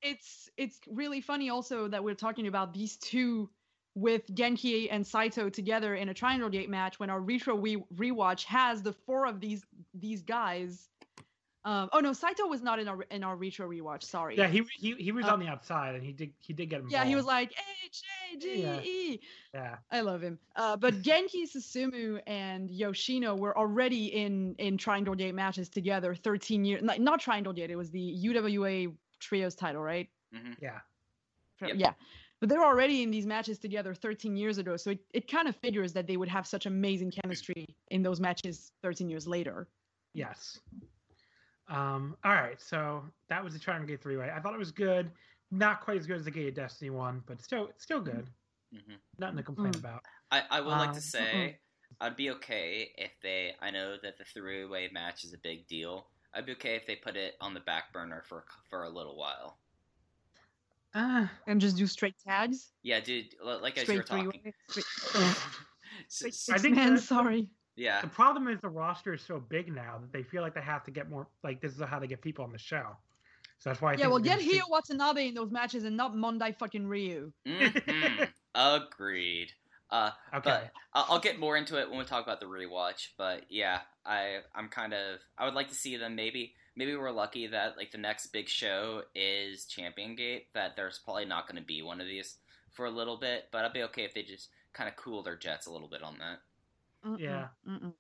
[0.01, 3.49] It's it's really funny also that we're talking about these two
[3.97, 8.43] with Genki and Saito together in a triangle gate match when our retro we rewatch
[8.43, 9.65] has the four of these
[9.95, 10.89] these guys.
[11.65, 14.03] Um, oh no, Saito was not in our in our retro rewatch.
[14.03, 14.37] Sorry.
[14.37, 16.77] yeah, he he he was Uh, on the outside and he did he did get
[16.77, 16.93] involved.
[16.93, 17.51] yeah, he was like
[17.85, 18.03] H
[18.33, 18.81] A G Yeah.
[18.81, 19.19] E.
[19.53, 19.77] yeah.
[19.91, 20.37] I love him.
[20.55, 26.63] Uh, but Genki Susumu and Yoshino were already in in Triangle Gate matches together 13
[26.63, 26.83] years.
[26.83, 27.71] Not, not Triangle Gate.
[27.71, 30.07] It was the UWA Trios title, right?
[30.31, 30.79] hmm Yeah.
[31.61, 31.71] Yep.
[31.77, 31.93] Yeah.
[32.39, 34.77] But they're already in these matches together 13 years ago.
[34.77, 38.19] So it, it kind of figures that they would have such amazing chemistry in those
[38.19, 39.67] matches 13 years later.
[40.13, 40.59] Yes.
[41.69, 44.31] Um, all right, so that was the Triangle Gate three way.
[44.33, 45.11] I thought it was good.
[45.51, 48.29] not quite as good as the Gate of Destiny one, but still, it's still good.
[48.71, 49.79] hmm Nothing to complain Mm.
[49.79, 50.03] about.
[50.31, 51.57] I, I would like Um, to say
[52.01, 53.55] I'd be okay if they.
[53.61, 56.07] I know that the three way match is a big deal.
[56.33, 59.15] I'd be okay if they put it on the back burner for for a little
[59.17, 59.57] while.
[60.97, 62.71] Uh, and just do straight tags.
[62.83, 63.25] Yeah, dude.
[63.45, 64.41] l- Like as you were Straight three talking.
[64.45, 64.53] way.
[64.69, 65.37] Straight, S-
[66.09, 66.97] straight s- six think man.
[66.97, 67.47] Sorry.
[67.75, 68.01] yeah.
[68.01, 70.83] the problem is the roster is so big now that they feel like they have
[70.85, 71.27] to get more.
[71.43, 72.85] Like this is how they get people on the show.
[73.59, 73.89] So that's why.
[73.89, 76.57] I yeah, think well, get gonna see- Hyo Watanabe in those matches and not Mondai
[76.57, 77.31] fucking Ryu.
[77.47, 78.29] Mhm.
[78.55, 79.51] Agreed.
[79.89, 80.41] Uh, Okay.
[80.43, 83.09] But I'll, I'll get more into it when we talk about the rewatch.
[83.17, 87.11] But yeah, I I'm kind of I would like to see them maybe maybe we're
[87.11, 91.59] lucky that like the next big show is Champion Gate that there's probably not going
[91.61, 92.37] to be one of these
[92.71, 93.45] for a little bit.
[93.51, 96.03] But I'd be okay if they just kind of cool their jets a little bit
[96.03, 96.39] on that.
[97.05, 97.47] Mm-mm, Yeah.
[97.67, 97.93] mm-mm.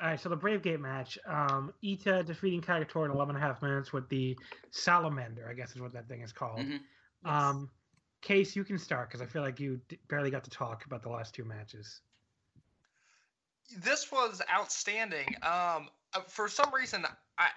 [0.00, 1.16] All right, so the Brave Gate match.
[1.24, 4.36] Um, Eita defeating Kagetora in 11 and a half minutes with the
[4.72, 6.58] Salamander, I guess is what that thing is called.
[6.58, 6.80] Mhm.
[7.24, 7.70] Um,
[8.20, 11.02] Case, you can start because I feel like you d- barely got to talk about
[11.02, 12.00] the last two matches.
[13.78, 15.26] this was outstanding.
[15.42, 17.06] Um, uh, for some reason,
[17.38, 17.48] I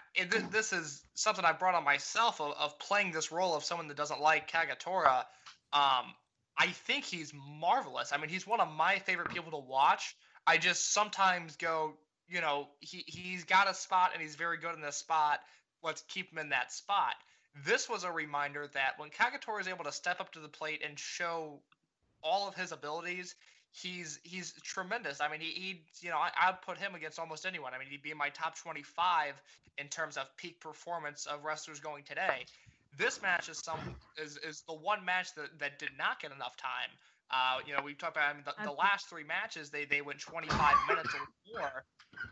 [0.52, 3.98] this is something I brought on myself of, of playing this role of someone that
[3.98, 5.26] doesn't like Kagetora.
[5.72, 6.14] Um,
[6.58, 8.12] I think he's marvelous.
[8.12, 10.16] I mean, he's one of my favorite people to watch.
[10.48, 11.94] I just sometimes go,
[12.28, 15.40] you know, he he's got a spot and he's very good in this spot.
[15.84, 17.14] Let's keep him in that spot.
[17.66, 20.82] This was a reminder that when Kagetora is able to step up to the plate
[20.88, 21.60] and show
[22.24, 23.36] all of his abilities,
[23.82, 25.22] he's he's tremendous.
[25.22, 27.74] I mean, he, he you know I, I'd put him against almost anyone.
[27.74, 29.42] I mean, he'd be in my top 25
[29.78, 32.46] in terms of peak performance of wrestlers going today.
[32.98, 33.80] This match is some
[34.18, 36.90] is, is the one match that, that did not get enough time.
[37.32, 39.70] Uh, you know, we talked about I mean, the, the last three matches.
[39.70, 41.86] They they went 25 minutes or more,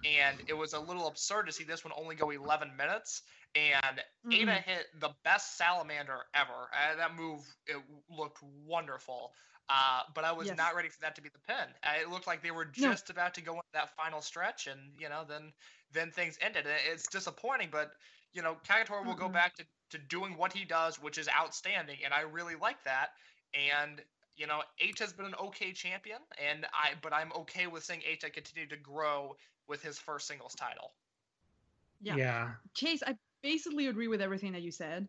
[0.03, 3.23] and it was a little absurd to see this one only go 11 minutes.
[3.55, 4.01] And
[4.31, 4.63] Eita Mhm.
[4.63, 6.69] hit the best salamander ever.
[6.73, 7.77] Uh, that move it
[8.09, 9.33] looked wonderful.
[9.69, 10.57] Uh, but I was Yes.
[10.57, 11.73] not ready for that to be the pin.
[11.83, 12.91] Uh, it looked like they were No.
[12.91, 15.53] just about to go into that final stretch, and you know, then
[15.91, 16.65] then things ended.
[16.91, 17.91] It's disappointing, but
[18.33, 21.97] you know, Kagetora will go back to, to doing what he does, which is outstanding,
[22.03, 23.09] and I really like that.
[23.53, 24.01] And
[24.37, 28.01] you know, H has been an okay champion, and I but I'm okay with seeing
[28.05, 29.35] H continue to grow
[29.67, 30.91] with his first singles title.
[32.01, 32.17] Yeah.
[32.17, 32.49] Yeah.
[32.75, 35.07] Chase, I basically agree with everything that you said.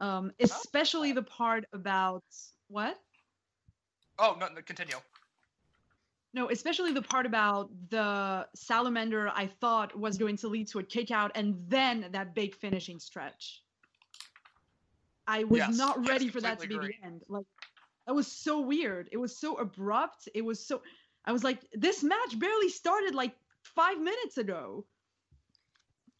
[0.00, 2.22] Um, especially the part about
[2.68, 2.96] what?
[4.20, 4.96] Oh no, no continue.
[6.32, 10.82] No, especially the part about the salamander I thought was going to lead to a
[10.82, 13.62] kick out and then that big finishing stretch.
[15.26, 17.22] I was Yes, not yes, ready for that to be completely the end.
[17.28, 17.46] Like
[18.06, 19.08] that was so weird.
[19.10, 20.28] It was so abrupt.
[20.34, 20.82] It was so
[21.24, 24.84] I was like, this match barely started like five minutes ago.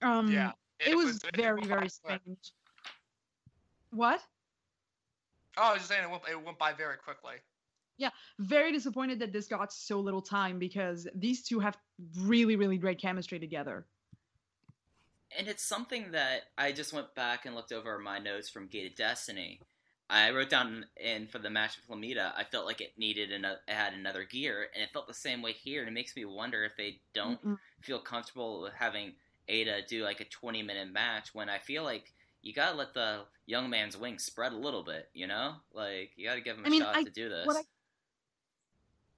[0.03, 1.91] Um Yeah, it, was, it very, very quick.
[1.91, 2.53] strange.
[3.91, 4.23] What?
[5.57, 7.35] Oh, I was just saying it went, it went by very quickly.
[8.39, 11.77] Very disappointed that this got so little time because these two have
[12.21, 13.87] really, really great chemistry together.
[15.37, 18.91] And it's something that I just went back and looked over my notes from Gate
[18.91, 19.61] of Destiny.
[20.09, 23.61] I wrote down in for the match with Flamita, I felt like it needed another,
[23.69, 25.81] it had another gear, and it felt the same way here.
[25.81, 27.59] And it makes me wonder if they don't Mm-mm.
[27.81, 29.15] feel comfortable with having
[29.49, 32.13] Eita do like a 20 minute match when I feel like
[32.43, 35.55] you gotta let the young man's wings spread a little bit, you know?
[35.73, 37.47] Like, you gotta give him a I mean, shot I- to do this.
[37.47, 37.63] what I-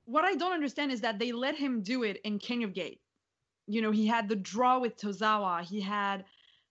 [0.05, 3.01] What I don't understand is that they let him do it in King of Gate.
[3.67, 5.63] You know, he had the draw with Tozawa.
[5.63, 6.25] He had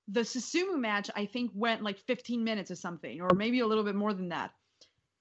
[0.07, 3.83] the Susumu match, I think, went like 15 minutes or something, or maybe a little
[3.83, 4.51] bit more than that.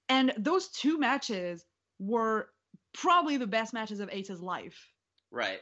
[0.09, 1.65] And those two matches
[1.99, 2.49] were
[2.93, 4.91] probably the best matches of Eita's life.
[5.31, 5.61] right.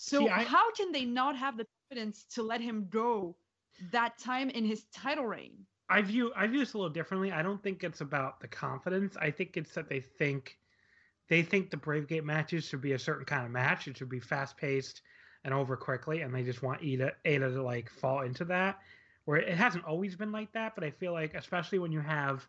[0.00, 3.34] So See, I- how can they not have the confidence to let him go
[3.90, 5.66] that time in his title reign?
[5.88, 7.32] I view I view this a little differently.
[7.32, 9.16] I don't think it's about the confidence.
[9.16, 10.58] I think it's that they think
[11.28, 13.86] they think the Brave Gate matches should be a certain kind of match.
[13.88, 15.02] It should be fast paced
[15.44, 18.78] and over quickly, and they just want Eita Eita to like fall into that.
[19.24, 22.46] Where it hasn't always been like that, but I feel like especially when you have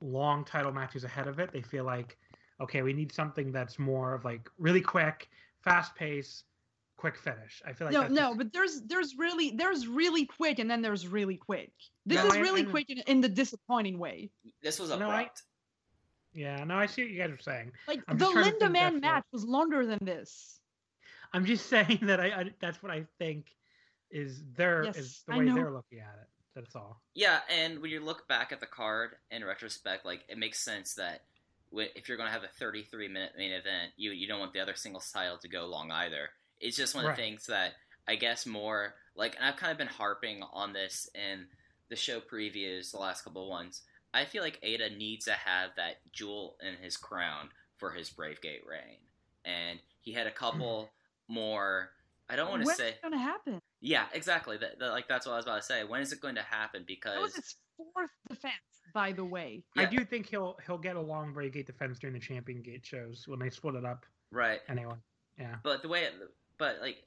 [0.00, 2.16] long title matches ahead of it, they feel like
[2.58, 5.28] okay, we need something that's more of like really quick,
[5.60, 6.44] fast pace,
[6.96, 7.60] quick finish.
[7.66, 10.70] I feel like no, that's no, just- but there's there's really there's really quick and
[10.70, 11.70] then there's really quick.
[12.06, 14.30] This No, is I- really I- quick in, in the disappointing way.
[14.62, 15.42] This was No, I- abrupt.
[16.36, 17.72] Yeah, no, I see what you guys are saying.
[17.88, 20.60] Like I'm the just trying to Lindaman match was longer than this.
[21.32, 23.46] I'm just saying that I, I that's what I think
[24.10, 26.28] is their is the way they're looking at it.
[26.54, 27.00] That's all.
[27.14, 30.94] Yeah, and when you look back at the card in retrospect, like it makes sense
[30.94, 31.22] that
[31.72, 34.60] if you're going to have a 33 minute main event, you you don't want the
[34.60, 36.30] other singles title to go long either.
[36.60, 37.72] It's just one of the things that
[38.08, 41.46] I guess more like, and I've kind of been harping on this in
[41.88, 43.82] the show previews, the last couple of ones.
[44.16, 48.40] I feel like Eita needs to have that jewel in his crown for his Brave
[48.40, 48.98] Gate reign,
[49.44, 50.90] and he had a couple
[51.28, 51.34] hmm.
[51.34, 51.90] more.
[52.28, 52.88] I don't want to When's say.
[52.90, 53.60] it gonna happen?
[53.80, 54.56] Yeah, exactly.
[54.56, 55.84] That, that- like that's what I was about to say.
[55.84, 56.84] When is it going to happen?
[56.86, 58.54] Because That was his fourth defense,
[58.94, 59.62] by the way.
[59.76, 62.84] I do think he'll he'll get a long Brave Gate defense during the Champion Gate
[62.84, 64.06] shows when they split it up.
[64.32, 64.96] right, Anyway,
[65.38, 65.56] yeah.
[65.62, 66.14] but the way, it,
[66.58, 67.04] but like,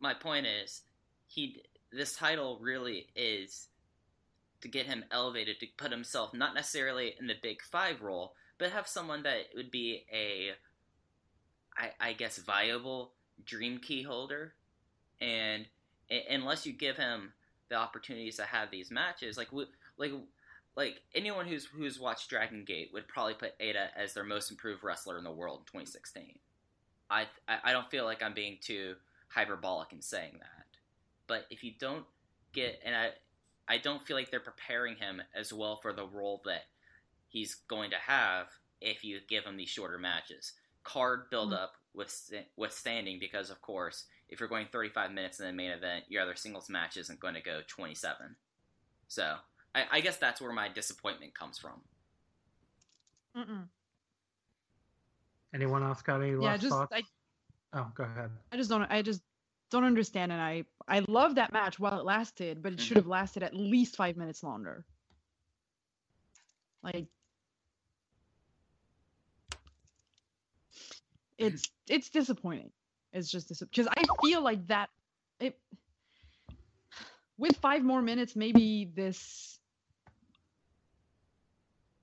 [0.00, 0.82] my point is,
[1.26, 3.68] he this title really is
[4.62, 8.70] to get him elevated to put himself not necessarily in the big five role, but
[8.70, 10.52] have someone that would be a,
[11.76, 13.12] I, I guess, viable
[13.44, 14.54] dream key holder,
[15.20, 15.66] and
[16.30, 17.32] unless you give him
[17.68, 19.48] the opportunities to have these matches, like
[19.96, 20.12] like
[20.76, 24.82] like anyone who's who's watched Dragon Gate would probably put Eita as their most improved
[24.84, 26.38] wrestler in the world in 2016.
[27.10, 28.94] I I I don't feel like I'm being too
[29.28, 30.66] hyperbolic in saying that,
[31.26, 32.04] but if you don't
[32.52, 33.10] get and I
[33.68, 36.62] I don't feel like they're preparing him as well for the role that
[37.28, 38.48] he's going to have
[38.80, 40.52] if you give him these shorter matches.
[40.84, 41.54] Card build hmm.
[41.54, 46.04] up with withstanding because of course if you're going 35 minutes in the main event,
[46.08, 48.34] your other singles match isn't going to go 27.
[49.08, 49.34] So
[49.74, 51.82] I, I guess that's where my disappointment comes from.
[53.36, 53.64] Mm-mm.
[55.54, 56.92] Anyone else got any Yeah, last just thoughts?
[56.94, 57.02] I,
[57.74, 58.30] Oh, go ahead.
[58.52, 59.22] I just don't I just
[59.72, 63.08] don't understand and I I love that match while it lasted, but it should have
[63.08, 64.84] lasted at least 5 minutes longer.
[66.82, 67.06] Like
[71.38, 72.70] it's it's disappointing.
[73.12, 74.88] It's just because I feel like that
[75.40, 75.58] it
[77.38, 79.58] with 5 more minutes maybe this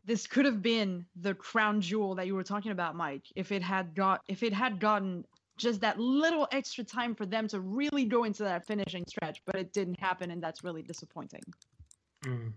[0.06, 3.62] this could have been the crown jewel that you were talking about Mike if it
[3.62, 5.24] had got if it had gotten
[5.60, 9.56] just that little extra time for them to really go into that finishing stretch, but
[9.56, 11.44] it didn't happen, and that's really disappointing.
[12.24, 12.54] Mm.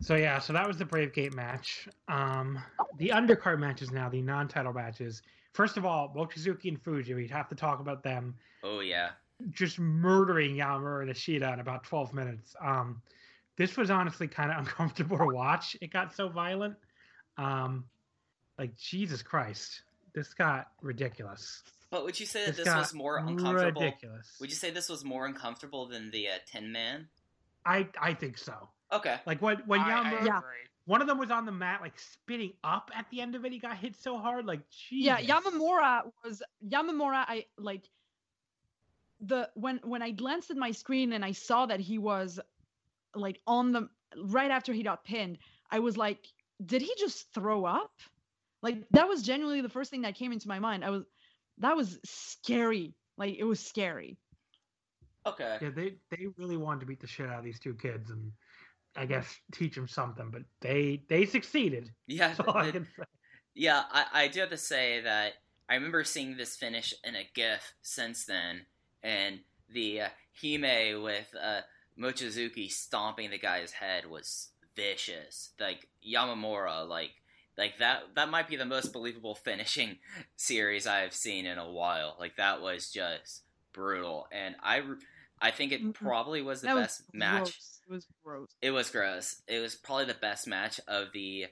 [0.00, 1.88] So yeah, so that was the Brave Gate match.
[2.08, 2.58] Um,
[2.98, 5.22] the undercard matches now, the non-title matches.
[5.52, 9.10] First of all, Mochizuki and Fuji, we'd have to talk about them Oh yeah.
[9.50, 12.56] just murdering Yamura and Ishida in about 12 minutes.
[12.60, 13.00] Um,
[13.56, 15.76] this was honestly kind of uncomfortable to watch.
[15.80, 16.74] It got so violent.
[17.38, 17.84] Um,
[18.58, 19.82] like Jesus Christ,
[20.14, 21.62] this got ridiculous.
[21.90, 23.82] But would you say that This this was more uncomfortable?
[23.82, 24.36] Ridiculous.
[24.40, 27.08] Would you say this was more uncomfortable than the uh, Tin Man?
[27.66, 28.68] I I think so.
[28.92, 29.16] Okay.
[29.26, 30.40] Like when when I, I Yamura, Yeah.
[30.86, 33.52] one of them was on the mat like spitting up at the end of it.
[33.52, 35.06] He got hit so hard, like Jesus.
[35.06, 37.24] Yeah, Yamamura was Yamamura.
[37.28, 37.84] I like
[39.20, 42.40] the when when I glanced at my screen and I saw that he was
[43.14, 45.38] like on the right after he got pinned.
[45.70, 46.26] I was like,
[46.64, 47.92] did he just throw up?
[48.62, 50.84] Like that was genuinely the first thing that came into my mind.
[50.84, 51.04] I was
[51.58, 52.94] that was scary.
[53.18, 54.16] Like it was scary.
[55.26, 55.58] Okay.
[55.60, 58.32] Yeah, they they really wanted to beat the shit out of these two kids and
[58.96, 61.90] I guess teach them something, but they they succeeded.
[62.06, 62.28] Yeah.
[62.28, 63.04] That's all I can say.
[63.54, 65.34] Yeah, I, I do have to say that
[65.68, 68.62] I remember seeing this finish in a GIF since then,
[69.02, 70.08] and the uh,
[70.40, 71.60] Hime with uh,
[71.98, 75.50] Mochizuki stomping the guy's head was vicious.
[75.60, 77.10] Like Yamamura, like
[77.58, 79.98] like that that might be the most believable finishing
[80.36, 82.16] series I've seen in a while.
[82.18, 83.42] Like that was just
[83.72, 84.82] brutal, and I
[85.40, 85.94] I think it Mhm.
[85.94, 87.58] probably was the that best was match.
[87.88, 88.48] It was gross.
[88.62, 89.42] It was gross.
[89.48, 91.46] It was probably the best match of the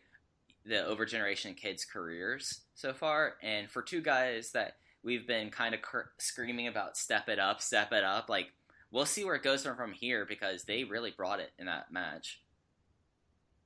[0.65, 3.37] the Over Generation kids' careers so far.
[3.43, 7.63] And for two guys that we've been kind of cr- screaming about, step it up,
[7.63, 8.29] step it up.
[8.29, 8.53] Like
[8.91, 11.91] we'll see where it goes from from here because they really brought it in that
[11.93, 12.41] match.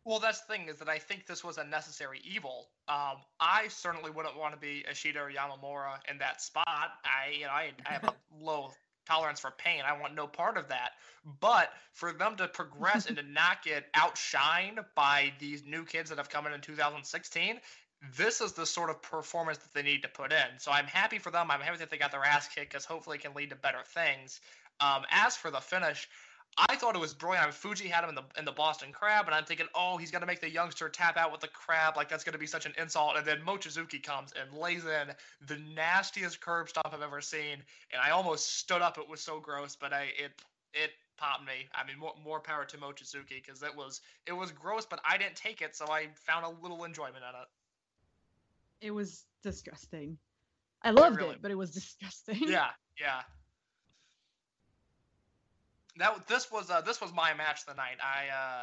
[0.04, 2.68] Well, that's the thing is that I think this was a necessary evil.
[2.88, 6.66] Um, I certainly wouldn't want to be Ishida or Yamamura in that spot.
[6.66, 8.14] I, you know, I, I have a
[8.44, 8.70] low
[9.06, 9.82] tolerance for pain.
[9.86, 10.92] I want no part of that.
[11.40, 16.18] But for them to progress and to not get outshined by these new kids that
[16.18, 17.60] have come in in 2016,
[18.16, 20.58] this is the sort of performance that they need to put in.
[20.58, 21.50] So I'm happy for them.
[21.50, 23.82] I'm happy that they got their ass kicked because hopefully it can lead to better
[23.86, 24.40] things.
[24.80, 26.08] Um, as for the finish,
[26.56, 27.42] I thought it was brilliant.
[27.42, 29.96] I mean, Fuji had him in the in the Boston Crab, and I'm thinking, oh,
[29.96, 32.66] he's gonna make the youngster tap out with the crab, like that's gonna be such
[32.66, 33.16] an insult.
[33.16, 35.12] And then Mochizuki comes and lays in
[35.46, 37.62] the nastiest curb stomp I've ever seen,
[37.92, 38.98] and I almost stood up.
[38.98, 40.32] It was so gross, but I it
[40.72, 41.68] it popped me.
[41.74, 45.18] I mean, more, more power to Mochizuki because it was it was gross, but I
[45.18, 48.86] didn't take it, so I found a little enjoyment in it.
[48.86, 50.18] It was disgusting.
[50.82, 52.48] I loved really it, but it was disgusting.
[52.48, 52.68] Yeah,
[53.00, 53.22] yeah.
[55.96, 57.98] That this was uh, this was my match of the night.
[58.02, 58.62] I uh,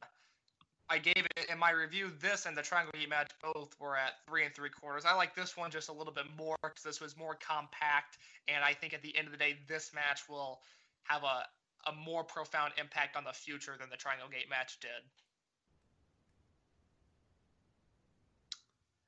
[0.90, 2.12] I gave it in my review.
[2.20, 5.06] This and the Triangle Gate match both were at three and three quarters.
[5.06, 8.18] I like this one just a little bit more because this was more compact,
[8.48, 10.60] and I think at the end of the day, this match will
[11.04, 11.46] have a
[11.88, 14.90] a more profound impact on the future than the Triangle Gate match did.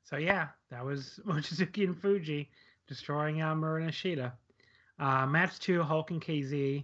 [0.04, 2.50] So yeah, that was Mochizuki and Fuji
[2.88, 4.34] destroying Yamura and Ishida.
[5.00, 6.84] Uh, match two, Hulk and KZ.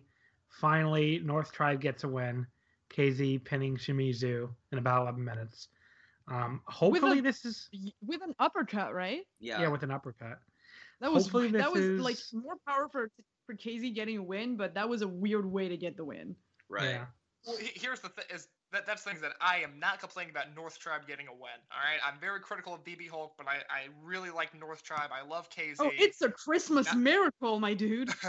[0.50, 2.46] Finally, North Tribe gets a win.
[2.94, 5.68] KZ pinning Shimizu in about 11 minutes.
[6.28, 7.70] Um, hopefully, this is
[8.06, 9.22] With an uppercut, right?
[9.40, 9.62] Yeah.
[9.62, 10.40] yeah with an uppercut.
[11.02, 13.10] That was Hopefully that this was like more power for
[13.46, 16.36] for KZ getting a win, but that was a weird way to get the win.
[16.68, 16.90] right.
[16.90, 17.06] Yeah.
[17.48, 20.78] Well, here's the thing: is that that's things that I am not complaining about North
[20.78, 21.58] Tribe getting a win.
[21.72, 25.10] All right, I'm very critical of BB Hulk, but I, I really like North Tribe.
[25.12, 25.76] I love KZ.
[25.80, 28.10] Oh, it's a Christmas Not- miracle, my dude.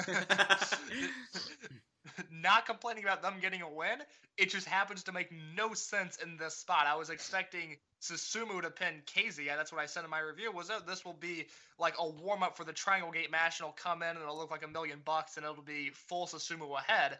[2.30, 3.98] not complaining about them getting a win.
[4.36, 6.86] It just happens to make no sense in this spot.
[6.86, 9.02] I was expecting Susumu to pin.
[9.16, 10.52] Yeah, that's what I said in my review.
[10.52, 11.46] Was that this will be
[11.78, 14.38] like a warm up for the Triangle Gate match, and it'll come in and it'll
[14.38, 17.18] look like a million bucks, and it'll be full Susumu ahead.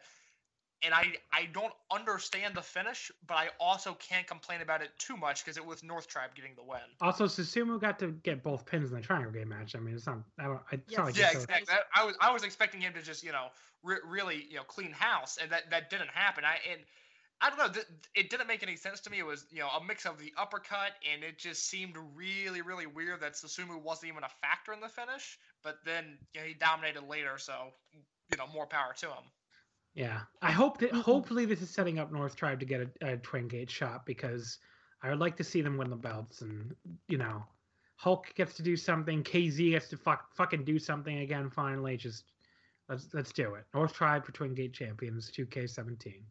[0.83, 5.17] And I I don't understand the finish, but I also can't complain about it too
[5.17, 6.81] much because it was North Tribe getting the win.
[7.01, 9.75] Also, Susumu got to get both pins in the Triangle Gate match.
[9.75, 10.23] I mean, it's not.
[10.39, 10.61] I don't.
[10.73, 10.99] It's Yes.
[10.99, 11.75] not like Yeah, exactly.
[11.75, 13.49] I, I was I was expecting him to just you know
[13.83, 16.45] re- really you know clean house, and that that didn't happen.
[16.45, 16.81] I and
[17.41, 17.69] I don't know.
[17.69, 19.19] Th- it didn't make any sense to me.
[19.19, 22.87] It was you know a mix of the uppercut, and it just seemed really really
[22.87, 25.39] weird that Susumu wasn't even a factor in the finish.
[25.63, 27.73] But then you know, he dominated later, so
[28.31, 29.25] you know more power to him.
[29.95, 31.01] Yeah, I hope that mm-hmm.
[31.01, 34.59] hopefully this is setting up North Tribe to get a, a Twin Gate shot because
[35.03, 36.75] I would like to see them win the belts and
[37.09, 37.45] you know
[37.97, 41.51] Hulk gets to do something, KZ gets to fuck fucking do something again.
[41.51, 42.33] Finally, just
[42.89, 43.65] let's let's do it.
[43.75, 46.23] North Tribe for Twin Gate champions, two K seventeen.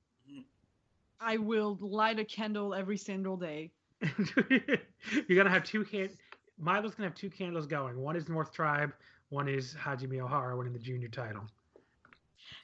[1.22, 3.72] I will light a candle every single day.
[4.50, 6.10] You're gonna have two can.
[6.58, 8.00] Milo's gonna have two candles going.
[8.00, 8.92] One is North Tribe.
[9.30, 11.44] One is Hajime Ohara winning the junior title.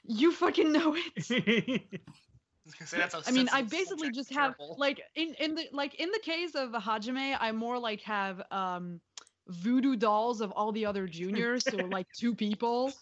[0.08, 1.82] You fucking know it.
[2.84, 6.10] So that's a I mean, I basically just have like in in the like in
[6.10, 9.00] the case of Hajime, I more like have um
[9.48, 12.92] voodoo dolls of all the other juniors, so like two people.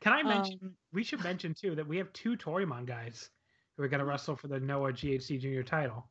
[0.00, 0.58] Can I mention?
[0.62, 3.30] Um, we should mention too that we have two Toryumon guys
[3.76, 6.08] who are gonna wrestle for the Noah GHC junior title.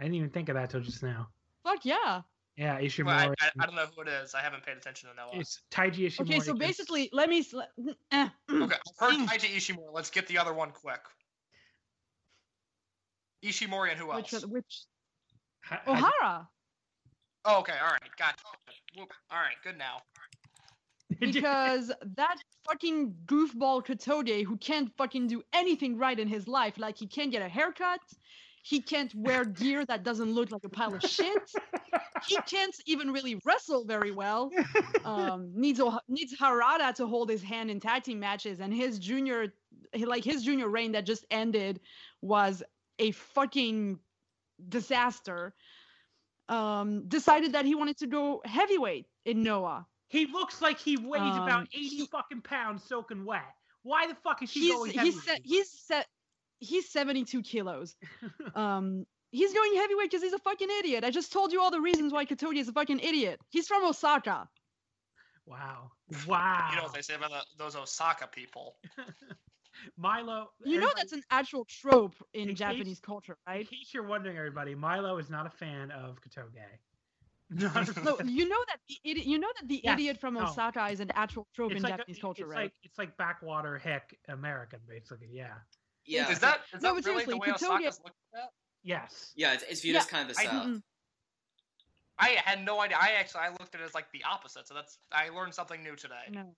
[0.00, 1.28] I didn't even think of that till just now.
[1.64, 2.22] fuck yeah.
[2.56, 3.06] Yeah, Ishimori.
[3.06, 4.34] Well, I, I, I don't know who it is.
[4.34, 5.40] I haven't paid attention to that one.
[5.40, 6.20] It's Taiji Ishimori.
[6.20, 7.42] Okay, so against- basically, let me.
[7.42, 7.60] sl-
[8.12, 9.92] eh, Okay, I've heard Taiji Ishimori.
[9.92, 11.00] Let's get the other one quick.
[13.44, 14.32] Ishimori and who else?
[14.32, 14.82] which which
[15.64, 16.46] Ha- Ohara
[17.46, 18.36] Oh, okay, all right, gotcha.
[18.96, 20.00] Whoop, All right, good now.
[21.20, 22.36] because that
[22.66, 27.30] fucking goofball Kotoge who can't fucking do anything right in his life, like he can't
[27.30, 28.00] get a haircut,
[28.66, 31.50] he can't wear gear that doesn't look like a pile of shit,
[32.26, 34.50] he can't even really wrestle very well.
[35.04, 35.78] Um, needs
[36.08, 39.52] needs Harada to hold his hand in tag team matches, and his junior,
[40.06, 41.80] like his junior reign that just ended,
[42.22, 42.62] was
[42.98, 43.98] a fucking
[44.66, 45.54] disaster.
[46.48, 49.86] Um, decided that he wanted to go heavyweight in Noah.
[50.08, 53.44] he looks like he weighs about Um, eighty he- fucking pounds, soaking wet.
[53.82, 55.40] Why the fuck is he he's going he's heavyweight?
[55.44, 56.06] he's set
[56.60, 57.96] he's 72 kilos
[58.54, 61.80] um he's going heavyweight because he's a fucking idiot i just told you all the
[61.80, 64.48] reasons why Kotoge is a fucking idiot he's from osaka
[65.46, 65.90] wow,
[66.26, 66.68] wow.
[66.70, 68.76] You know what they say about the, those Osaka people.
[69.98, 70.48] Milo.
[70.64, 74.36] you know that's an actual trope in In japanese case- culture In case you're wondering,
[74.38, 76.78] everybody, Milo is not a fan of Kotoge.
[77.50, 78.26] No fan.
[78.28, 80.44] you know that the idi- you know that the Yes, idiot from no.
[80.44, 82.98] osaka is an actual trope in it's like a- japanese culture it's right like it's
[82.98, 85.28] like backwater hick American, basically.
[85.30, 85.52] Yeah.
[86.06, 86.30] Yeah.
[86.30, 88.50] Is that is No, that but really the seriously, way Kotoge- Osaka's looked at?
[88.82, 89.32] Yes.
[89.36, 90.66] Yeah, it's, it's viewed Yeah, as kind of the I- South.
[90.66, 90.82] Mm-mm.
[92.18, 92.96] I had no idea.
[93.00, 94.68] I actually I looked at it as like the opposite.
[94.68, 96.14] So that's I learned something new today.
[96.30, 96.54] no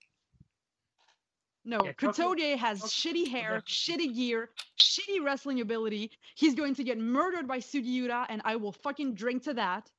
[1.64, 6.12] no, Yeah, Tokyo- Kotoge has Tokyo- shitty hair, shitty gear, shitty wrestling ability.
[6.36, 9.90] He's going to get murdered by Sugiura, and I will fucking drink to that.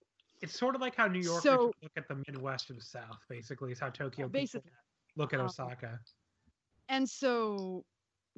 [0.41, 3.19] It's sort of like how New Yorkers So- look at the Midwest and the South,
[3.27, 4.71] basically, is how Tokyo people Basically.
[5.17, 5.99] look at Um, Osaka.
[6.87, 7.83] and so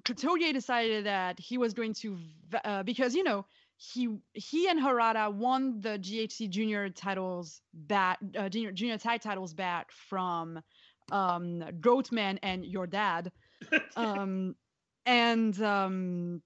[0.03, 2.17] Kotoge decided that he was going to
[2.63, 3.45] uh, because you know
[3.77, 9.53] he he and Harada won the GHC junior titles back uh, junior junior tag titles
[9.53, 10.61] back from
[11.11, 13.31] um Goatman and your dad
[13.95, 14.55] um
[15.05, 16.41] and um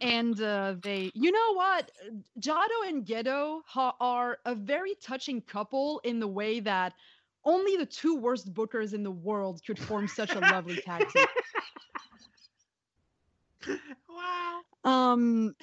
[0.00, 1.90] and uh, they you know what
[2.40, 6.92] Jado and Gedo ha- are a very touching couple in the way that
[7.44, 11.26] only the two worst bookers in the world could form such a lovely tag team.
[14.08, 14.60] wow.
[14.84, 15.54] Um,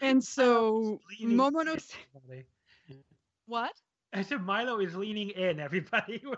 [0.00, 1.80] and so leaning Momono,
[2.88, 2.96] in,
[3.46, 3.72] what?
[4.12, 6.22] I said Milo is leaning in, everybody.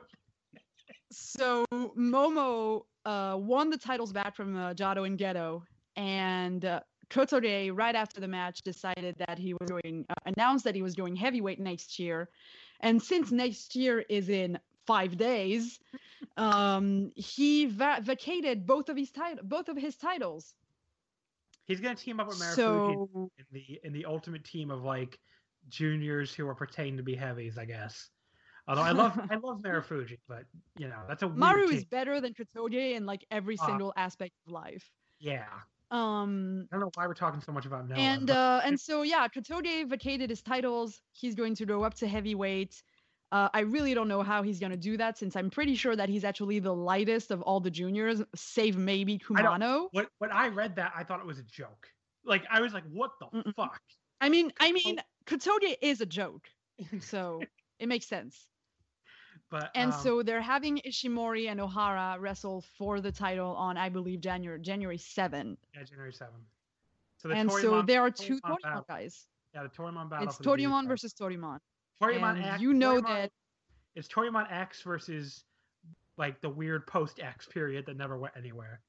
[1.14, 5.60] So Momo uh, won the titles back from uh, Jado and Gedo,
[5.94, 10.74] and uh, Kotoge, right after the match, decided that he was going, uh, announced that
[10.74, 12.30] he was going heavyweight next year,
[12.80, 15.78] And since next year is in five days,
[16.36, 20.54] um, he va- vacated both of his title, both of his titles.
[21.66, 25.18] He's gonna team up with Marufuji So in the in the ultimate team of like
[25.68, 28.08] juniors who are pretending to be heavies, I guess.
[28.68, 30.44] Although I love I love Marufuji, but
[30.78, 31.76] you know that's a weird Maru team.
[31.78, 33.66] is better than Kotoge in like every Ah.
[33.66, 34.90] single aspect of life.
[35.18, 35.46] yeah.
[35.90, 37.98] Um, I don't know why we're talking so much about Noah.
[37.98, 41.02] and uh, and so yeah, Kotoge vacated his titles.
[41.12, 42.82] He's going to go up to heavyweight.
[43.32, 45.96] Uh, I really don't know how he's going to do that since I'm pretty sure
[45.96, 49.88] that he's actually the lightest of all the juniors, save maybe Kumano.
[49.92, 51.88] when when I read that, I thought it was a joke.
[52.26, 53.54] Like I was like, what the Mm-mm.
[53.54, 53.80] fuck?
[54.20, 56.46] I mean, I mean, Kotoge is a joke,
[57.00, 57.40] so
[57.80, 58.46] it makes sense.
[59.50, 63.88] But And um, so they're having Ishimori and Ohara wrestle for the title on, I
[63.88, 65.56] believe, January January 7.
[65.74, 66.44] yeah, January seventh.
[67.16, 69.26] So the And so there are two Toryumon Toryumon guys.
[69.54, 70.28] Yeah, the Toryumon battle.
[70.28, 71.58] It's for the Vita Toryumon versus Toryumon.
[72.02, 72.60] Toryumon and X.
[72.62, 73.30] you know that
[73.94, 75.44] it's Toryumon X versus
[76.18, 78.80] like the weird post X period that never went anywhere.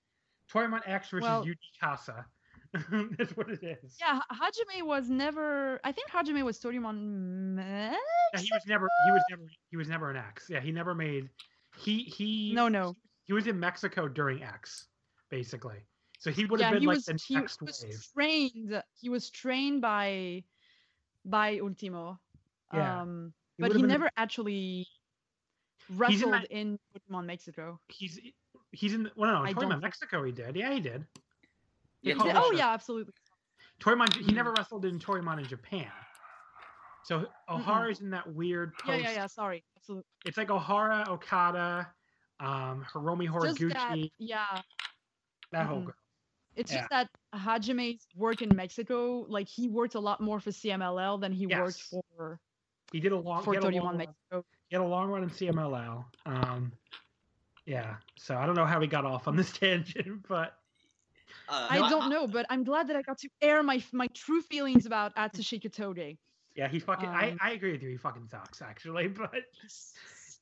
[0.51, 2.25] Toryumon X versus Well- Yuji Kasa.
[3.19, 3.97] That's what it is.
[3.99, 5.79] Yeah, Hajime was never.
[5.83, 7.97] I think Hajime was Toryumon Max.
[8.33, 8.89] Yeah, he was never.
[9.05, 9.43] He was never.
[9.69, 10.47] He was never an X.
[10.49, 11.29] Yeah, he never made.
[11.77, 12.51] He he.
[12.53, 12.95] No, no.
[13.25, 14.87] He was in Mexico during X,
[15.29, 15.77] basically.
[16.17, 17.05] So he would Yeah, have been he like was.
[17.05, 18.81] the He next was trained.
[18.99, 20.43] He was trained by,
[21.25, 22.19] by Ultimo.
[22.73, 24.87] Yeah, Um, He but he been the- never actually
[25.89, 26.79] in wrestled that- in
[27.09, 27.79] Toryumon Mexico.
[27.89, 28.19] He's
[28.71, 29.11] he's in.
[29.15, 30.23] Well, no, I Toryumon Mexico.
[30.23, 30.55] He did.
[30.55, 31.05] Yeah, he did.
[32.03, 33.13] They Yeah, call Yeah, it oh a- yeah, absolutely.
[33.79, 34.13] Toryumon.
[34.25, 35.91] He never wrestled in Toryumon in Japan.
[37.03, 39.03] So Ohara's in that weird Yeah, post.
[39.03, 39.27] yeah, yeah.
[39.27, 40.05] Sorry, absolutely.
[40.25, 41.93] It's like Ohara, Okada,
[42.39, 44.61] um, Hiromi Just Horiguchi, that, that, yeah.
[45.65, 45.95] whole girl.
[46.55, 46.77] It's Yeah.
[46.79, 51.33] just that Hajime's work in Mexico, like he worked a lot more for CMLL than
[51.33, 52.39] he worked for
[52.93, 53.43] He did a long.
[53.43, 56.05] for he had a long run- He had a long run in CMLL.
[56.25, 56.71] Um,
[57.65, 57.95] yeah.
[58.17, 60.55] So I don't know how we got off on this tangent, but
[61.49, 64.07] Uh, I no, don't know, but I'm glad that I got to air my my
[64.13, 66.17] true feelings about Atsushi Kotoge.
[66.55, 67.09] yeah, he fucking.
[67.09, 67.89] I, Um, I agree with you.
[67.89, 69.07] He fucking sucks, actually.
[69.21, 69.31] But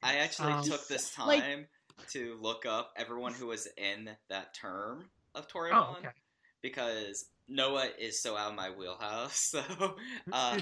[0.04, 1.70] I actually Um, took this time like-
[2.10, 5.06] to look up everyone who was in that term
[5.36, 6.10] of Toryumon oh, okay.
[6.62, 9.54] because Noah is so out of my wheelhouse.
[9.54, 9.96] So,
[10.32, 10.60] uh,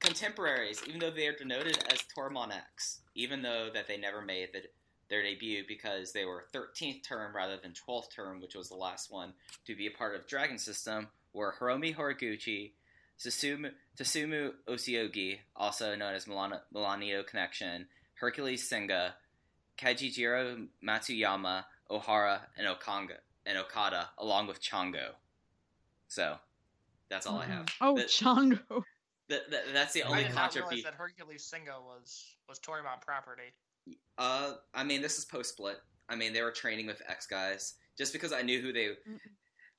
[0.00, 4.48] contemporaries, even though they are denoted as Toryumon X, even though that they never made
[4.52, 4.62] the,
[5.08, 9.10] their debut because they were 13th term rather than 12th term, which was the last
[9.10, 9.32] one
[9.66, 12.72] to be a part of Dragon System, were Hiromi Horiguchi,
[13.18, 19.14] Susumu, Tasumu Osiogi, also known as Milano, Milanio Connection, Hercules Senga,
[19.78, 25.10] Kajijiro Matsuyama, Ohara, and Okanga and Okada, along with Chongo.
[26.08, 26.36] So,
[27.08, 27.52] that's all I mm-hmm.
[27.52, 27.66] have.
[27.80, 28.84] Oh, That- Chango.
[29.32, 30.90] That- that- that's the I only did not realize contribution.
[30.90, 33.54] that Hercules Senga was was Toryumon property.
[34.18, 35.80] Uh, I mean, this is post split.
[36.08, 37.74] I mean, they were training with X guys.
[37.96, 38.90] Just because I knew who they,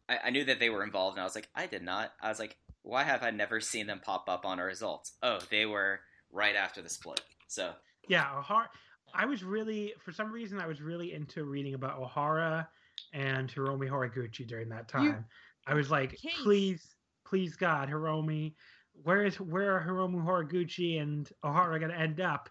[0.09, 2.13] I, I knew that they were involved, and I was like, I did not.
[2.21, 5.13] I was like, why have I never seen them pop up on our results?
[5.23, 5.99] Oh, they were
[6.31, 7.21] right after the split.
[7.47, 7.73] So
[8.07, 8.65] yeah, Ohara.
[9.13, 12.67] I was really, for some reason, I was really into reading about Ohara
[13.13, 15.03] and Hiromi Horiguchi during that time.
[15.05, 15.25] You-
[15.67, 18.53] I was like, please, please, God, Hiromi,
[19.02, 22.49] where is where are Hiromi Horiguchi and Ohara going to end up?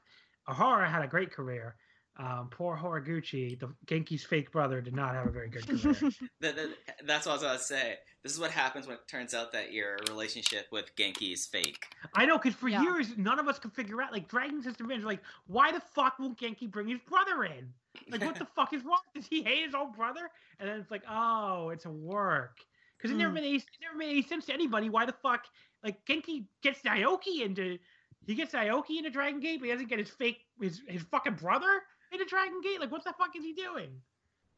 [0.48, 1.76] Ohara had a great career.
[2.18, 5.94] Um, poor Horiguchi, the Genki's fake brother, did not have a very good career.
[6.40, 6.68] that, that,
[7.06, 7.94] that's what I was about to say.
[8.22, 11.86] This is what happens when it turns out that your relationship with Genki is fake.
[12.14, 12.82] I know, because for Yeah.
[12.82, 14.12] years none of us could figure out.
[14.12, 17.72] Like Dragon System fans are like, why the fuck won't Genki bring his brother in?
[18.10, 18.98] Like, what the fuck is wrong?
[19.14, 20.28] Does he hate his own brother?
[20.60, 22.58] And then it's like, oh, it's a work.
[22.98, 23.34] Because it never Mm.
[23.36, 24.90] made any, it never made any sense to anybody.
[24.90, 25.46] Why the fuck?
[25.84, 27.78] Like Genki gets Naoki into,
[28.26, 31.34] he gets Naoki into Dragon Gate, but he doesn't get his fake, his his fucking
[31.34, 31.82] brother
[32.12, 32.80] into Dragon Gate.
[32.80, 33.90] Like, what the fuck is he doing?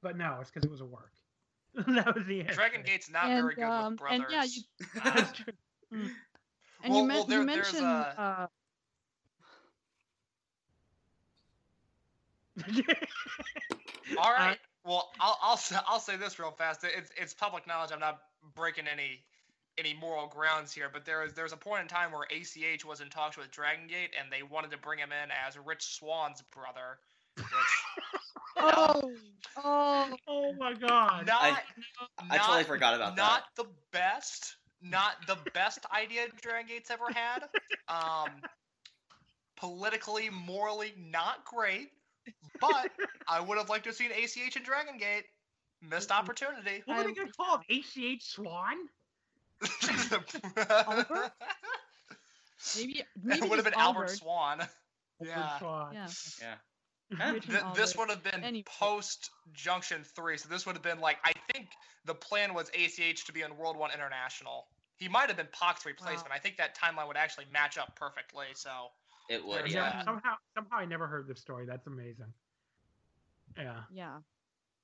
[0.02, 1.12] But no, it's because it was a work.
[1.74, 2.55] that was the answer.
[2.55, 4.20] Dragon Gate's not and, very good um, with brothers.
[4.20, 4.62] and yeah, you,
[5.05, 5.52] That's true.
[5.92, 6.10] and
[6.92, 8.46] Well- you, men- well, there- you mentioned uh, uh,
[14.18, 16.84] All Uh, well, I'll I'll s- I'll say this real fast.
[16.84, 17.90] It's it's public knowledge.
[17.92, 18.20] I'm not
[18.55, 19.24] breaking any
[19.78, 22.84] any moral grounds here, but there was there was a point in time where ACH
[22.84, 25.84] was in talks with Dragon Gate, and they wanted to bring him in as Rich
[25.84, 26.98] Swann's brother.
[27.36, 27.46] Which
[28.56, 29.10] oh
[29.56, 31.26] oh oh my god.
[31.26, 31.59] not, I-
[32.30, 33.22] I totally forgot about that.
[33.22, 37.44] not the best, not the best idea Dragon Gate's ever had.
[37.88, 38.30] Um,
[39.56, 41.88] politically, morally, not great.
[42.60, 42.90] But
[43.28, 45.24] I would have liked to have seen ACH and Dragon Gate.
[45.82, 46.82] Missed opportunity.
[46.86, 47.64] What were they gonna call him?
[47.68, 48.76] ACH Swann?
[50.69, 51.32] Albert?
[52.77, 54.11] maybe maybe it would have been Albert Albert.
[54.16, 54.69] Swan.
[55.20, 55.59] Yeah.
[55.59, 55.95] Fought.
[55.95, 56.55] Yeah.
[57.16, 57.32] Huh?
[57.39, 58.65] Th- this would have been Anyway.
[58.78, 61.69] post Junction Three, so this would have been like I think
[62.05, 64.66] the plan was ACH to be in World One International.
[64.97, 66.32] He might have been Pac's replacement.
[66.32, 68.47] I think that timeline would actually match up perfectly.
[68.55, 68.70] So
[69.28, 70.05] It would, Yeah, yeah.
[70.05, 71.66] Somehow, somehow, I never heard this story.
[71.66, 72.32] That's amazing.
[73.57, 73.81] Yeah.
[73.93, 74.19] Yeah.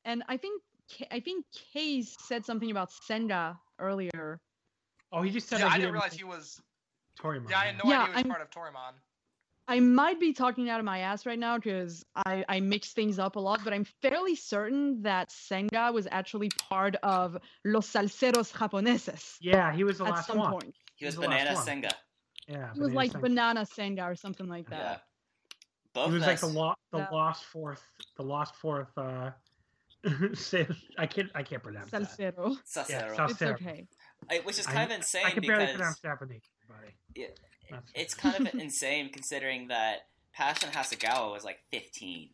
[0.04, 4.40] And I think K- I think Case said something about Senga earlier.
[5.12, 6.60] Oh, he just said yeah, I didn't realize he was.
[7.20, 7.50] Toryumon.
[7.50, 8.92] Yeah, I had no Yeah, idea he was I'm- part of Toryumon.
[9.68, 13.20] I might be talking out of my ass right now because I, I mix things
[13.20, 18.52] up a lot, but I'm fairly certain that Senga was actually part of Los Salseros
[18.52, 20.50] Japoneses Yeah, he was the at last some one.
[20.52, 20.74] point.
[20.96, 21.62] He was He's the last Banana.
[21.62, 21.90] Senga.
[22.48, 23.22] Yeah, He was like Senga.
[23.28, 24.78] Banana Senga or something like Yeah.
[24.78, 25.02] that.
[25.92, 26.56] Both He was like the nice.
[26.56, 27.08] lo- the Yeah.
[27.12, 27.82] lost fourth,
[28.16, 28.88] the lost fourth.
[28.98, 29.30] uh
[30.98, 32.02] I can't, I can't pronounce that.
[32.02, 32.56] Salsero.
[32.66, 33.14] Sasero.
[33.16, 33.86] Sal- It's okay.
[34.30, 36.94] I- which is I- kind of insane I can barely because pronounce Japanese, buddy.
[37.14, 37.26] Yeah,
[37.70, 42.30] That's- it's kind of insane considering that Passion Hasegawa was like 15.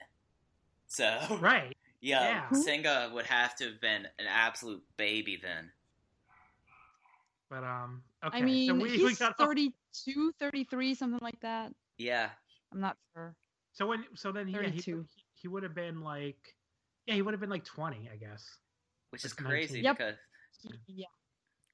[0.87, 1.77] So right.
[2.01, 2.59] yeah, Yeah.
[2.59, 5.71] Senga would have to have been an absolute baby then.
[7.49, 8.39] But um, okay.
[8.39, 11.73] I mean, so we, we got off- 32, 33, something like that.
[11.97, 12.31] Yeah,
[12.73, 13.35] I'm not sure.
[13.73, 14.95] So when, so then yeah, he, he,
[15.35, 16.57] he would have been like,
[17.07, 18.45] yeah, he would have been like twenty, I guess.
[19.11, 19.85] which is crazy 19.
[19.85, 19.97] Yep.
[19.97, 20.15] because
[20.89, 21.07] Yeah.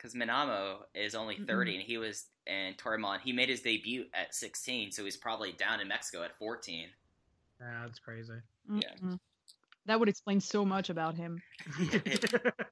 [0.03, 1.47] Because Minamo is only Mhm.
[1.47, 5.53] 30 and he was in Toryumon he made his debut at 16, so he's probably
[5.53, 6.89] down in Mexico at 14.
[7.61, 8.33] Yeah, that's crazy.
[8.69, 8.95] Yeah.
[9.01, 9.21] Mm-mm.
[9.87, 11.41] That would explain so much about him.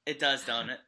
[0.05, 0.79] It does, don't it?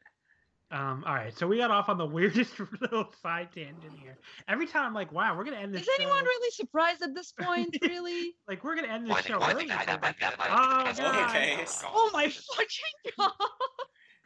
[0.71, 1.03] um.
[1.05, 1.37] All right.
[1.37, 4.17] So we got off on the weirdest little side tangent here.
[4.47, 5.83] Every time I'm like, wow, we're gonna end this.
[5.83, 7.77] Is anyone really surprised at this point?
[7.81, 8.35] Really?
[8.49, 9.67] like we're gonna end this Why show why early?
[9.67, 11.29] think I so- might get my- Oh, God.
[11.29, 11.65] Okay.
[11.85, 13.31] oh my fucking god!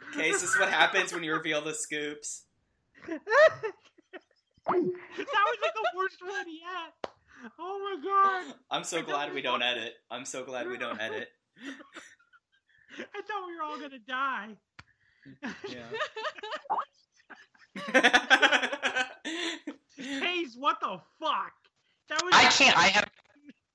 [0.10, 2.44] Okay, so this is what happens when you reveal the scoops.
[3.08, 3.20] that
[4.68, 6.94] was like the worst one yet.
[7.60, 8.56] Oh my god!
[8.72, 9.94] I'm so glad we don't edit.
[10.10, 11.30] I'm so glad we don't edit.
[13.00, 14.58] I thought we were all gonna die.
[19.98, 21.54] Hayes, what the fuck?
[22.10, 22.76] That was I can't.
[22.78, 23.10] I have.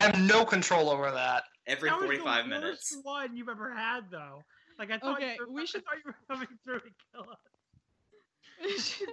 [0.01, 1.45] I have no control over that.
[1.67, 4.43] Every that was the 45 worst one you've ever had, though.
[4.83, 6.91] Like I thought, Okay, you were, we I should- thought you were coming through to
[7.13, 7.39] kill us.
[8.65, 9.09] we should,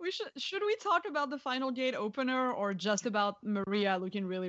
[0.00, 4.26] we should should we talk about the final gate opener or just about Maria looking
[4.26, 4.48] really